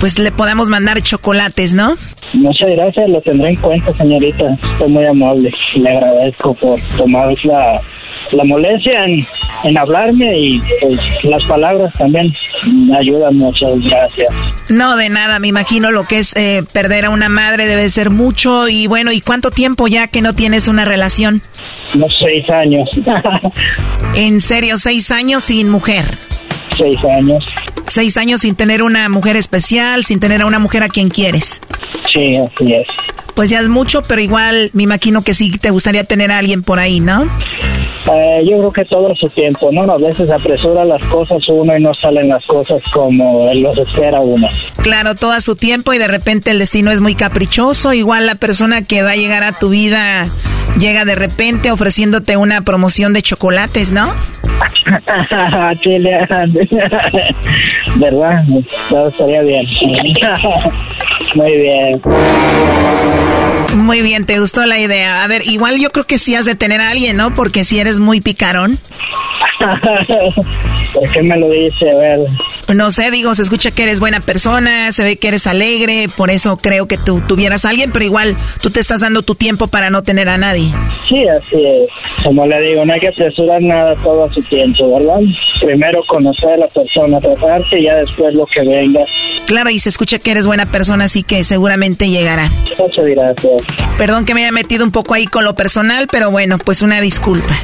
[0.00, 1.96] pues le podamos mandar chocolates, ¿no?
[2.32, 4.56] Muchas gracias, lo tendré en cuenta, señorita.
[4.72, 5.52] Estoy muy amable.
[5.74, 7.78] Le agradezco por tomar la
[8.32, 9.20] la molestia en,
[9.64, 12.32] en hablarme y pues las palabras también
[12.72, 14.28] me ayudan mucho, gracias.
[14.68, 18.10] No, de nada, me imagino lo que es eh, perder a una madre debe ser
[18.10, 21.42] mucho y bueno, ¿y cuánto tiempo ya que no tienes una relación?
[21.94, 22.88] Unos seis años.
[24.14, 26.04] ¿En serio, seis años sin mujer?
[26.76, 27.44] Seis años.
[27.88, 31.60] Seis años sin tener una mujer especial, sin tener a una mujer a quien quieres.
[32.12, 32.86] Sí, así es.
[33.36, 36.62] Pues ya es mucho, pero igual me imagino que sí te gustaría tener a alguien
[36.62, 37.24] por ahí, ¿no?
[38.10, 39.82] Eh, yo creo que todo su tiempo, ¿no?
[39.82, 44.48] A veces apresura las cosas uno y no salen las cosas como los espera uno.
[44.82, 47.92] Claro, todo a su tiempo y de repente el destino es muy caprichoso.
[47.92, 50.28] Igual la persona que va a llegar a tu vida
[50.78, 54.14] llega de repente ofreciéndote una promoción de chocolates, ¿no?
[57.96, 58.44] ¿Verdad?
[58.88, 59.66] Todo estaría bien.
[61.34, 62.00] Muy bien.
[63.76, 65.22] Muy bien, te gustó la idea.
[65.22, 67.34] A ver, igual yo creo que sí has de tener a alguien, ¿no?
[67.34, 68.78] Porque si eres muy picarón.
[70.96, 71.90] ¿Por qué me lo dice?
[71.90, 72.20] A ver.
[72.74, 76.30] No sé, digo, se escucha que eres buena persona, se ve que eres alegre, por
[76.30, 79.66] eso creo que tú tuvieras a alguien, pero igual tú te estás dando tu tiempo
[79.66, 80.72] para no tener a nadie.
[81.06, 81.90] Sí, así es.
[82.24, 85.20] Como le digo, no hay que apresurar nada todo a su tiempo, ¿verdad?
[85.60, 89.02] Primero conocer a la persona, tratarte y ya después lo que venga.
[89.46, 92.48] Claro, y se escucha que eres buena persona, así que seguramente llegará.
[92.78, 93.62] Muchas gracias.
[93.98, 97.02] Perdón que me haya metido un poco ahí con lo personal, pero bueno, pues una
[97.02, 97.54] disculpa.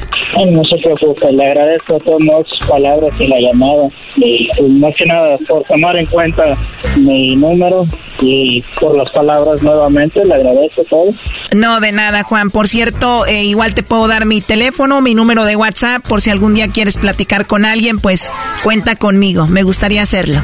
[0.51, 3.89] no se preocupe, le agradezco a todos sus palabras la llamada.
[4.17, 6.57] Y pues, más que nada por tomar en cuenta
[6.99, 7.85] mi número
[8.21, 11.13] y por las palabras nuevamente, le agradezco todo.
[11.55, 12.51] No, de nada, Juan.
[12.51, 16.31] Por cierto, eh, igual te puedo dar mi teléfono, mi número de WhatsApp, por si
[16.31, 18.31] algún día quieres platicar con alguien, pues
[18.63, 19.47] cuenta conmigo.
[19.47, 20.41] Me gustaría hacerlo.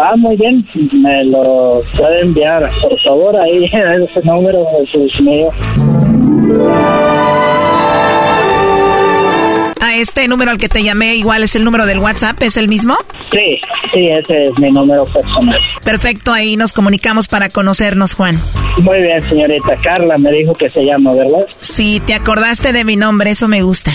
[0.00, 0.66] Ah, muy bien.
[0.92, 5.48] Me lo puede enviar, por favor, ahí, ese número, es mío.
[9.94, 12.96] Este número al que te llamé, igual es el número del WhatsApp, ¿es el mismo?
[13.30, 13.60] Sí,
[13.92, 15.58] sí, ese es mi número personal.
[15.84, 18.38] Perfecto, ahí nos comunicamos para conocernos, Juan.
[18.82, 21.46] Muy bien, señorita Carla, me dijo que se llama, ¿verdad?
[21.60, 23.92] Sí, te acordaste de mi nombre, eso me gusta.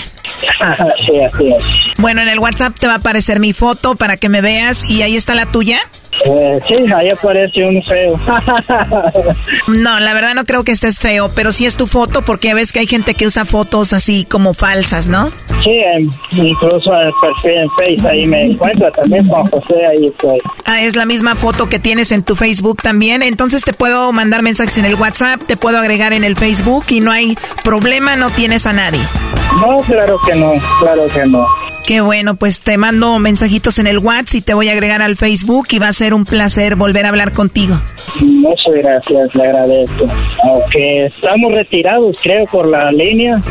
[1.06, 1.98] sí, así es.
[1.98, 5.02] Bueno, en el WhatsApp te va a aparecer mi foto para que me veas y
[5.02, 5.80] ahí está la tuya.
[6.26, 8.20] Eh, sí, ahí aparece un feo.
[9.68, 12.74] no, la verdad no creo que estés feo, pero sí es tu foto porque ves
[12.74, 15.30] que hay gente que usa fotos así como falsas, ¿no?
[15.64, 15.82] Sí,
[16.32, 20.40] incluso en el perfil en Face ahí me encuentra también con José, ahí estoy.
[20.66, 24.42] Ah, es la misma foto que tienes en tu Facebook también, entonces te puedo mandar
[24.42, 28.30] mensajes en el WhatsApp, te puedo agregar en el Facebook y no hay problema, no
[28.30, 29.02] tienes a nadie.
[29.60, 31.48] No, claro que no, claro que no.
[31.86, 35.16] Qué bueno, pues te mando mensajitos en el WhatsApp y te voy a agregar al
[35.16, 37.76] Facebook y va a ser un placer volver a hablar contigo.
[38.22, 40.08] Muchas gracias, le agradezco.
[40.44, 43.42] Aunque estamos retirados, creo, por la línea,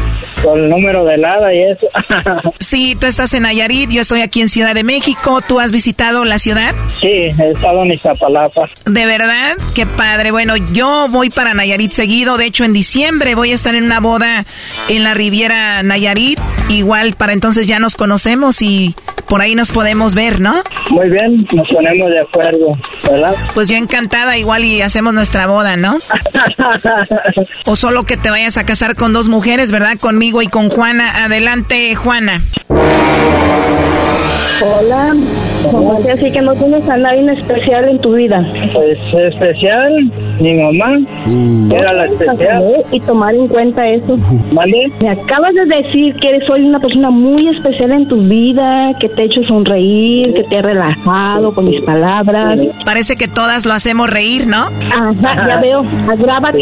[0.42, 1.88] por el número de lada y eso.
[2.58, 5.40] sí, tú estás en Nayarit, yo estoy aquí en Ciudad de México.
[5.46, 6.74] ¿Tú has visitado la ciudad?
[7.00, 8.64] Sí, he estado en Iztapalapa.
[8.86, 9.56] ¿De verdad?
[9.74, 10.30] Qué padre.
[10.30, 12.36] Bueno, yo voy para Nayarit seguido.
[12.36, 14.44] De hecho, en diciembre voy a estar en una boda
[14.88, 16.38] en la Riviera Nayarit.
[16.68, 18.94] Igual para entonces ya nos conocemos y
[19.28, 20.62] por ahí nos podemos ver, ¿no?
[20.90, 22.47] Muy bien, nos ponemos de acuerdo,
[23.08, 23.34] ¿verdad?
[23.54, 25.98] Pues yo encantada, igual y hacemos nuestra boda, ¿no?
[27.66, 29.98] o solo que te vayas a casar con dos mujeres, ¿verdad?
[29.98, 31.24] Conmigo y con Juana.
[31.24, 32.42] Adelante, Juana.
[34.60, 35.14] Hola,
[36.12, 38.44] así que no tienes a nadie en especial en tu vida.
[38.72, 38.98] Pues
[39.32, 41.72] especial, mi mamá uh.
[41.72, 42.64] era la especial.
[42.90, 44.16] Y tomar en cuenta eso.
[44.52, 44.90] ¿Vale?
[45.00, 49.22] Me acabas de decir que soy una persona muy especial en tu vida, que te
[49.22, 52.58] he hecho sonreír, que te he relajado con mis palabras.
[52.84, 54.70] Parece que todas lo hacemos reír, ¿no?
[54.92, 55.84] Ajá, ya veo.
[56.16, 56.58] Grábate,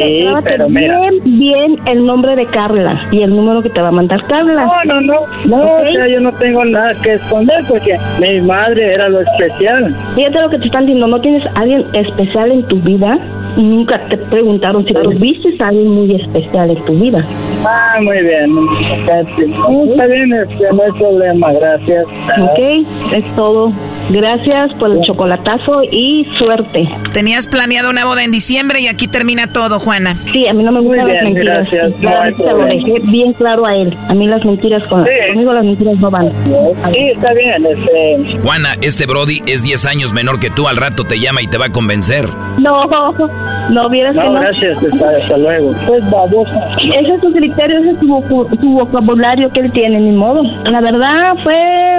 [0.68, 4.66] bien, bien el nombre de Carla y el número que te va a mandar Carla.
[4.84, 5.47] No, no, no.
[5.47, 9.95] No, yo no tengo nada que esconder porque mi madre era lo especial.
[10.14, 13.18] Fíjate lo que te están diciendo, ¿no tienes alguien especial en tu vida?
[13.57, 17.24] Nunca te preguntaron si tú viste a alguien muy especial en tu vida.
[17.64, 18.57] Ah, muy bien.
[18.93, 22.05] Está bien, este, no hay problema, gracias.
[22.05, 23.72] Ok, es todo.
[24.11, 26.89] Gracias por el chocolatazo y suerte.
[27.12, 30.14] Tenías planeado una boda en diciembre y aquí termina todo, Juana.
[30.32, 31.70] Sí, a mí no me gustan las mentiras.
[32.01, 32.39] Gracias.
[32.39, 33.93] No lo dejé bien claro a él.
[34.09, 36.30] A mí las mentiras con, conmigo las mentiras no van.
[36.93, 37.66] Sí, está bien.
[37.77, 38.39] Este...
[38.39, 40.68] Juana, este Brody es 10 años menor que tú.
[40.68, 42.29] Al rato te llama y te va a convencer.
[42.59, 42.85] No,
[43.70, 44.41] no, vieras no, que no.
[44.41, 44.79] gracias.
[44.83, 45.72] Hasta, luego.
[45.87, 46.77] Pues babosa.
[46.83, 50.43] Ese es su criterio, ese es su, su, vocabulario que él tiene, ni modo.
[50.64, 51.99] La verdad fue,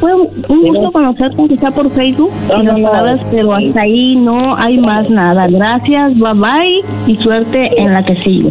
[0.00, 4.56] fue un gusto conocer quizá por Facebook no, y las palabras, pero hasta ahí no
[4.56, 5.46] hay más nada.
[5.48, 8.50] Gracias, bye bye y suerte en la que sigue.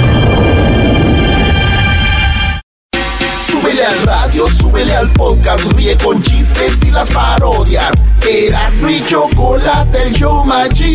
[3.85, 7.91] Al radio, súbele al podcast, ríe con chistes y las parodias.
[8.27, 10.91] Eras mi chocolate, el show más chido.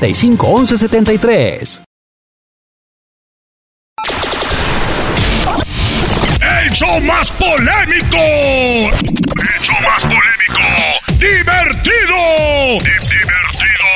[0.00, 1.82] 800-375-1173.
[6.40, 8.18] El show más polémico.
[8.18, 10.62] El show más polémico.
[11.18, 12.16] Divertido.
[12.82, 13.88] Divertido.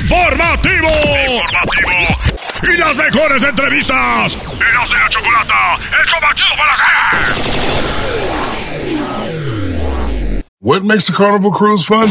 [0.00, 0.90] Informativo.
[1.30, 1.94] Informativo.
[2.62, 4.36] Y las mejores entrevistas.
[4.36, 5.78] Eras de la chocolata.
[6.00, 6.86] El show más chido para hacer.
[10.62, 12.10] What makes a carnival cruise fun?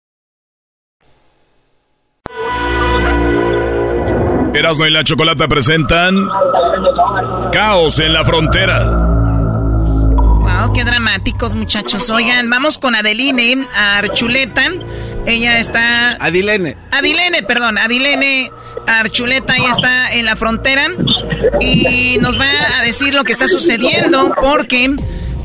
[4.53, 6.27] Erasmo y la Chocolata presentan
[7.53, 8.83] Caos en la Frontera.
[10.15, 12.09] Wow, qué dramáticos, muchachos.
[12.09, 14.63] Oigan, vamos con Adeline Archuleta.
[15.25, 16.17] Ella está.
[16.19, 16.75] Adilene.
[16.91, 17.77] Adilene, perdón.
[17.77, 18.51] Adilene
[18.87, 20.87] Archuleta, ahí está en la frontera.
[21.61, 22.49] Y nos va
[22.79, 24.93] a decir lo que está sucediendo, porque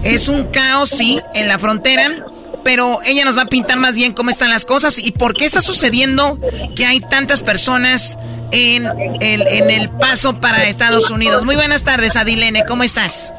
[0.02, 2.24] es un caos, sí, en la frontera.
[2.66, 5.44] Pero ella nos va a pintar más bien cómo están las cosas y por qué
[5.44, 6.40] está sucediendo
[6.74, 8.18] que hay tantas personas
[8.50, 8.86] en
[9.20, 11.44] el, en el paso para Estados Unidos.
[11.44, 13.32] Muy buenas tardes, Adilene, ¿cómo estás?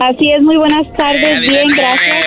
[0.00, 2.26] Así es, muy buenas tardes, bien, gracias.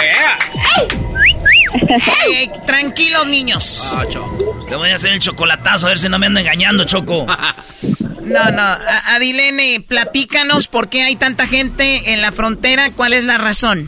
[2.29, 3.91] Ey, tranquilos, niños.
[3.91, 4.67] Ah, Choco.
[4.69, 7.25] Le voy a hacer el chocolatazo a ver si no me ando engañando, Choco.
[8.25, 8.63] No, no.
[9.09, 12.89] Adilene, platícanos por qué hay tanta gente en la frontera.
[12.89, 13.87] ¿Cuál es la razón?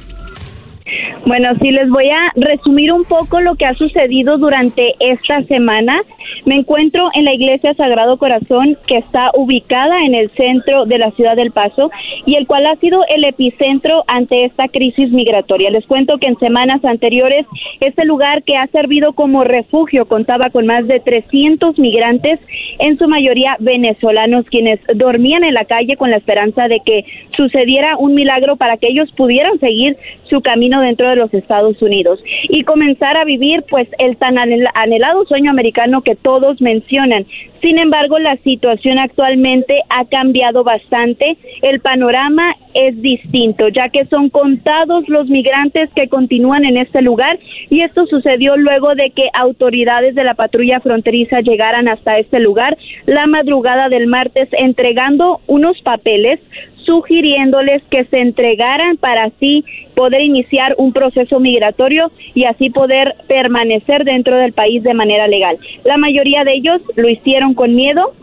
[1.25, 5.99] Bueno, sí, les voy a resumir un poco lo que ha sucedido durante esta semana.
[6.45, 11.11] Me encuentro en la Iglesia Sagrado Corazón, que está ubicada en el centro de la
[11.11, 11.91] ciudad del Paso
[12.25, 15.69] y el cual ha sido el epicentro ante esta crisis migratoria.
[15.71, 17.45] Les cuento que en semanas anteriores
[17.79, 22.39] este lugar que ha servido como refugio contaba con más de 300 migrantes,
[22.79, 27.05] en su mayoría venezolanos, quienes dormían en la calle con la esperanza de que
[27.35, 29.97] sucediera un milagro para que ellos pudieran seguir
[30.29, 32.19] su camino dentro de los Estados Unidos
[32.49, 37.25] y comenzar a vivir pues el tan anhel- anhelado sueño americano que todos mencionan.
[37.61, 41.37] Sin embargo, la situación actualmente ha cambiado bastante.
[41.61, 47.39] El panorama es distinto, ya que son contados los migrantes que continúan en este lugar
[47.69, 52.77] y esto sucedió luego de que autoridades de la patrulla fronteriza llegaran hasta este lugar
[53.07, 56.39] la madrugada del martes entregando unos papeles
[56.87, 59.63] sugiriéndoles que se entregaran para así
[59.93, 65.57] poder iniciar un proceso migratorio y así poder permanecer dentro del país de manera legal.
[65.83, 68.13] La mayoría de ellos lo hicieron con miedo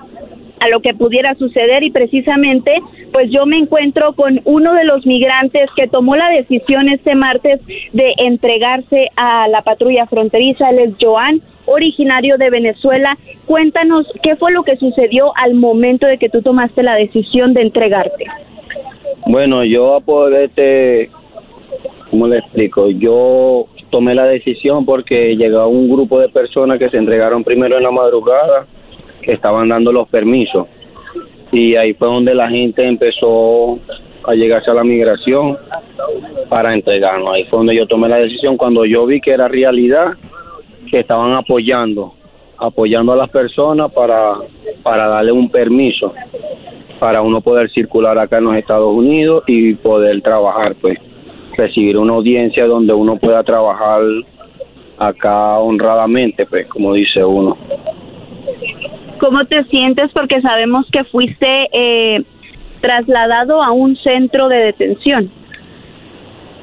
[0.61, 2.73] a lo que pudiera suceder y precisamente
[3.12, 7.61] pues yo me encuentro con uno de los migrantes que tomó la decisión este martes
[7.93, 13.17] de entregarse a la patrulla fronteriza, él es Joan, originario de Venezuela.
[13.47, 17.62] Cuéntanos qué fue lo que sucedió al momento de que tú tomaste la decisión de
[17.62, 18.25] entregarte.
[19.27, 21.11] Bueno, yo por este,
[22.11, 22.91] ¿cómo le explico?
[22.91, 27.85] Yo tomé la decisión porque llegó un grupo de personas que se entregaron primero en
[27.85, 28.67] la madrugada,
[29.23, 30.67] que estaban dando los permisos.
[31.53, 33.79] Y ahí fue donde la gente empezó
[34.25, 35.57] a llegarse a la migración
[36.49, 37.35] para entregarnos.
[37.35, 40.15] Ahí fue donde yo tomé la decisión cuando yo vi que era realidad,
[40.91, 42.15] que estaban apoyando,
[42.59, 44.35] apoyando a las personas para,
[44.83, 46.12] para darle un permiso
[46.99, 50.99] para uno poder circular acá en los Estados Unidos y poder trabajar, pues
[51.57, 54.03] recibir una audiencia donde uno pueda trabajar
[54.99, 57.57] acá honradamente, pues como dice uno.
[59.18, 60.12] ¿Cómo te sientes?
[60.12, 62.22] Porque sabemos que fuiste eh,
[62.80, 65.30] trasladado a un centro de detención.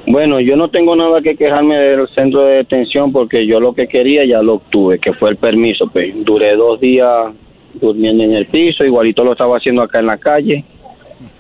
[0.08, 3.88] Bueno, yo no tengo nada que quejarme del centro de detención porque yo lo que
[3.88, 5.88] quería ya lo obtuve, que fue el permiso.
[5.92, 7.34] Pues duré dos días
[7.74, 10.64] durmiendo en el piso, igualito lo estaba haciendo acá en la calle.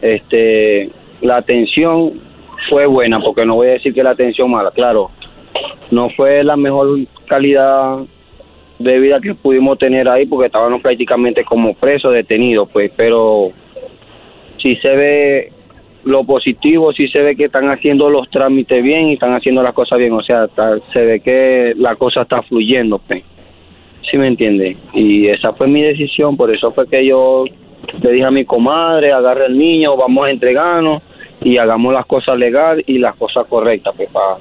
[0.02, 0.90] Este,
[1.22, 2.14] la atención
[2.70, 5.12] fue buena, porque no voy a decir que la atención mala, claro,
[5.90, 8.00] no fue la mejor calidad
[8.80, 13.52] de vida que pudimos tener ahí porque estábamos prácticamente como presos detenidos, pues, pero
[14.58, 15.52] si se ve
[16.04, 19.74] lo positivo, sí se ve que están haciendo los trámites bien y están haciendo las
[19.74, 20.48] cosas bien, o sea,
[20.94, 23.24] se ve que la cosa está fluyendo, pues.
[24.10, 24.76] ¿Sí me entiende?
[24.94, 27.46] Y esa fue mi decisión, por eso fue que yo
[28.02, 31.02] le dije a mi comadre, agarre al niño, vamos a entregarnos
[31.44, 34.38] y hagamos las cosas legales y las cosas correctas, pues, para,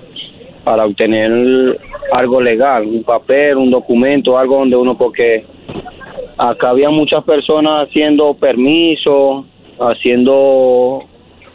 [0.64, 1.78] para obtener
[2.12, 5.44] algo legal, un papel, un documento, algo donde uno, porque
[6.36, 9.44] acá había muchas personas haciendo permisos,
[9.78, 11.04] haciendo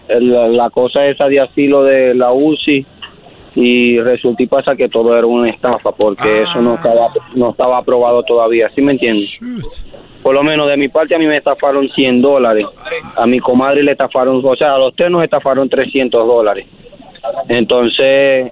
[0.08, 2.86] el- la cosa esa de asilo de la UCI
[3.56, 7.78] y resulta y pasa que todo era una estafa porque eso no estaba no estaba
[7.78, 9.40] aprobado todavía, ¿sí me entiendes?
[10.22, 12.66] Por lo menos de mi parte a mí me estafaron 100 dólares,
[13.16, 16.66] a mi comadre le estafaron, o sea, a los tres nos estafaron 300 dólares.
[17.48, 18.52] Entonces,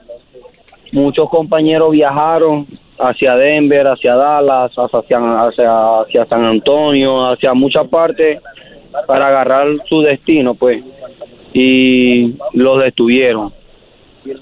[0.92, 2.68] muchos compañeros viajaron
[3.00, 8.40] hacia Denver, hacia Dallas, hacia, hacia, hacia San Antonio, hacia muchas partes
[9.08, 10.84] para agarrar su destino, pues,
[11.54, 13.52] y los detuvieron.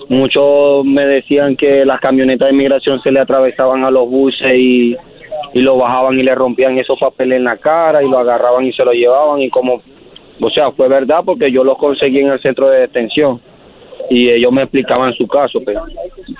[0.09, 4.95] Muchos me decían que las camionetas de inmigración se le atravesaban a los buses y,
[5.53, 8.73] y lo bajaban y le rompían esos papeles en la cara y lo agarraban y
[8.73, 9.81] se lo llevaban y como,
[10.39, 13.41] o sea, fue verdad porque yo los conseguí en el centro de detención.
[14.09, 15.61] y ellos me explicaban su caso.
[15.63, 15.77] Pues.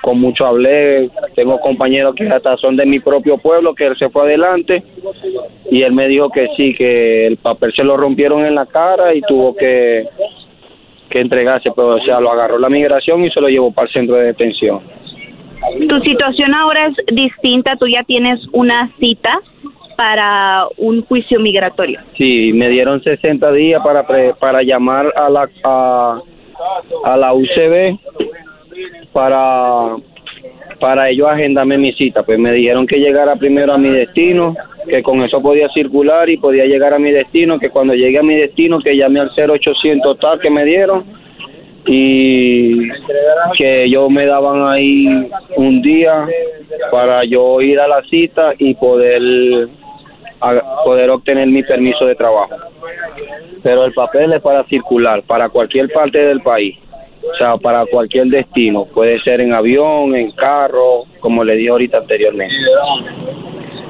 [0.02, 4.10] Con mucho hablé, tengo compañeros que hasta son de mi propio pueblo, que él se
[4.10, 4.82] fue adelante
[5.70, 9.14] y él me dijo que sí, que el papel se lo rompieron en la cara
[9.14, 10.06] y tuvo que,
[11.12, 13.92] que entregarse, pero o sea, lo agarró la migración y se lo llevó para el
[13.92, 14.80] centro de detención.
[15.88, 19.38] Tu situación ahora es distinta, tú ya tienes una cita
[19.96, 22.00] para un juicio migratorio.
[22.16, 24.04] Sí, me dieron 60 días para
[24.40, 26.20] para llamar a la a,
[27.04, 27.98] a la UCB
[29.12, 29.96] para
[30.80, 32.24] para ellos agendarme mi cita.
[32.24, 34.56] Pues me dijeron que llegara primero a mi destino,
[34.88, 38.22] que con eso podía circular y podía llegar a mi destino, que cuando llegue a
[38.22, 41.04] mi destino que llame al 0800 tal que me dieron
[41.86, 42.88] y
[43.56, 46.26] que ellos me daban ahí un día
[46.90, 49.68] para yo ir a la cita y poder
[50.84, 52.56] poder obtener mi permiso de trabajo.
[53.62, 56.76] Pero el papel es para circular, para cualquier parte del país,
[57.22, 58.86] o sea, para cualquier destino.
[58.86, 62.54] Puede ser en avión, en carro, como le dije ahorita anteriormente.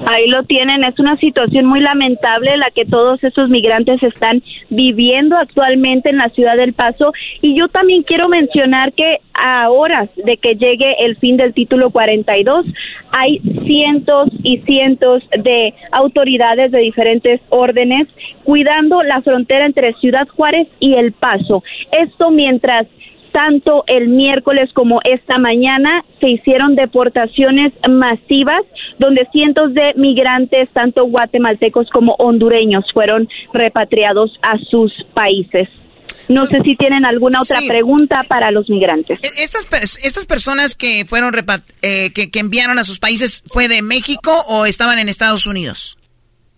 [0.07, 5.37] Ahí lo tienen, es una situación muy lamentable la que todos esos migrantes están viviendo
[5.37, 10.37] actualmente en la ciudad del Paso y yo también quiero mencionar que a horas de
[10.37, 12.67] que llegue el fin del título 42
[13.13, 18.09] hay cientos y cientos de autoridades de diferentes órdenes
[18.45, 21.63] cuidando la frontera entre Ciudad Juárez y El Paso.
[21.93, 22.87] Esto mientras
[23.33, 28.63] tanto el miércoles como esta mañana se hicieron deportaciones masivas
[28.99, 35.69] donde cientos de migrantes, tanto guatemaltecos como hondureños, fueron repatriados a sus países.
[36.29, 39.19] No sé si tienen alguna otra pregunta para los migrantes.
[39.23, 39.69] E-, estas,
[40.03, 41.35] estas personas que fueron
[41.83, 45.99] eh, que enviaron a sus países, ¿fue de México o estaban en Estados Unidos?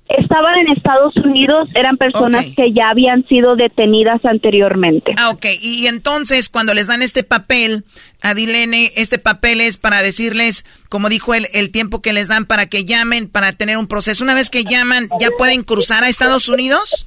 [0.09, 5.15] Estaban en Estados Unidos, eran personas que ya habían sido detenidas anteriormente.
[5.17, 5.47] Ah, ok.
[5.61, 7.85] Y entonces, cuando les dan este papel
[8.21, 12.45] a Dilene, este papel es para decirles, como dijo él, el tiempo que les dan
[12.45, 14.25] para que llamen, para tener un proceso.
[14.25, 17.07] Una vez que llaman, ¿ya pueden cruzar a Estados Unidos?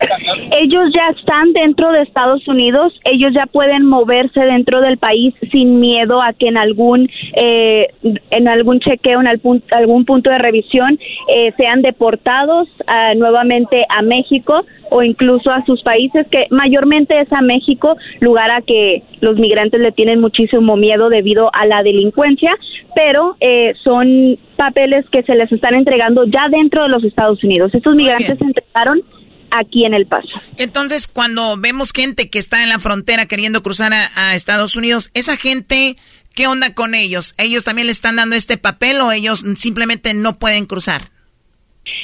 [0.00, 5.80] Ellos ya están dentro de Estados Unidos, ellos ya pueden moverse dentro del país sin
[5.80, 7.88] miedo a que en algún eh,
[8.30, 10.98] en algún chequeo, en algún, punto de revisión,
[11.34, 17.30] eh, sean deportados ah, nuevamente a México o incluso a sus países, que mayormente es
[17.32, 22.56] a México, lugar a que los migrantes le tienen muchísimo miedo debido a la delincuencia,
[22.94, 27.74] pero eh, son papeles que se les están entregando ya dentro de los Estados Unidos.
[27.74, 29.02] Estos migrantes se entregaron
[29.50, 30.40] aquí en El Paso.
[30.56, 35.36] Entonces, cuando vemos gente que está en la frontera queriendo cruzar a, Estados Unidos, esa
[35.36, 35.96] gente,
[36.34, 37.34] ¿qué onda con ellos?
[37.38, 41.10] ¿Ellos también le están dando este papel o ellos simplemente no pueden cruzar?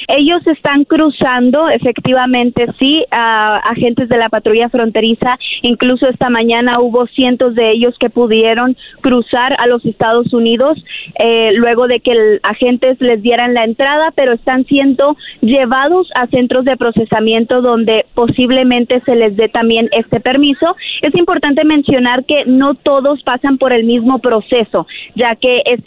[0.07, 5.37] Ellos están cruzando, efectivamente, sí, a agentes de la patrulla fronteriza.
[5.61, 10.83] Incluso esta mañana hubo cientos de ellos que pudieron cruzar a los Estados Unidos
[11.19, 16.27] eh, luego de que el, agentes les dieran la entrada, pero están siendo llevados a
[16.27, 20.75] centros de procesamiento donde posiblemente se les dé también este permiso.
[21.01, 25.81] Es importante mencionar que no todos pasan por el mismo proceso, ya que es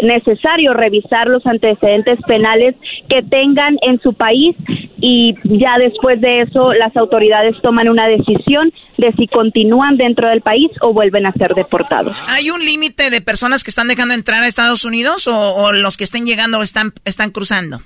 [0.00, 2.74] necesario revisar los antecedentes penales
[3.08, 4.56] que tengan en su país
[5.00, 10.40] y ya después de eso las autoridades toman una decisión de si continúan dentro del
[10.40, 12.16] país o vuelven a ser deportados.
[12.28, 16.04] ¿Hay un límite de personas que están dejando entrar a Estados Unidos o, los que
[16.04, 17.80] estén llegando están, están cruzando?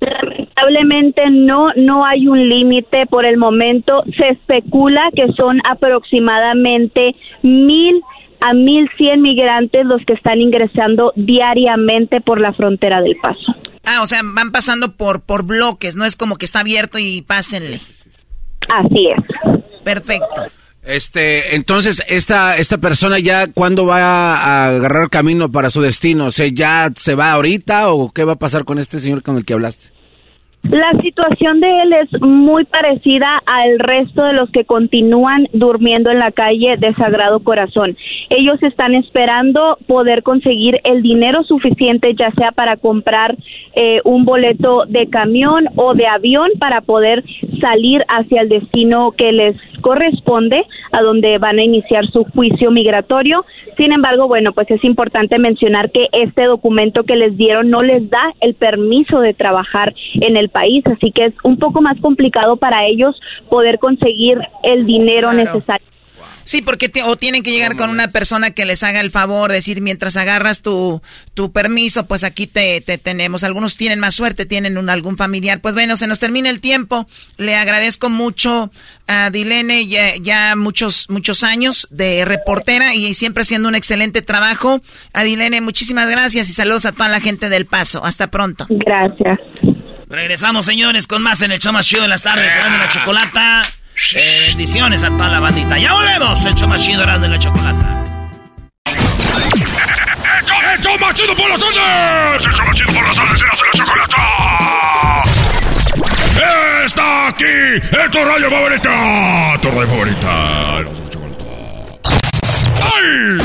[0.00, 4.02] Lamentablemente no, no hay un límite por el momento.
[4.16, 8.02] Se especula que son aproximadamente mil
[8.40, 13.54] a 1.100 migrantes los que están ingresando diariamente por la frontera del Paso.
[13.84, 17.22] Ah, o sea, van pasando por, por bloques, no es como que está abierto y
[17.22, 17.76] pásenle.
[18.68, 19.62] Así es.
[19.84, 20.42] Perfecto.
[20.82, 26.26] Este, entonces, esta, esta persona ya, ¿cuándo va a agarrar camino para su destino?
[26.26, 29.36] O sea, ¿ya se va ahorita o qué va a pasar con este señor con
[29.36, 29.92] el que hablaste?
[30.62, 36.18] La situación de él es muy parecida al resto de los que continúan durmiendo en
[36.18, 37.96] la calle de Sagrado Corazón.
[38.28, 43.36] Ellos están esperando poder conseguir el dinero suficiente, ya sea para comprar
[43.74, 47.24] eh, un boleto de camión o de avión para poder
[47.60, 53.44] salir hacia el destino que les corresponde, a donde van a iniciar su juicio migratorio.
[53.76, 58.08] Sin embargo, bueno, pues es importante mencionar que este documento que les dieron no les
[58.10, 62.56] da el permiso de trabajar en el país, así que es un poco más complicado
[62.56, 65.89] para ellos poder conseguir el dinero necesario
[66.50, 69.80] Sí, porque o tienen que llegar con una persona que les haga el favor, decir,
[69.80, 71.00] mientras agarras tu,
[71.32, 73.44] tu permiso, pues aquí te, te tenemos.
[73.44, 75.60] Algunos tienen más suerte, tienen un, algún familiar.
[75.60, 77.06] Pues bueno, se nos termina el tiempo.
[77.36, 78.72] Le agradezco mucho
[79.06, 84.82] a Dilene ya, ya muchos, muchos años de reportera y siempre haciendo un excelente trabajo.
[85.12, 88.04] A Dilene, muchísimas gracias y saludos a toda la gente del Paso.
[88.04, 88.66] Hasta pronto.
[88.70, 89.38] Gracias.
[90.08, 93.62] Regresamos, señores, con más en el show más chido de las tardes, de la chocolata.
[94.14, 95.78] Eh, bendiciones a toda la bandita.
[95.78, 98.04] Ya volvemos, el show más chido de la chocolata.
[98.84, 102.46] ¡El show más chido por las tardes!
[102.46, 105.22] ¡El show más chido por las tardes, de la chocolata!
[106.84, 107.44] ¡Está aquí!
[107.82, 109.58] ¡Es tu radio favorita!
[109.60, 110.80] ¡Tu radio favorita!
[110.82, 111.44] La chocolata.
[112.94, 113.38] ¡Ay!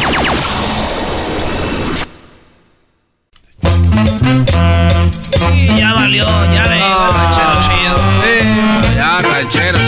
[5.53, 6.23] Y ya valió,
[6.53, 7.10] ya le Ah.
[7.11, 8.95] ranchero chido.
[8.95, 9.80] Ya, ranchero.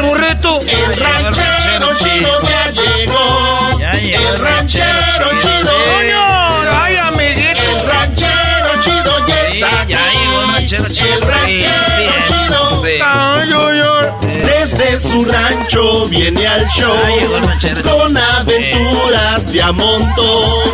[0.00, 0.60] El burrito?
[0.60, 3.78] El ranchero chido ya llegó.
[3.78, 5.72] Ya llegó El ranchero chido.
[5.92, 6.82] ¡Coño!
[6.82, 7.60] ¡Ay, amiguito!
[7.60, 9.84] El ranchero chido ya Sí, está.
[9.86, 11.14] ya llegó el ranchero chido.
[11.14, 12.82] El ranchero Sí, sí chido.
[12.84, 12.98] Sí.
[13.04, 14.40] Ay, ay, ay.
[14.44, 20.64] Desde su rancho viene al show Ya llegó el ranchero con aventuras de a montón.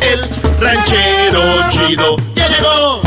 [0.00, 0.20] El
[0.60, 3.00] ranchero chido ya llegó.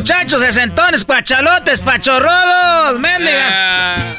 [0.00, 3.54] Muchachos, sesentones, cuachalotes, pachorrodos, mendigas.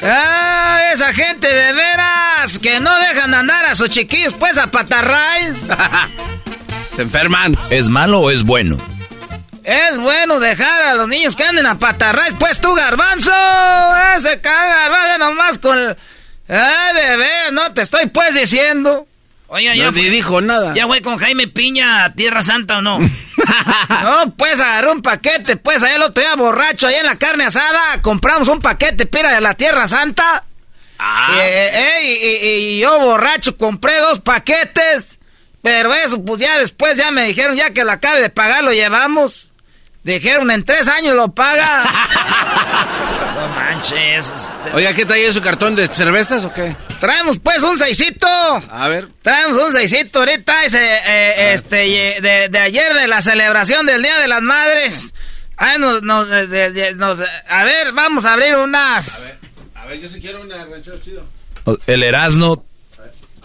[0.02, 5.54] Ah, esa gente de veras que no dejan andar a sus chiquillos, pues a patarrays.
[6.96, 7.56] Se enferman.
[7.70, 8.76] ¿Es malo o es bueno?
[9.62, 13.30] Es bueno dejar a los niños que anden a patarrays, pues tú, garbanzo.
[14.16, 15.78] Ese caga garbanzo nomás con.
[15.78, 15.96] el-
[16.48, 19.06] Ah, de veras, no te estoy pues diciendo.
[19.50, 20.74] Ya No fue- te dijo nada.
[20.74, 22.98] ¿Ya voy con Jaime Piña a Tierra Santa o no?
[24.02, 27.44] no, pues agarré un paquete, pues allá el otro día borracho, allá en la carne
[27.46, 30.44] asada, compramos un paquete, pira, de la Tierra Santa.
[30.98, 31.34] Ah.
[31.40, 35.18] Eh, eh, y, y- y yo borracho compré dos paquetes,
[35.62, 38.72] pero eso, pues ya después ya me dijeron, ya que lo acabe de pagar, lo
[38.72, 39.48] llevamos.
[40.04, 41.84] Dijeron, en tres años lo paga.
[43.34, 44.26] no manches.
[44.34, 46.74] este, Oiga, ¿qué trae su cartón de cervezas o qué?
[47.00, 48.26] Traemos pues un seisito.
[48.70, 49.08] A ver.
[49.22, 51.76] Traemos un seisito ahorita, ese, eh, este,
[52.20, 55.14] de, de ayer de la celebración del Día de las Madres.
[55.56, 59.18] Ay, nos, nos, de- de- de- nos- a ver, vamos a abrir unas.
[59.74, 61.24] A ver, yo sí quiero una ranchero chido.
[61.86, 62.64] El Erasmo,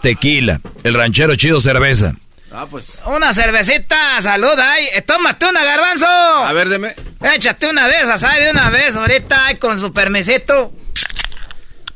[0.00, 0.60] tequila.
[0.82, 2.14] El ranchero chido, cerveza.
[2.52, 3.00] Ah, pues.
[3.06, 4.84] Una cervecita, salud, ay.
[4.94, 6.06] eh, tómate una, garbanzo.
[6.06, 6.94] A ver, deme.
[7.34, 10.72] Échate una de esas, ay, de una vez, ahorita, ay, con su permisito.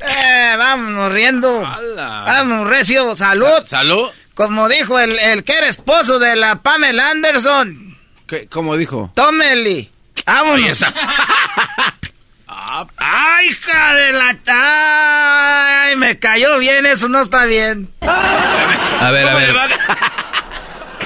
[0.01, 1.61] Eh, vámonos riendo.
[1.97, 3.65] Vámonos, recio, salud.
[3.67, 4.11] ¿Salud?
[4.35, 7.99] Como dijo el, el que era esposo de la Pamela Anderson.
[8.27, 9.11] ¿Qué, ¿Cómo dijo?
[9.15, 9.91] Tómeli.
[10.27, 10.85] Vámonos.
[12.99, 14.37] ¡Ay, hija de la...
[14.47, 16.87] ¡Ay, me cayó bien!
[16.87, 17.91] Eso no está bien.
[18.03, 19.55] A ver, a ver.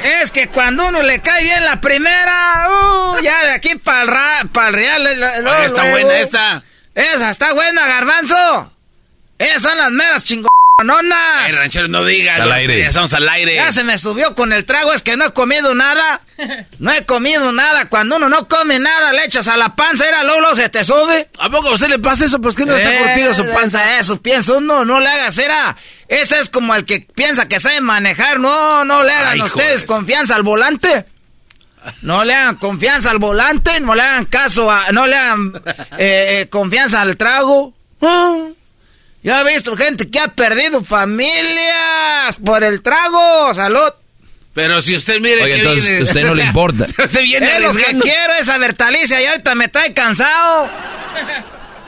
[0.03, 4.73] Es que cuando uno le cae bien la primera, uh, ya de aquí para el
[4.73, 5.07] real.
[5.07, 6.65] está luego- buena esta.
[6.93, 8.72] Esa está buena, garbanzo.
[9.43, 10.51] Esas son las meras chingonas.
[11.39, 12.41] Ay, ranchero, no digas.
[12.41, 12.81] Al no, aire.
[12.81, 13.55] Ya estamos al aire.
[13.55, 16.21] Ya se me subió con el trago, es que no he comido nada.
[16.81, 17.89] No he comido nada.
[17.89, 21.29] Cuando uno no come nada, le echas a la panza, era luego se te sube.
[21.39, 22.41] ¿A poco a usted le pasa eso?
[22.41, 23.99] Pues que no está Eh, curtido su panza.
[24.01, 25.77] Eso piensa uno, no le hagas, era.
[26.09, 28.41] Ese es como el que piensa que sabe manejar.
[28.41, 31.05] No, no le hagan Ay, ustedes de- confianza al volante.
[32.01, 34.91] No le hagan confianza al volante, no le hagan caso a.
[34.91, 35.53] No le hagan
[35.99, 37.73] eh, eh, confianza al trago.
[38.01, 38.49] Ah,
[39.23, 43.55] Ya he visto gente que ha perdido familias por el trago.
[43.55, 43.93] Salud.
[44.55, 46.03] Pero si usted mire Oye, que entonces, viene...
[46.05, 46.85] usted no le importa.
[46.85, 50.69] usted viene Es lo que quiero, esa Bertalicia, y ahorita me trae cansado.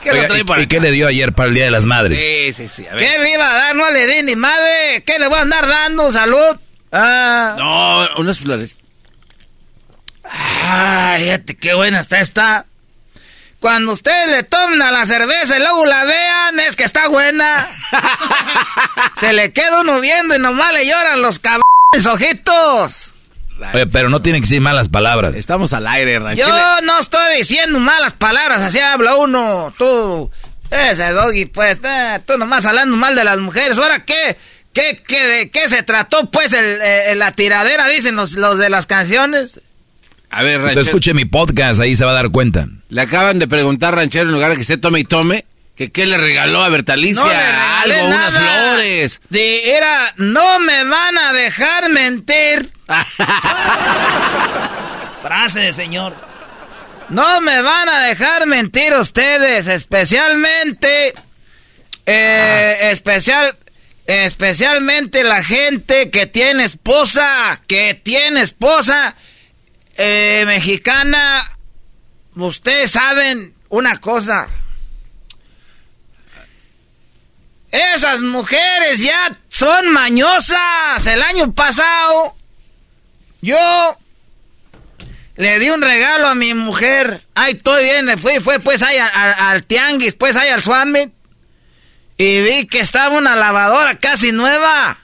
[0.01, 1.85] ¿Qué Oiga, trae ¿y- para ¿Y qué le dio ayer para el Día de las
[1.85, 2.19] Madres?
[2.19, 2.87] Sí, sí, sí.
[2.89, 3.07] A ver.
[3.07, 3.75] ¿Qué le iba a dar?
[3.75, 5.03] No le di ni madre.
[5.05, 6.11] ¿Qué le voy a andar dando?
[6.11, 6.57] Salud.
[6.91, 7.55] Ah.
[7.57, 8.77] No, unas flores.
[10.23, 12.65] Ay, fíjate qué buena está esta.
[13.65, 17.67] Cuando ustedes le toman a la cerveza y luego la vean, es que está buena.
[19.19, 23.13] Se le queda uno viendo y nomás le lloran los cabrones ojitos.
[23.73, 25.33] Oye, pero no tiene que decir malas palabras.
[25.33, 26.47] Estamos al aire, ranchero.
[26.47, 29.73] Yo no estoy diciendo malas palabras, así habla uno.
[29.79, 30.29] Tú,
[30.69, 33.79] ese doggy, pues, eh, tú nomás hablando mal de las mujeres.
[33.79, 34.37] ¿Ahora qué?
[34.73, 38.69] ¿Qué, qué, de qué se trató, pues, el, eh, la tiradera, dicen los, los de
[38.69, 39.59] las canciones?
[40.35, 40.81] A ver, Usted ranchero.
[40.81, 42.67] escuche mi podcast, ahí se va a dar cuenta.
[42.89, 45.45] Le acaban de preguntar, ranchero, en lugar de que usted tome y tome,
[45.77, 47.23] que qué le regaló a Bertalicia.
[47.23, 49.21] No le Algo, unas flores.
[49.29, 52.69] De, era, no me van a dejar mentir.
[55.21, 56.13] Frase de señor.
[57.07, 61.13] No me van a dejar mentir ustedes, especialmente,
[62.05, 63.55] eh, especial,
[64.05, 69.15] especialmente la gente que tiene esposa, que tiene esposa
[69.97, 71.51] eh, mexicana.
[72.35, 74.47] Ustedes saben una cosa.
[77.71, 81.05] Esas mujeres ya son mañosas.
[81.05, 82.35] El año pasado,
[83.41, 83.97] yo
[85.35, 87.21] le di un regalo a mi mujer.
[87.35, 88.17] Ay, estoy bien.
[88.17, 91.11] Fui, fue pues ahí al tianguis, pues ahí al suame.
[92.17, 94.97] Y vi que estaba una lavadora casi nueva.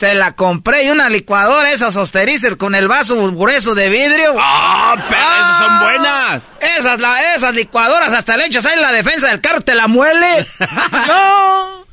[0.00, 4.34] Se la compré y una licuadora, esas Osterizer con el vaso grueso de vidrio.
[4.38, 6.42] ¡Ah, pero esas son buenas!
[6.78, 10.46] Esas, la, esas licuadoras hasta le echas ahí la defensa del carro, te la muele.
[11.06, 11.86] ¡No!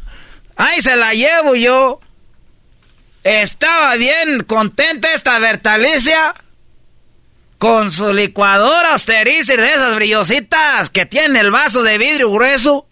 [0.55, 1.99] Ahí se la llevo yo.
[3.25, 6.33] Estaba bien contenta esta Bertalicia
[7.57, 12.87] con su licuadora Osterizer de esas brillositas que tiene el vaso de vidrio grueso.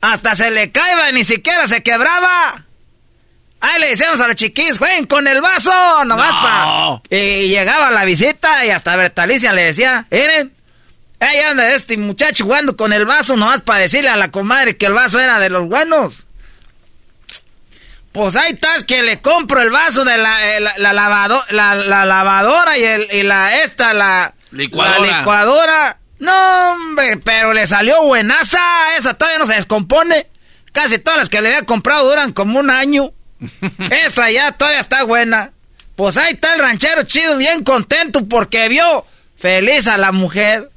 [0.00, 2.63] Hasta se le caía, ni siquiera se quebraba.
[3.64, 5.72] Ahí le decíamos a los chiquis, jueguen con el vaso,
[6.04, 7.00] nomás para.
[7.08, 10.52] Y llegaba la visita y hasta Bertalicia le decía, miren,
[11.18, 14.84] ahí anda este muchacho jugando con el vaso, nomás para decirle a la comadre que
[14.84, 16.26] el vaso era de los buenos.
[18.12, 22.84] Pues ahí estás que le compro el vaso de la, eh, la, la, lavadora y,
[22.84, 25.00] el, y la esta, la licuadora.
[25.00, 25.98] la licuadora.
[26.18, 28.60] No, hombre, pero le salió buenaza.
[28.98, 30.26] Esa todavía no se descompone.
[30.70, 33.10] Casi todas las que le había comprado duran como un año.
[33.90, 35.52] Esa ya todavía está buena.
[35.96, 39.06] Pues ahí está el ranchero chido, bien contento porque vio
[39.36, 40.70] feliz a la mujer.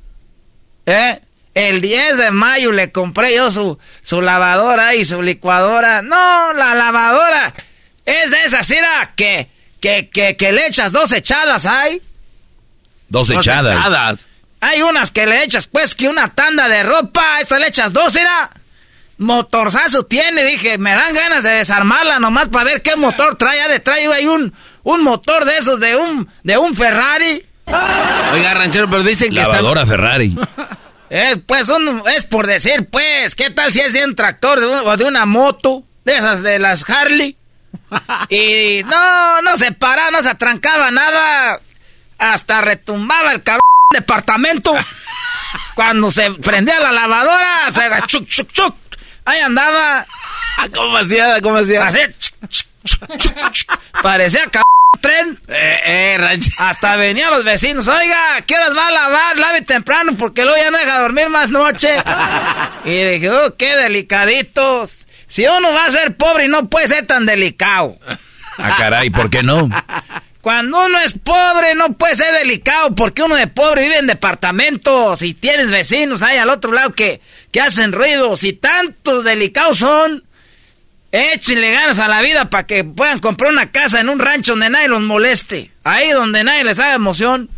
[0.85, 1.19] ¿Eh?
[1.53, 6.02] El 10 de mayo le compré yo su, su lavadora y su licuadora.
[6.02, 7.53] No, la lavadora
[8.06, 9.49] es de esa cira que,
[9.80, 12.02] que, que, que le echas dos echadas, ¿hay?
[13.10, 14.27] Dos, echadas.
[14.60, 18.15] Hay unas que le echas, pues, que una tanda de ropa, esta le echas dos,
[18.15, 18.52] ¿era?
[19.18, 23.57] Motorzazo tiene, dije, me dan ganas de desarmarla nomás para ver qué motor trae.
[23.57, 24.53] Ya detrás hay un,
[24.84, 27.45] un motor de esos de un, de un Ferrari.
[27.65, 30.38] Oiga, ranchero, pero dicen que Lavadora Ferrari.
[31.10, 31.68] Es, pues,
[32.15, 35.26] es por decir, pues, ¿qué tal si es de un tractor de o de una
[35.26, 35.84] moto?
[36.06, 37.35] De esas de las Harley.
[38.30, 41.60] Y no, no se paraba, no se atrancaba nada.
[42.18, 43.61] Hasta retumbaba el cabrón
[43.94, 44.76] departamento.
[45.76, 48.76] Cuando se prendía la lavadora, se era chuc, chuc, chuc.
[49.28, 50.06] Ahí andaba.
[50.74, 51.41] ¿Cómo hacía?
[51.41, 51.86] ¿Cómo hacía?
[51.86, 51.99] Así.
[54.02, 54.64] Parecía cabrón
[55.02, 55.38] tren.
[55.49, 56.49] Eh, eh, rancho.
[56.58, 57.90] Hasta venían los vecinos.
[57.90, 59.38] Oiga, ¿qué horas va a lavar?
[59.38, 61.90] Lave temprano porque luego ya no deja dormir más noche.
[62.86, 65.06] y dije, oh, qué delicaditos.
[65.28, 67.99] Si uno va a ser pobre y no puede ser tan delicado.
[68.58, 69.70] Ah, caray, ¿por qué no?
[70.48, 75.22] Cuando uno es pobre no puede ser delicado porque uno de pobre vive en departamentos
[75.22, 77.19] y tienes vecinos ahí al otro lado que,
[77.52, 80.24] que hacen ruidos y tantos delicados son.
[81.11, 84.69] Échenle ganas a la vida para que puedan comprar una casa en un rancho donde
[84.69, 85.72] nadie los moleste.
[85.84, 87.49] Ahí donde nadie les haga emoción.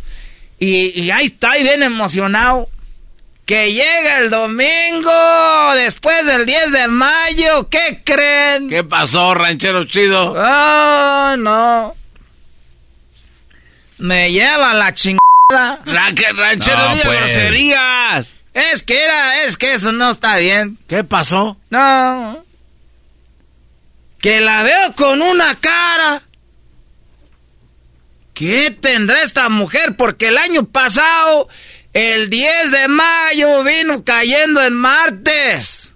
[0.58, 2.68] Y, y ahí está, y bien emocionado.
[3.46, 8.68] Que llega el domingo, después del 10 de mayo, ¿qué creen?
[8.68, 10.32] ¿Qué pasó, ranchero chido?
[10.32, 11.99] Oh, no.
[14.00, 15.20] Me lleva la chingada.
[15.84, 17.18] ranchero, No, diga pues.
[17.18, 18.34] groserías.
[18.52, 20.78] Es que era, es que eso no está bien.
[20.88, 21.56] ¿Qué pasó?
[21.70, 22.44] No.
[24.20, 26.22] Que la veo con una cara.
[28.34, 29.96] ¿Qué tendrá esta mujer?
[29.96, 31.48] Porque el año pasado,
[31.92, 35.90] el 10 de mayo, vino cayendo en martes.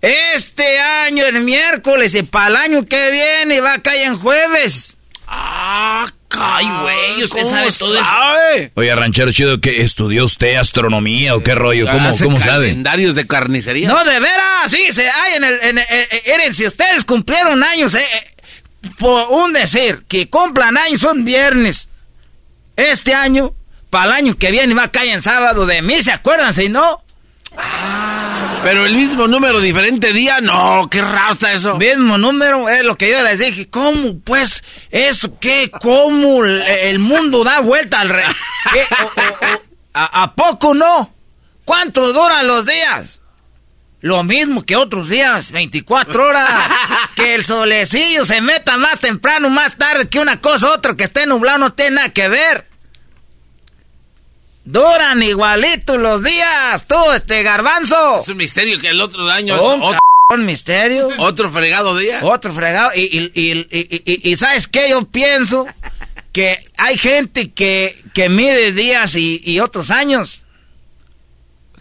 [0.00, 4.96] Este año, el miércoles, y para el año que viene, va a caer en jueves.
[5.26, 8.04] Ah, ay, güey, usted ¿cómo sabe todo eso.
[8.04, 8.72] sabe?
[8.74, 11.86] Oye, ranchero chido, ¿qué estudió usted astronomía o qué rollo?
[11.90, 12.66] ¿Cómo, Hace cómo sabe?
[12.68, 13.88] calendarios de carnicería.
[13.88, 17.62] No, de veras, sí, se hay en el, en, el- eh, eh, si ustedes cumplieron
[17.62, 21.88] años, eh, eh, por un decir, que cumplan años son viernes.
[22.76, 23.54] Este año,
[23.90, 26.52] para el año que viene va a caer en sábado de mí, ¿se acuerdan?
[26.52, 27.02] Si no,
[28.64, 31.76] Pero el mismo número, diferente día, no, qué raro está eso.
[31.76, 33.68] mismo número, es lo que yo les dije.
[33.68, 35.70] ¿Cómo, pues, eso qué?
[35.82, 38.24] ¿Cómo el, mundo da vuelta al re...
[39.92, 41.14] ¿A, a poco no?
[41.64, 43.20] ¿Cuánto duran los días?
[44.00, 46.70] Lo mismo que otros días, 24 horas.
[47.16, 51.26] que el solecillo se meta más temprano, más tarde, que una cosa otra que esté
[51.26, 52.73] nublado no tiene nada que ver.
[54.64, 58.20] Duran igualitos los días, tú, este garbanzo.
[58.20, 61.08] Es un misterio que el otro año Un es otro, cabrón misterio.
[61.18, 62.20] otro fregado día.
[62.22, 62.90] Otro fregado.
[62.94, 65.66] Y, y, y, y- y- y- ¿sabes qué yo pienso?
[66.32, 70.42] que hay gente que, que mide días y, y otros años.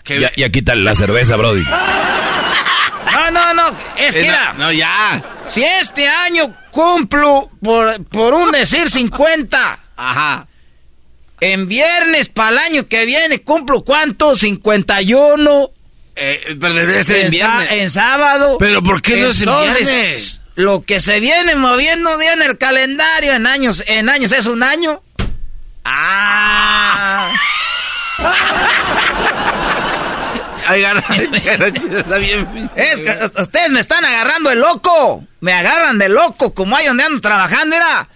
[0.06, 1.64] Ya, ya quita la cerveza, Brody.
[1.64, 4.54] No, no, no, es que Eh, no, era.
[4.54, 5.24] no, ya.
[5.50, 9.80] Si este año cumplo, por, por un decir 50.
[9.98, 10.46] Ajá.
[11.52, 14.36] En viernes para el año que viene cumplo cuánto?
[14.36, 15.70] 51.
[16.16, 17.68] Eh, pero ser en en, viernes.
[17.70, 18.58] sa- en sábado.
[18.60, 20.40] Pero ¿por qué no es en viernes?
[20.56, 24.62] Lo que se viene moviendo día en el calendario en años, en años es un
[24.64, 25.02] año.
[25.86, 27.32] Ah.
[32.76, 35.24] Es que ustedes me están agarrando de loco.
[35.42, 38.08] Me agarran de loco, como hay donde ando trabajando, era.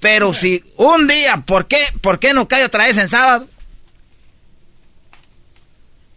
[0.00, 3.48] Pero si un día, ¿por qué, por qué no cae otra vez en sábado?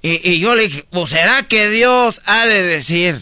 [0.01, 3.21] Y, y yo le dije, pues será que Dios ha de decir,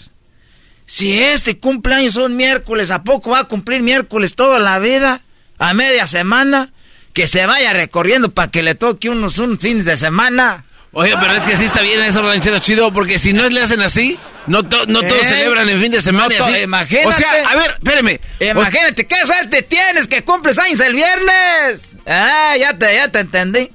[0.87, 5.21] si este cumpleaños son miércoles, ¿a poco va a cumplir miércoles toda la vida?
[5.59, 6.71] A media semana,
[7.13, 10.65] que se vaya recorriendo para que le toque unos un fines de semana.
[10.93, 13.81] Oye, pero es que sí está bien eso, ranchero chido, porque si no le hacen
[13.81, 15.25] así, no, to- no todos ¿Eh?
[15.25, 16.57] celebran el fin de semana No y to- así.
[16.59, 17.07] imagínate.
[17.07, 18.19] O sea, a ver, espérame.
[18.39, 21.81] Imagínate, qué suerte tienes que cumples años el viernes.
[22.07, 23.69] Ah, ya te, ya te entendí.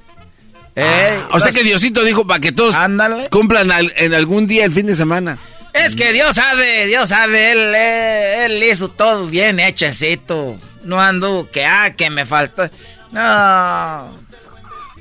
[0.75, 2.75] Ey, O sea que Diosito dijo para que todos
[3.29, 5.37] cumplan al- en algún día el fin de semana.
[5.71, 10.55] Es que Dios sabe, Dios sabe, él, él, él hizo todo bien hechecito.
[10.83, 12.69] No ando que, ah, que me faltó.
[13.11, 14.17] No.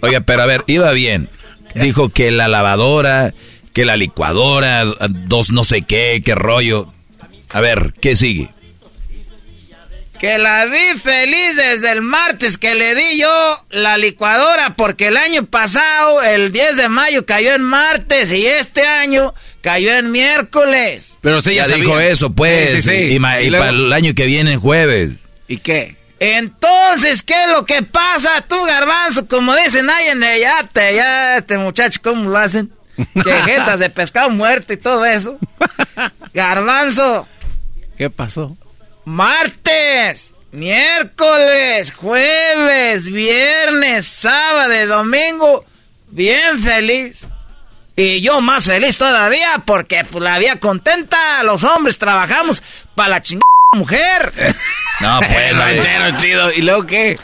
[0.03, 1.29] Oiga, pero a ver, iba bien.
[1.83, 3.35] Dijo que la lavadora,
[3.73, 6.93] que la licuadora, dos no sé qué, qué rollo.
[7.51, 8.49] A ver, ¿qué sigue?
[10.19, 15.17] Que la vi feliz desde el martes que le di yo la licuadora porque el
[15.17, 21.19] año pasado, el 10 de mayo, cayó en martes y este año cayó en miércoles.
[21.23, 22.71] Pero usted ya, ya dijo eso, pues.
[22.71, 23.15] Sí, sí, sí.
[23.15, 25.11] Y, ma- y Y luego- para el año que viene, jueves.
[25.49, 25.97] ¿Y qué?
[26.23, 29.27] Entonces, ¿qué es lo que pasa tú, garbanzo?
[29.27, 32.73] Como dicen ahí en el yate, ya este muchacho, ¿cómo lo hacen?
[33.25, 35.39] Que jetas de pescado muerto y todo eso.
[36.33, 37.27] Garbanzo,
[37.99, 38.57] ¿Qué pasó?
[39.05, 45.65] martes, miércoles, jueves, viernes, sábado y domingo,
[46.09, 47.27] bien feliz.
[47.97, 51.43] Y yo más feliz todavía porque pues, la vida contenta.
[51.43, 52.63] Los hombres trabajamos
[52.95, 53.43] para la chingada
[53.73, 54.33] mujer.
[55.01, 56.53] No, pues, ranchero chido.
[56.53, 57.19] ¿Y luego qué?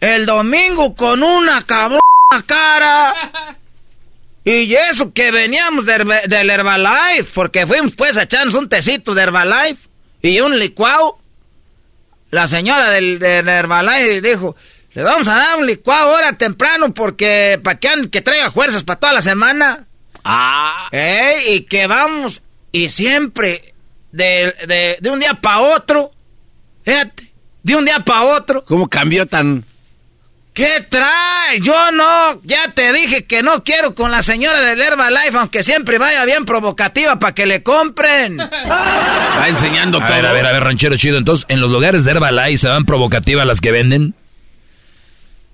[0.00, 2.00] El domingo con una cabrona
[2.46, 3.14] cara.
[4.44, 9.22] Y eso que veníamos del, del Herbalife, porque fuimos pues a echarnos un tecito de
[9.22, 9.88] Herbalife
[10.22, 11.18] y un licuado.
[12.30, 14.56] La señora del, del Herbalife dijo,
[14.94, 18.98] le vamos a dar un licuado ahora temprano porque para que, que traiga fuerzas para
[18.98, 19.86] toda la semana.
[20.24, 20.88] Ah.
[20.90, 22.42] Ey, y que vamos,
[22.72, 23.74] y siempre,
[24.12, 26.10] de, de, de un día para otro,
[26.84, 27.32] fíjate,
[27.62, 29.64] de un día para otro, ¿Cómo cambió tan...?
[30.52, 31.60] ¿Qué trae?
[31.62, 35.96] Yo no, ya te dije que no quiero con la señora del Herbalife, aunque siempre
[35.96, 38.36] vaya bien provocativa para que le compren.
[38.40, 40.16] Va enseñando A todo.
[40.16, 41.18] ver, a ver, a ver, ranchero chido.
[41.18, 44.14] Entonces, ¿en los lugares de Herbalife se van provocativas las que venden?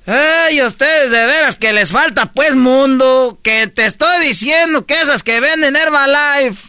[0.06, 5.22] Ay, ustedes de veras que les falta pues mundo, que te estoy diciendo que esas
[5.22, 6.62] que venden Herbalife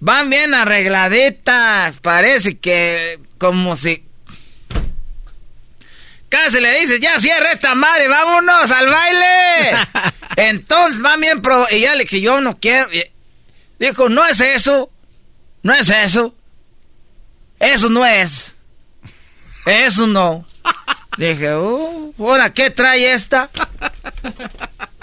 [0.00, 4.04] van bien arregladitas, parece que como si...
[6.28, 9.86] Casi le dices, ya cierra esta madre, vámonos al baile.
[10.36, 11.66] Entonces van bien pro...
[11.70, 12.88] Y ya le dije, yo no quiero...
[13.78, 14.90] Dijo, no es eso,
[15.62, 16.34] no es eso,
[17.58, 18.54] eso no es,
[19.64, 20.46] eso no.
[21.16, 23.48] Dije, uh, ¿ahora qué trae esta?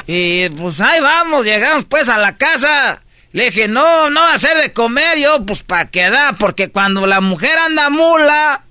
[0.06, 3.02] Y pues ahí vamos, llegamos pues a la casa.
[3.34, 6.70] Le dije, no, no va a ser de comer yo, pues para qué da, porque
[6.70, 8.64] cuando la mujer anda mula,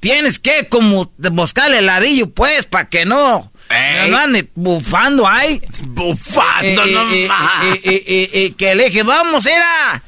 [0.00, 4.10] tienes que como buscarle heladillo pues, para que no, Ey.
[4.10, 5.60] no ande bufando ahí.
[5.82, 7.64] Bufando Y- y- nomás.
[7.82, 10.02] y, y- y- y que le dije, vamos, era,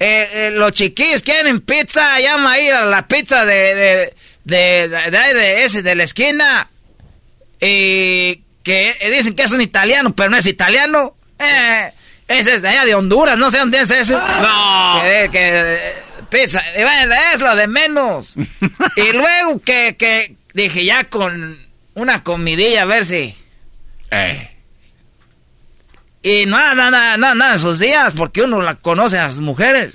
[0.00, 4.14] eh, eh, los chiquillos quieren pizza, llama a ir a la pizza de, de,
[4.44, 6.68] de, de, de- ese, de la esquina.
[7.60, 11.16] Y que eh, dicen que es un italiano, pero no es italiano.
[11.38, 11.92] Eh,
[12.38, 14.12] ese es de allá de Honduras, no sé dónde es ese.
[14.12, 15.00] No.
[15.02, 15.94] Que, que,
[16.30, 18.34] pizza, y bueno, es lo de menos.
[18.96, 21.58] y luego que, que dije ya con
[21.94, 23.36] una comidilla, a ver si...
[24.10, 24.48] Eh.
[26.22, 29.94] Y nada, nada, nada, nada de esos días, porque uno la conoce a las mujeres.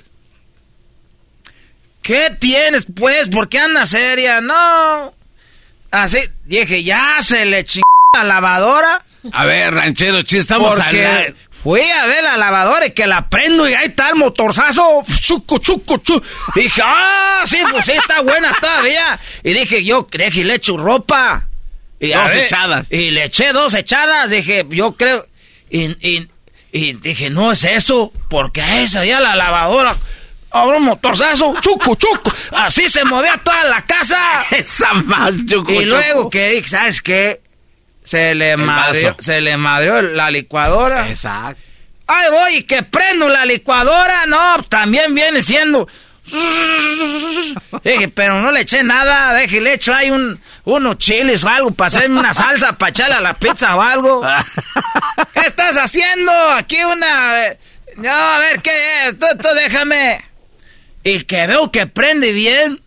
[2.02, 3.28] ¿Qué tienes, pues?
[3.28, 4.40] ¿Por qué anda seria?
[4.40, 5.14] No.
[5.90, 7.84] Así, dije, ya se le chingó
[8.14, 9.04] la lavadora.
[9.32, 11.36] A ver, ranchero chido, estamos porque al...
[11.68, 15.02] fui a ver la lavadora y que la prendo y ahí está el motorzazo.
[15.20, 16.24] Chuco, chuco, chuco.
[16.54, 19.20] Dije, ah, sí, pues sí, está buena todavía.
[19.42, 21.46] Y dije, yo, dije, le echo ropa.
[22.00, 22.86] Y dos echadas.
[22.90, 24.30] Y le eché dos echadas.
[24.30, 25.26] Dije, yo creo.
[25.68, 25.94] Y,
[26.72, 28.14] y, dije, no es eso.
[28.30, 29.94] Porque a esa ya la lavadora.
[30.50, 32.32] Ahora un motorzazo, chuco, chuco.
[32.52, 34.18] Así se movía toda la casa.
[34.52, 35.70] Esa más, chuco.
[35.70, 37.42] Y luego que dije, ¿sabes qué?
[38.08, 41.10] Se le madrió, se le madrió la licuadora.
[41.10, 41.60] Exacto.
[42.06, 44.24] Ay, voy que prendo la licuadora.
[44.24, 45.86] No, también viene siendo.
[47.84, 49.36] Dije, pero no le eché nada.
[49.36, 53.16] Dije, le echo ahí un, unos chiles o algo para hacerme una salsa para echarle
[53.16, 54.22] a la pizza o algo.
[55.34, 56.32] ¿Qué estás haciendo?
[56.52, 57.42] Aquí una.
[57.96, 59.18] No, a ver qué es.
[59.18, 60.24] Tú, tú déjame.
[61.04, 62.80] Y que veo que prende bien.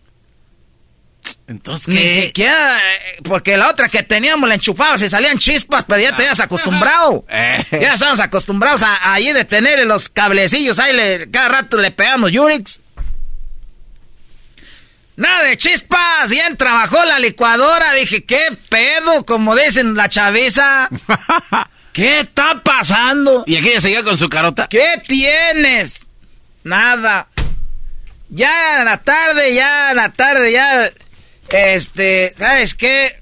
[1.52, 6.00] Entonces, Ni siquiera, eh, porque la otra que teníamos la enchufaba, se salían chispas, pero
[6.00, 7.24] ya te habías acostumbrado.
[7.34, 7.64] Eh.
[7.72, 12.30] Ya estamos acostumbrados a, allí de tener los cablecillos, ahí le, cada rato le pegamos
[12.32, 12.80] Yurix.
[15.16, 19.24] Nada de chispas, bien trabajó la licuadora, dije, ¿qué pedo?
[19.24, 20.88] Como dicen la chaviza.
[21.92, 23.44] ¿Qué está pasando?
[23.46, 24.66] ¿Y aquella seguía con su carota?
[24.68, 26.06] ¿Qué tienes?
[26.64, 27.28] Nada.
[28.30, 30.90] Ya en la tarde, ya en la tarde, ya
[31.50, 33.16] este, ¿sabes qué?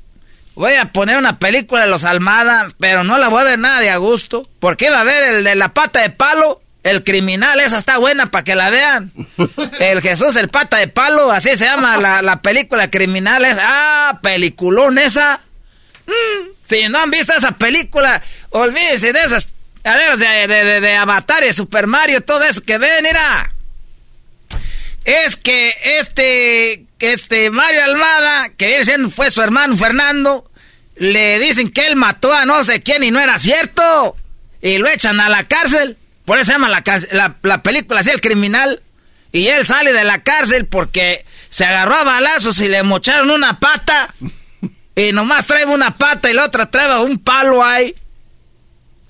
[0.54, 3.80] Voy a poner una película de los Almada, pero no la voy a ver nada
[3.80, 4.48] de a gusto.
[4.58, 8.30] Porque va a ver el de la pata de palo, el criminal, esa está buena
[8.30, 9.12] para que la vean.
[9.78, 13.44] El Jesús, el pata de palo, así se llama la, la película criminal.
[13.44, 15.40] Es, ah, peliculón esa.
[16.06, 19.48] Mm, si no han visto esa película, olvídense de esas,
[19.82, 23.54] de, de, de, de Avatar y Super Mario, todo eso que ven, mira.
[25.04, 30.50] Es que este este Mario Almada, que siendo fue su hermano Fernando,
[30.96, 34.16] le dicen que él mató a no sé quién y no era cierto.
[34.60, 35.96] Y lo echan a la cárcel.
[36.26, 38.82] Por eso se llama la, la, la película así, El Criminal.
[39.32, 43.58] Y él sale de la cárcel porque se agarró a balazos y le mocharon una
[43.58, 44.14] pata.
[44.94, 47.94] Y nomás trae una pata y la otra trae un palo ahí.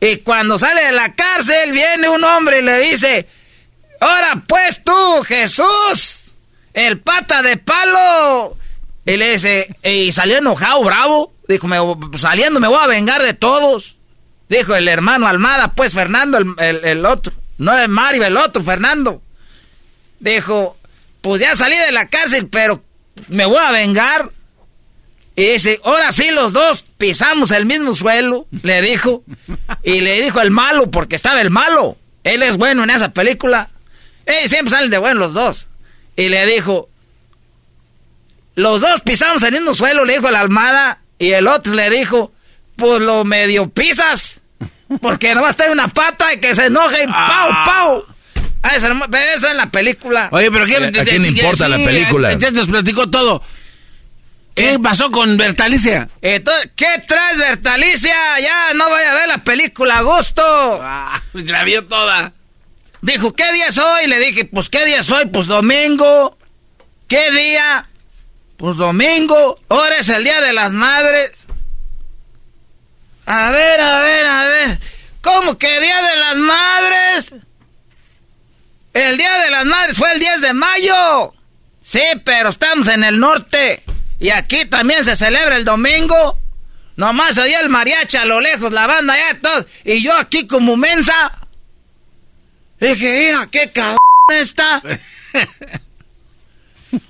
[0.01, 3.27] Y cuando sale de la cárcel viene un hombre y le dice,
[4.01, 6.31] ahora pues tú, Jesús,
[6.75, 8.57] el pata de palo.
[9.07, 11.33] Y le dice, y salió enojado, bravo.
[11.49, 11.79] Dijo, me,
[12.19, 13.97] saliendo me voy a vengar de todos.
[14.49, 17.33] Dijo el hermano Almada, pues Fernando, el, el, otro.
[17.59, 19.23] No es Mario, el otro, Fernando.
[20.19, 20.77] Dijo,
[21.21, 22.83] pues ya salí de la cárcel, pero
[23.29, 24.31] me voy a vengar.
[25.37, 29.25] Y dice, ahora sí los dos pisamos el mismo suelo, le dijo.
[29.83, 31.97] Y le dijo el malo, porque estaba el malo.
[32.25, 33.70] Él es bueno en esa película.
[34.45, 35.69] Y siempre salen de bueno los dos.
[36.17, 36.89] Y le dijo,
[38.55, 41.01] los dos pisamos el mismo suelo, le dijo la almada.
[41.19, 42.33] Y el otro le dijo,
[42.77, 44.41] pues lo medio pisas.
[45.01, 47.65] Porque no va a estar una pata y que se enoje y pau, Ah.
[47.67, 48.05] pau.
[48.63, 48.89] Ah, eso,
[49.35, 50.29] eso en la película.
[50.33, 50.77] Oye, pero ¿qué?
[50.77, 52.33] ¿A quién le importa la película?
[52.35, 53.43] Ya nos platicó todo.
[54.55, 56.09] ¿Qué pasó con Bertalicia?
[56.21, 58.15] Entonces, ¿qué traes, Bertalicia?
[58.41, 60.43] Ya no voy a ver la película a gusto.
[60.83, 62.33] Ah, pues la vio toda.
[63.03, 64.07] Dijo, ¿qué día es hoy?
[64.07, 65.27] Le dije, pues, ¿qué día es hoy?
[65.27, 66.37] Pues domingo.
[67.09, 67.89] ¿Qué día?
[68.57, 69.59] Pues domingo.
[69.69, 71.33] Ahora es el Día de las Madres.
[73.27, 74.81] A ver, a ver, a ver.
[75.23, 77.33] ¿Cómo que Día de las Madres?
[78.93, 81.35] El Día de las Madres fue el 10 de mayo.
[81.83, 83.83] Sí, pero estamos en el norte.
[84.19, 86.39] Y aquí también se celebra el domingo.
[86.97, 89.67] Nomás oí el mariachi a lo lejos, la banda ya todos.
[89.85, 91.33] Y yo aquí como mensa.
[92.81, 93.99] Dije, mira, qué cabrón
[94.29, 94.83] está.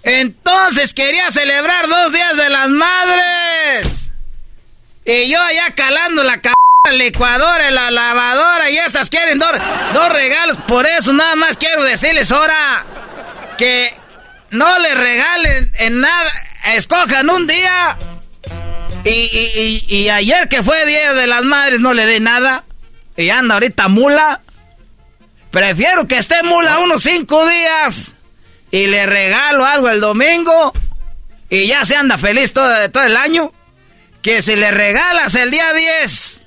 [0.02, 4.10] Entonces quería celebrar dos días de las madres.
[5.05, 6.56] Y yo allá calando la cabrón
[6.98, 9.52] licuadora, la lavadora y estas quieren dos,
[9.94, 10.56] dos regalos.
[10.66, 12.84] Por eso nada más quiero decirles ahora
[13.56, 13.94] que
[14.51, 16.30] no le regalen en nada.
[16.74, 17.97] Escojan un día.
[19.05, 22.64] Y, y, y, y ayer que fue Día de las Madres no le dé nada.
[23.16, 24.40] Y anda ahorita mula.
[25.51, 28.12] Prefiero que esté mula unos cinco días
[28.70, 30.72] y le regalo algo el domingo
[31.48, 33.52] y ya se anda feliz todo, todo el año.
[34.22, 36.43] Que si le regalas el día 10,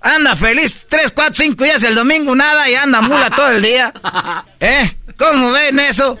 [0.00, 3.92] anda feliz 3, 4, 5 días el domingo, nada y anda mula todo el día.
[4.60, 4.96] ¿Eh?
[5.18, 6.18] ¿Cómo ven eso?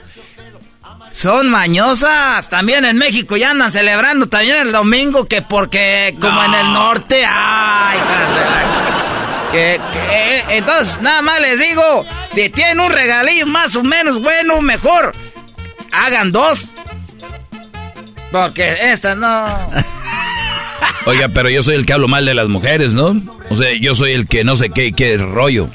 [1.10, 2.48] Son mañosas.
[2.48, 6.44] También en México ya andan celebrando también el domingo que porque como No.
[6.44, 7.98] en el norte, ay,
[9.52, 14.20] que, que, eh, entonces, nada más les digo, si tienen un regalillo más o menos
[14.20, 15.12] bueno, mejor
[15.92, 16.66] hagan dos.
[18.32, 19.58] Porque esta no.
[21.04, 23.16] Oiga, pero yo soy el que hablo mal de las mujeres, ¿no?
[23.50, 25.68] O sea, yo soy el que no sé qué, qué rollo.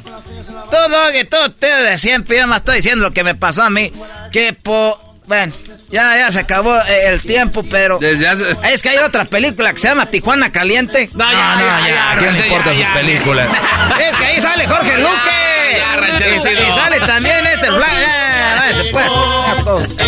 [0.72, 3.70] Todo, que todo ustedes de siempre, yo más estoy diciendo lo que me pasó a
[3.70, 3.92] mí.
[4.32, 5.54] Que po, Bueno,
[5.92, 8.00] ya, ya se acabó eh, el tiempo, pero.
[8.02, 11.10] Es que hay otra película que se llama Tijuana Caliente.
[11.14, 11.88] No, ya, no, ya.
[11.88, 13.50] ya, ¿A quién le importa sus películas?
[14.10, 16.32] es que ahí sale Jorge Luque.
[16.32, 17.84] y, y, sale también este Fly.
[17.84, 19.08] Ah, se puede.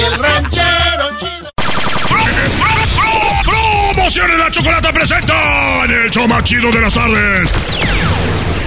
[0.06, 1.50] El ranchero chido.
[3.44, 7.52] Promociones la chocolata presenta en el show más chido de las tardes.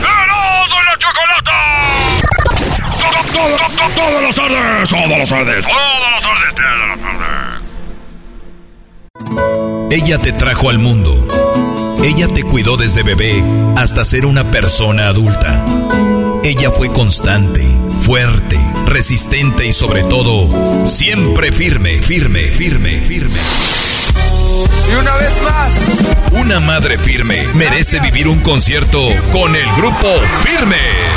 [0.01, 2.12] ¡Erasmo la chocolata!
[3.13, 3.59] Las tardes,
[3.95, 5.65] todas las tardes, todas las tardes.
[9.91, 11.29] Ella te trajo al mundo.
[12.03, 13.45] Ella te cuidó desde bebé
[13.77, 15.65] hasta ser una persona adulta.
[16.43, 17.63] Ella fue constante,
[18.05, 23.39] fuerte, resistente y sobre todo, siempre firme, firme, firme, firme.
[24.91, 25.73] Y una vez más,
[26.33, 28.99] una madre firme merece vivir un concierto
[29.33, 30.09] con el grupo
[30.43, 30.77] Firme.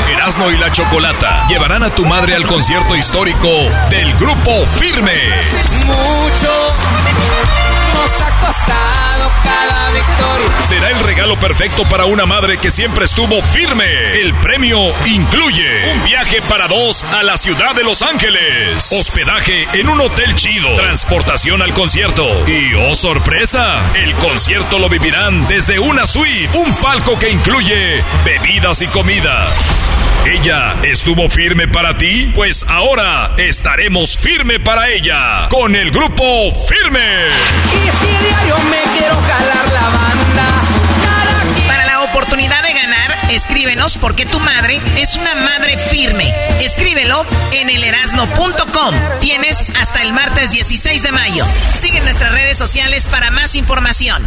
[0.09, 3.49] Erasmo y la Chocolata llevarán a tu madre al concierto histórico
[3.89, 5.19] del grupo Firme.
[5.85, 6.75] Mucho
[7.93, 8.94] nos ha costado
[9.93, 10.61] victoria.
[10.61, 13.85] Será el regalo perfecto para una madre que siempre estuvo firme.
[14.21, 19.89] El premio incluye un viaje para dos a la ciudad de Los Ángeles, hospedaje en
[19.89, 26.07] un hotel chido, transportación al concierto y, oh sorpresa, el concierto lo vivirán desde una
[26.07, 29.47] suite, un palco que incluye bebidas y comida.
[30.25, 32.31] ¿Ella estuvo firme para ti?
[32.33, 37.27] Pues ahora estaremos firme para ella con el grupo Firme.
[37.71, 40.65] Y si diario me quiero jalar la banda.
[41.67, 46.33] Para la oportunidad de ganar, escríbenos porque tu madre es una madre firme.
[46.61, 48.95] Escríbelo en elerasno.com.
[49.21, 51.45] Tienes hasta el martes 16 de mayo.
[51.73, 54.23] Sigue nuestras redes sociales para más información.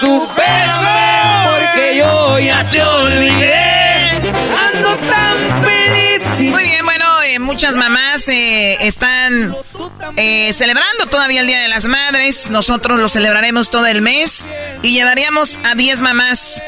[0.00, 0.94] su beso,
[1.50, 4.10] porque yo ya te olvidé.
[4.74, 6.50] Ando tan feliz.
[6.50, 9.56] Muy bien, bueno, eh, muchas mamás eh, están
[10.16, 12.48] eh, celebrando todavía el Día de las Madres.
[12.50, 14.48] Nosotros lo celebraremos todo el mes
[14.82, 16.62] y llevaríamos a 10 mamás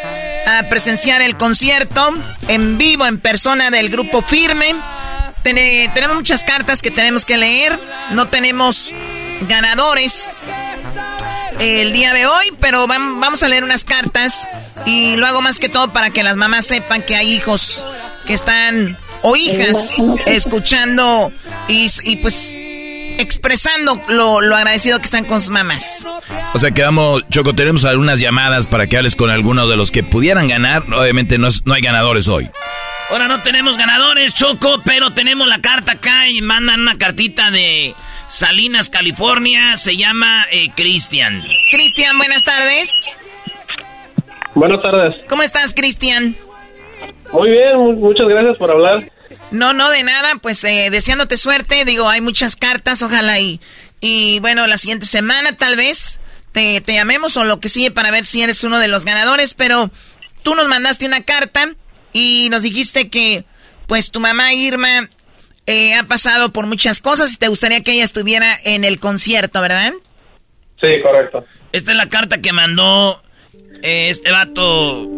[0.47, 2.15] a presenciar el concierto
[2.49, 4.75] en vivo, en persona del grupo Firme.
[5.43, 7.79] tenemos muchas cartas que tenemos que leer.
[8.11, 8.93] No tenemos
[9.49, 10.31] ganadores
[11.59, 14.49] el día de hoy, pero vamos a leer unas cartas
[14.85, 17.85] y lo hago más que todo para que las mamás sepan que hay hijos
[18.27, 19.97] que están o hijas
[20.27, 21.33] escuchando
[21.69, 22.57] y, pues
[23.19, 26.07] expresando lo, agradecido que están con sus mamás.
[26.55, 29.91] O sea que vamos, Choco, tenemos algunas llamadas para que hables con alguno de los
[29.91, 30.83] que pudieran ganar.
[30.93, 32.49] Obviamente no, no hay ganadores hoy.
[33.11, 37.95] Ahora no tenemos ganadores, Choco, pero tenemos la carta acá y mandan una cartita de
[38.29, 39.77] Salinas, California.
[39.77, 41.45] Se llama eh, Cristian.
[41.71, 43.17] Cristian, buenas tardes.
[44.55, 45.19] Buenas tardes.
[45.29, 46.35] ¿Cómo estás, Cristian?
[47.33, 49.05] Muy bien, muchas gracias por hablar.
[49.51, 51.85] No, no, de nada, pues eh, deseándote suerte.
[51.85, 53.61] Digo, hay muchas cartas, ojalá y,
[54.01, 56.21] y bueno, la siguiente semana tal vez
[56.53, 59.55] te, te llamemos o lo que sigue para ver si eres uno de los ganadores,
[59.55, 59.91] pero
[60.43, 61.75] tú nos mandaste una carta
[62.13, 63.45] y nos dijiste que
[63.87, 65.09] pues tu mamá Irma
[65.67, 69.61] eh, ha pasado por muchas cosas y te gustaría que ella estuviera en el concierto,
[69.61, 69.93] ¿verdad?
[70.81, 71.45] Sí, correcto.
[71.73, 73.23] Esta es la carta que mandó
[73.83, 75.09] eh, este vato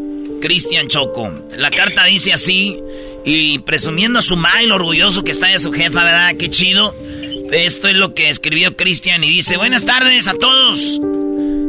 [0.40, 1.30] Cristian Choco.
[1.56, 2.80] La carta dice así,
[3.24, 6.35] y presumiendo a su madre lo orgulloso que está de su jefa, ¿verdad?
[6.39, 6.95] Qué chido.
[7.53, 11.01] Esto es lo que escribió Cristian y dice, buenas tardes a todos.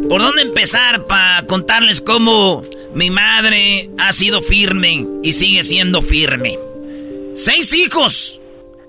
[0.10, 2.64] ¿Por dónde empezar para contarles cómo
[2.94, 6.58] mi madre ha sido firme y sigue siendo firme?
[7.36, 8.40] Seis hijos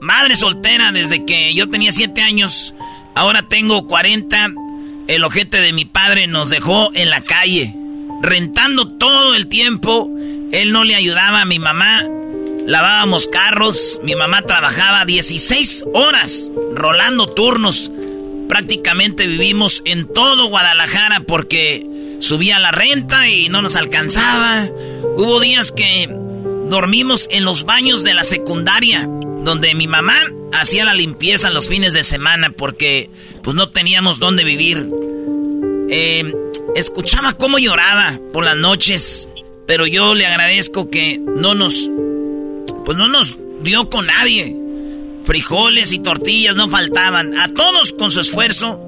[0.00, 2.74] Madre soltera desde que yo tenía 7 años.
[3.14, 4.54] Ahora tengo 40.
[5.08, 7.74] El ojete de mi padre nos dejó en la calle.
[8.22, 10.08] Rentando todo el tiempo.
[10.52, 12.02] Él no le ayudaba a mi mamá.
[12.70, 14.00] Lavábamos carros.
[14.04, 17.90] Mi mamá trabajaba 16 horas rolando turnos.
[18.48, 21.84] Prácticamente vivimos en todo Guadalajara porque
[22.20, 24.68] subía la renta y no nos alcanzaba.
[25.16, 26.08] Hubo días que
[26.66, 29.04] dormimos en los baños de la secundaria
[29.42, 30.18] donde mi mamá
[30.52, 33.10] hacía la limpieza los fines de semana porque
[33.42, 34.88] pues no teníamos dónde vivir.
[35.90, 36.32] Eh,
[36.76, 39.28] escuchaba cómo lloraba por las noches,
[39.66, 41.90] pero yo le agradezco que no nos,
[42.90, 44.52] pues no nos dio con nadie.
[45.22, 47.38] Frijoles y tortillas no faltaban.
[47.38, 48.84] A todos con su esfuerzo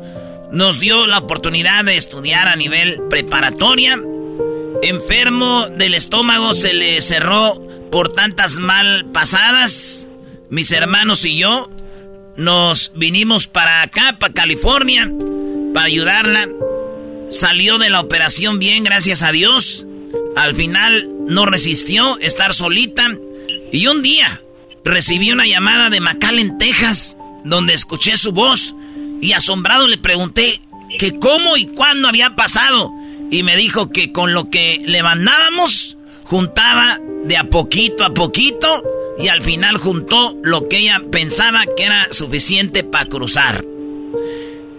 [0.51, 4.03] nos dio la oportunidad de estudiar a nivel preparatoria.
[4.83, 7.63] Enfermo del estómago se le cerró
[7.93, 10.09] por tantas mal pasadas
[10.51, 11.71] mis hermanos y yo
[12.37, 15.13] nos vinimos para acá, para California,
[15.73, 16.49] para ayudarla.
[17.31, 19.87] Salió de la operación bien, gracias a Dios.
[20.35, 23.09] Al final no resistió estar solita.
[23.73, 24.43] Y un día
[24.85, 28.75] recibí una llamada de McAllen, Texas, donde escuché su voz
[29.21, 30.61] y asombrado le pregunté
[30.99, 32.93] que cómo y cuándo había pasado.
[33.31, 38.83] Y me dijo que con lo que le mandábamos, juntaba de a poquito a poquito
[39.19, 43.65] y al final juntó lo que ella pensaba que era suficiente para cruzar.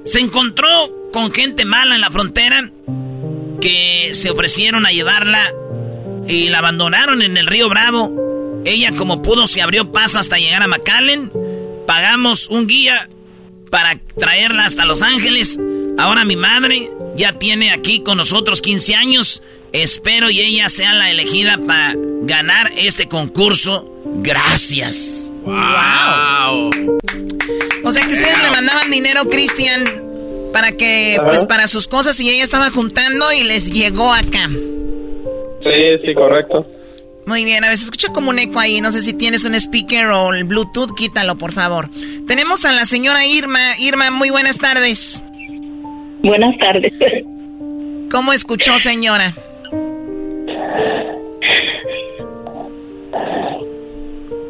[0.06, 2.70] Se encontró con gente mala en la frontera
[3.60, 5.41] que se ofrecieron a llevarla
[6.28, 8.22] y la abandonaron en el río Bravo.
[8.65, 11.31] Ella como pudo se abrió paso hasta llegar a McAllen.
[11.85, 13.10] Pagamos un guía
[13.69, 15.60] para traerla hasta Los Ángeles.
[15.98, 19.44] Ahora mi madre ya tiene aquí con nosotros 15 años.
[19.73, 23.90] Espero y ella sea la elegida para ganar este concurso.
[24.18, 25.31] Gracias.
[25.44, 26.69] Wow.
[27.84, 29.84] O sea que ustedes le mandaban dinero, Cristian,
[30.53, 34.48] para que, pues para sus cosas y ella estaba juntando y les llegó acá.
[35.64, 36.65] Sí, sí, correcto.
[37.25, 38.81] Muy bien, a ver, se escucha como un eco ahí.
[38.81, 41.89] No sé si tienes un speaker o el Bluetooth, quítalo, por favor.
[42.27, 43.77] Tenemos a la señora Irma.
[43.79, 45.23] Irma, muy buenas tardes.
[46.21, 46.93] Buenas tardes.
[48.11, 49.33] ¿Cómo escuchó, señora?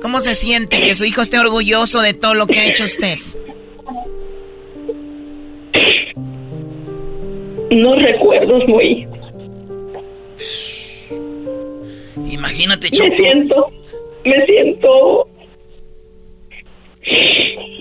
[0.02, 3.18] ¿Cómo se siente que su hijo esté orgulloso de todo lo que ha hecho usted?
[7.72, 9.08] No recuerdos muy.
[12.34, 13.10] Imagínate, Choco.
[13.10, 13.72] Me siento,
[14.26, 15.28] me siento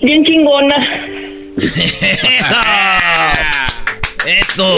[0.01, 1.07] bien chingona.
[1.57, 2.55] ¡Eso!
[4.27, 4.75] ¡Eso!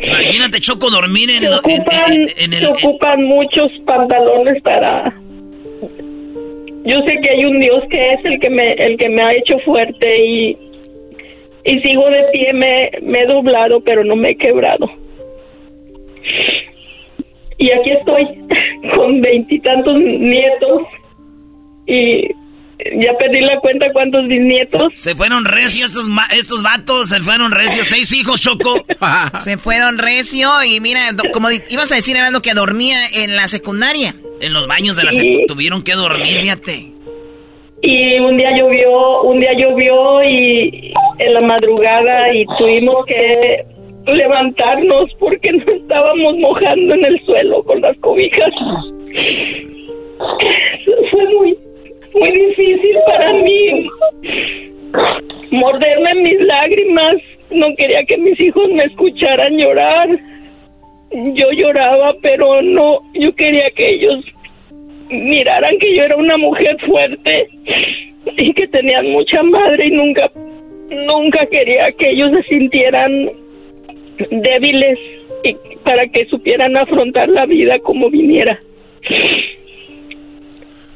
[0.00, 2.60] Imagínate, Choco, dormir en, Se lo- en- ocupan, en- en el...
[2.60, 5.14] se ocupan muchos pantalones para.
[6.84, 9.32] Yo sé que hay un Dios que es el que me, el que me ha
[9.34, 10.56] hecho fuerte y
[11.64, 12.52] y sigo de pie.
[12.52, 14.90] Me, me he doblado, pero no me he quebrado.
[17.62, 18.24] Y aquí estoy
[18.96, 20.82] con veintitantos nietos
[21.86, 22.26] y
[23.00, 24.92] ya perdí la cuenta cuántos bisnietos.
[24.96, 27.86] Se fueron recios estos, ma- estos vatos, se fueron recios.
[27.86, 28.84] Seis hijos, Choco.
[29.40, 31.00] Se fueron recio y mira,
[31.32, 34.14] como ibas a decir, Erasmo, que dormía en la secundaria.
[34.40, 35.20] En los baños de la Sí.
[35.20, 36.88] secu tuvieron que dormir, fíjate.
[37.84, 43.64] Y un día llovió, un día llovió y en la madrugada y tuvimos que
[44.06, 48.52] levantarnos porque nos estábamos mojando en el suelo con las cobijas.
[51.10, 51.58] Fue muy,
[52.14, 53.86] muy difícil para mí
[55.50, 57.16] morderme mis lágrimas.
[57.50, 60.08] No quería que mis hijos me escucharan llorar.
[61.34, 64.24] Yo lloraba, pero no, yo quería que ellos
[65.10, 67.48] miraran que yo era una mujer fuerte
[68.38, 70.30] y que tenían mucha madre y nunca,
[71.06, 73.30] nunca quería que ellos se sintieran
[74.30, 74.98] débiles
[75.44, 78.60] y para que supieran afrontar la vida como viniera.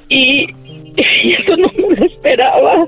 [0.09, 2.87] Y, eso no me lo esperaba.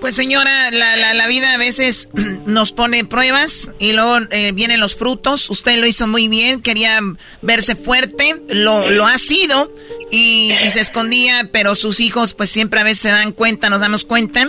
[0.00, 2.10] Pues señora, la, la, la vida a veces
[2.46, 5.48] nos pone pruebas y luego eh, vienen los frutos.
[5.48, 7.00] Usted lo hizo muy bien, quería
[7.42, 9.72] verse fuerte, lo, lo ha sido
[10.10, 13.80] y, y se escondía, pero sus hijos pues siempre a veces se dan cuenta, nos
[13.80, 14.48] damos cuenta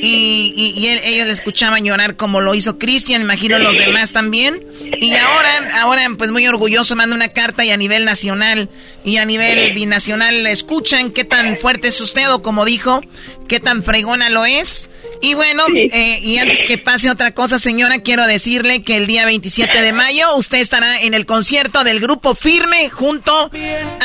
[0.00, 4.12] y, y- y él- ellos le escuchaban llorar como lo hizo Cristian, imagino los demás
[4.12, 4.60] también.
[5.00, 8.68] Y ahora, ahora pues muy orgulloso manda una carta y a nivel nacional
[9.04, 13.00] y a nivel binacional le escuchan qué tan fuerte es usted o como dijo,
[13.48, 14.90] qué tan fregona lo es.
[15.20, 19.24] Y bueno, eh, y antes que pase otra cosa, señora, quiero decirle que el día
[19.24, 23.50] 27 de mayo usted estará en el concierto del grupo Firme junto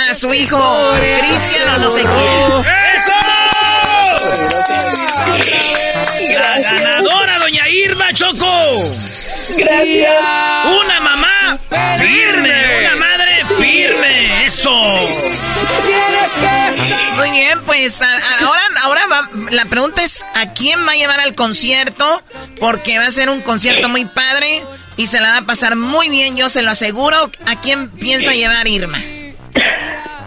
[0.10, 0.58] a su hijo
[1.20, 2.74] Cristian o no sé quién.
[6.34, 8.78] La ganadora, doña Irma Choco.
[9.58, 10.22] Gracias.
[10.66, 11.60] Una mamá
[12.00, 14.46] firme, una madre firme.
[14.46, 14.74] Eso.
[17.16, 21.36] Muy bien, pues ahora, ahora va, la pregunta es ¿a quién va a llevar al
[21.36, 22.24] concierto?
[22.60, 24.64] Porque va a ser un concierto muy padre
[24.98, 27.32] y se la va a pasar muy bien, yo se lo aseguro.
[27.46, 29.00] ¿A quién piensa llevar Irma?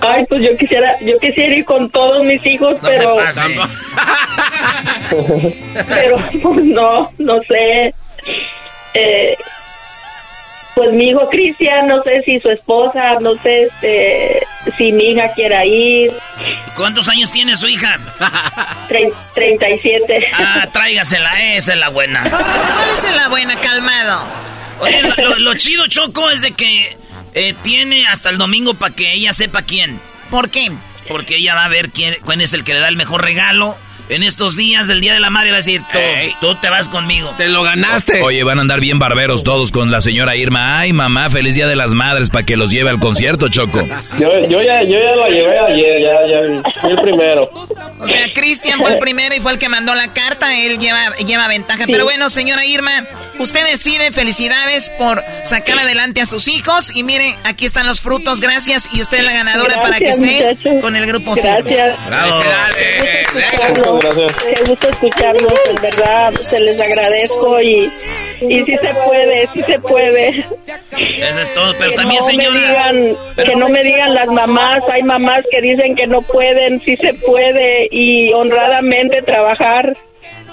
[0.02, 3.16] Ay, pues yo quisiera, yo quisiera ir con todos mis hijos, pero,
[5.88, 7.94] pero pues, no, no sé.
[8.94, 9.36] Eh,
[10.74, 14.46] pues mi hijo Cristian, no sé si su esposa, no sé este,
[14.76, 16.12] si mi hija quiera ir.
[16.76, 17.98] ¿Cuántos años tiene su hija?
[18.88, 20.26] Tre- 37.
[20.34, 22.22] Ah, tráigasela, esa es la buena.
[22.28, 23.58] ¿Cuál es la buena?
[23.60, 24.22] Calmado.
[24.80, 26.94] Oye, lo, lo- lo chido, Choco, es de que
[27.36, 30.00] eh, tiene hasta el domingo para que ella sepa quién.
[30.30, 30.72] ¿Por qué?
[31.06, 33.76] Porque ella va a ver quién, quién es el que le da el mejor regalo.
[34.08, 35.98] En estos días del Día de la Madre va a decir, tú,
[36.40, 37.34] tú te vas conmigo.
[37.36, 38.22] Te lo ganaste.
[38.22, 40.78] Oye, van a andar bien barberos todos con la señora Irma.
[40.78, 43.86] Ay, mamá, feliz Día de las Madres para que los lleve al concierto, Choco.
[44.18, 47.50] Yo, yo, ya, yo ya la llevé ayer, ya, ya fui el primero.
[47.98, 51.14] O sea, Cristian fue el primero y fue el que mandó la carta, él lleva,
[51.16, 51.84] lleva ventaja.
[51.86, 53.04] Pero bueno, señora Irma,
[53.38, 56.94] usted decide, felicidades por sacar adelante a sus hijos.
[56.94, 58.88] Y mire, aquí están los frutos, gracias.
[58.92, 61.96] Y usted es la ganadora para que esté con el grupo Gracias.
[62.06, 62.42] Bravo.
[63.34, 63.95] Gracias.
[63.98, 67.90] Qué gusto escucharlos, en verdad, se les agradezco y,
[68.40, 70.28] y sí se puede, sí se puede.
[70.38, 72.50] Eso es todo, pero que también, no señora.
[72.50, 76.80] Me digan, que no me digan las mamás, hay mamás que dicen que no pueden,
[76.80, 79.96] sí se puede y honradamente trabajar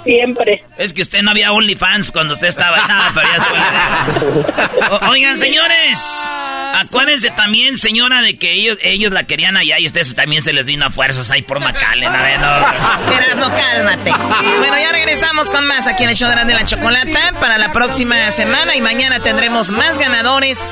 [0.04, 0.64] siempre.
[0.78, 3.12] Es que usted no había OnlyFans cuando usted estaba.
[3.14, 6.30] Pero ya Oigan, señores.
[6.76, 10.66] Acuérdense también, señora, de que ellos, ellos la querían allá y ustedes también se les
[10.66, 12.14] vino a fuerzas ahí por McAllen.
[12.14, 13.14] A ver, no.
[13.14, 14.12] Erasno, cálmate.
[14.58, 18.32] Bueno, ya regresamos con más aquí en el show de la Chocolata para la próxima
[18.32, 20.66] semana y mañana tendremos más ganadores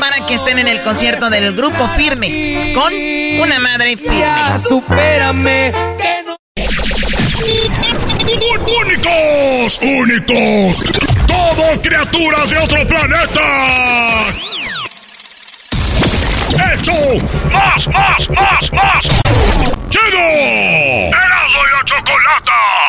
[0.00, 2.92] para que estén en el concierto del grupo Firme con
[3.40, 4.58] una madre firme.
[4.58, 5.72] Supérame.
[8.80, 9.80] ¡Únicos!
[9.80, 10.82] ¡Únicos!
[11.26, 14.26] ¡Todos criaturas de otro planeta!
[16.74, 16.92] ¡Hecho!
[17.50, 19.04] ¡Más, más, más, más!
[19.88, 20.18] ¡Chido!
[21.08, 22.88] ¡Erasmo y la Chocolata!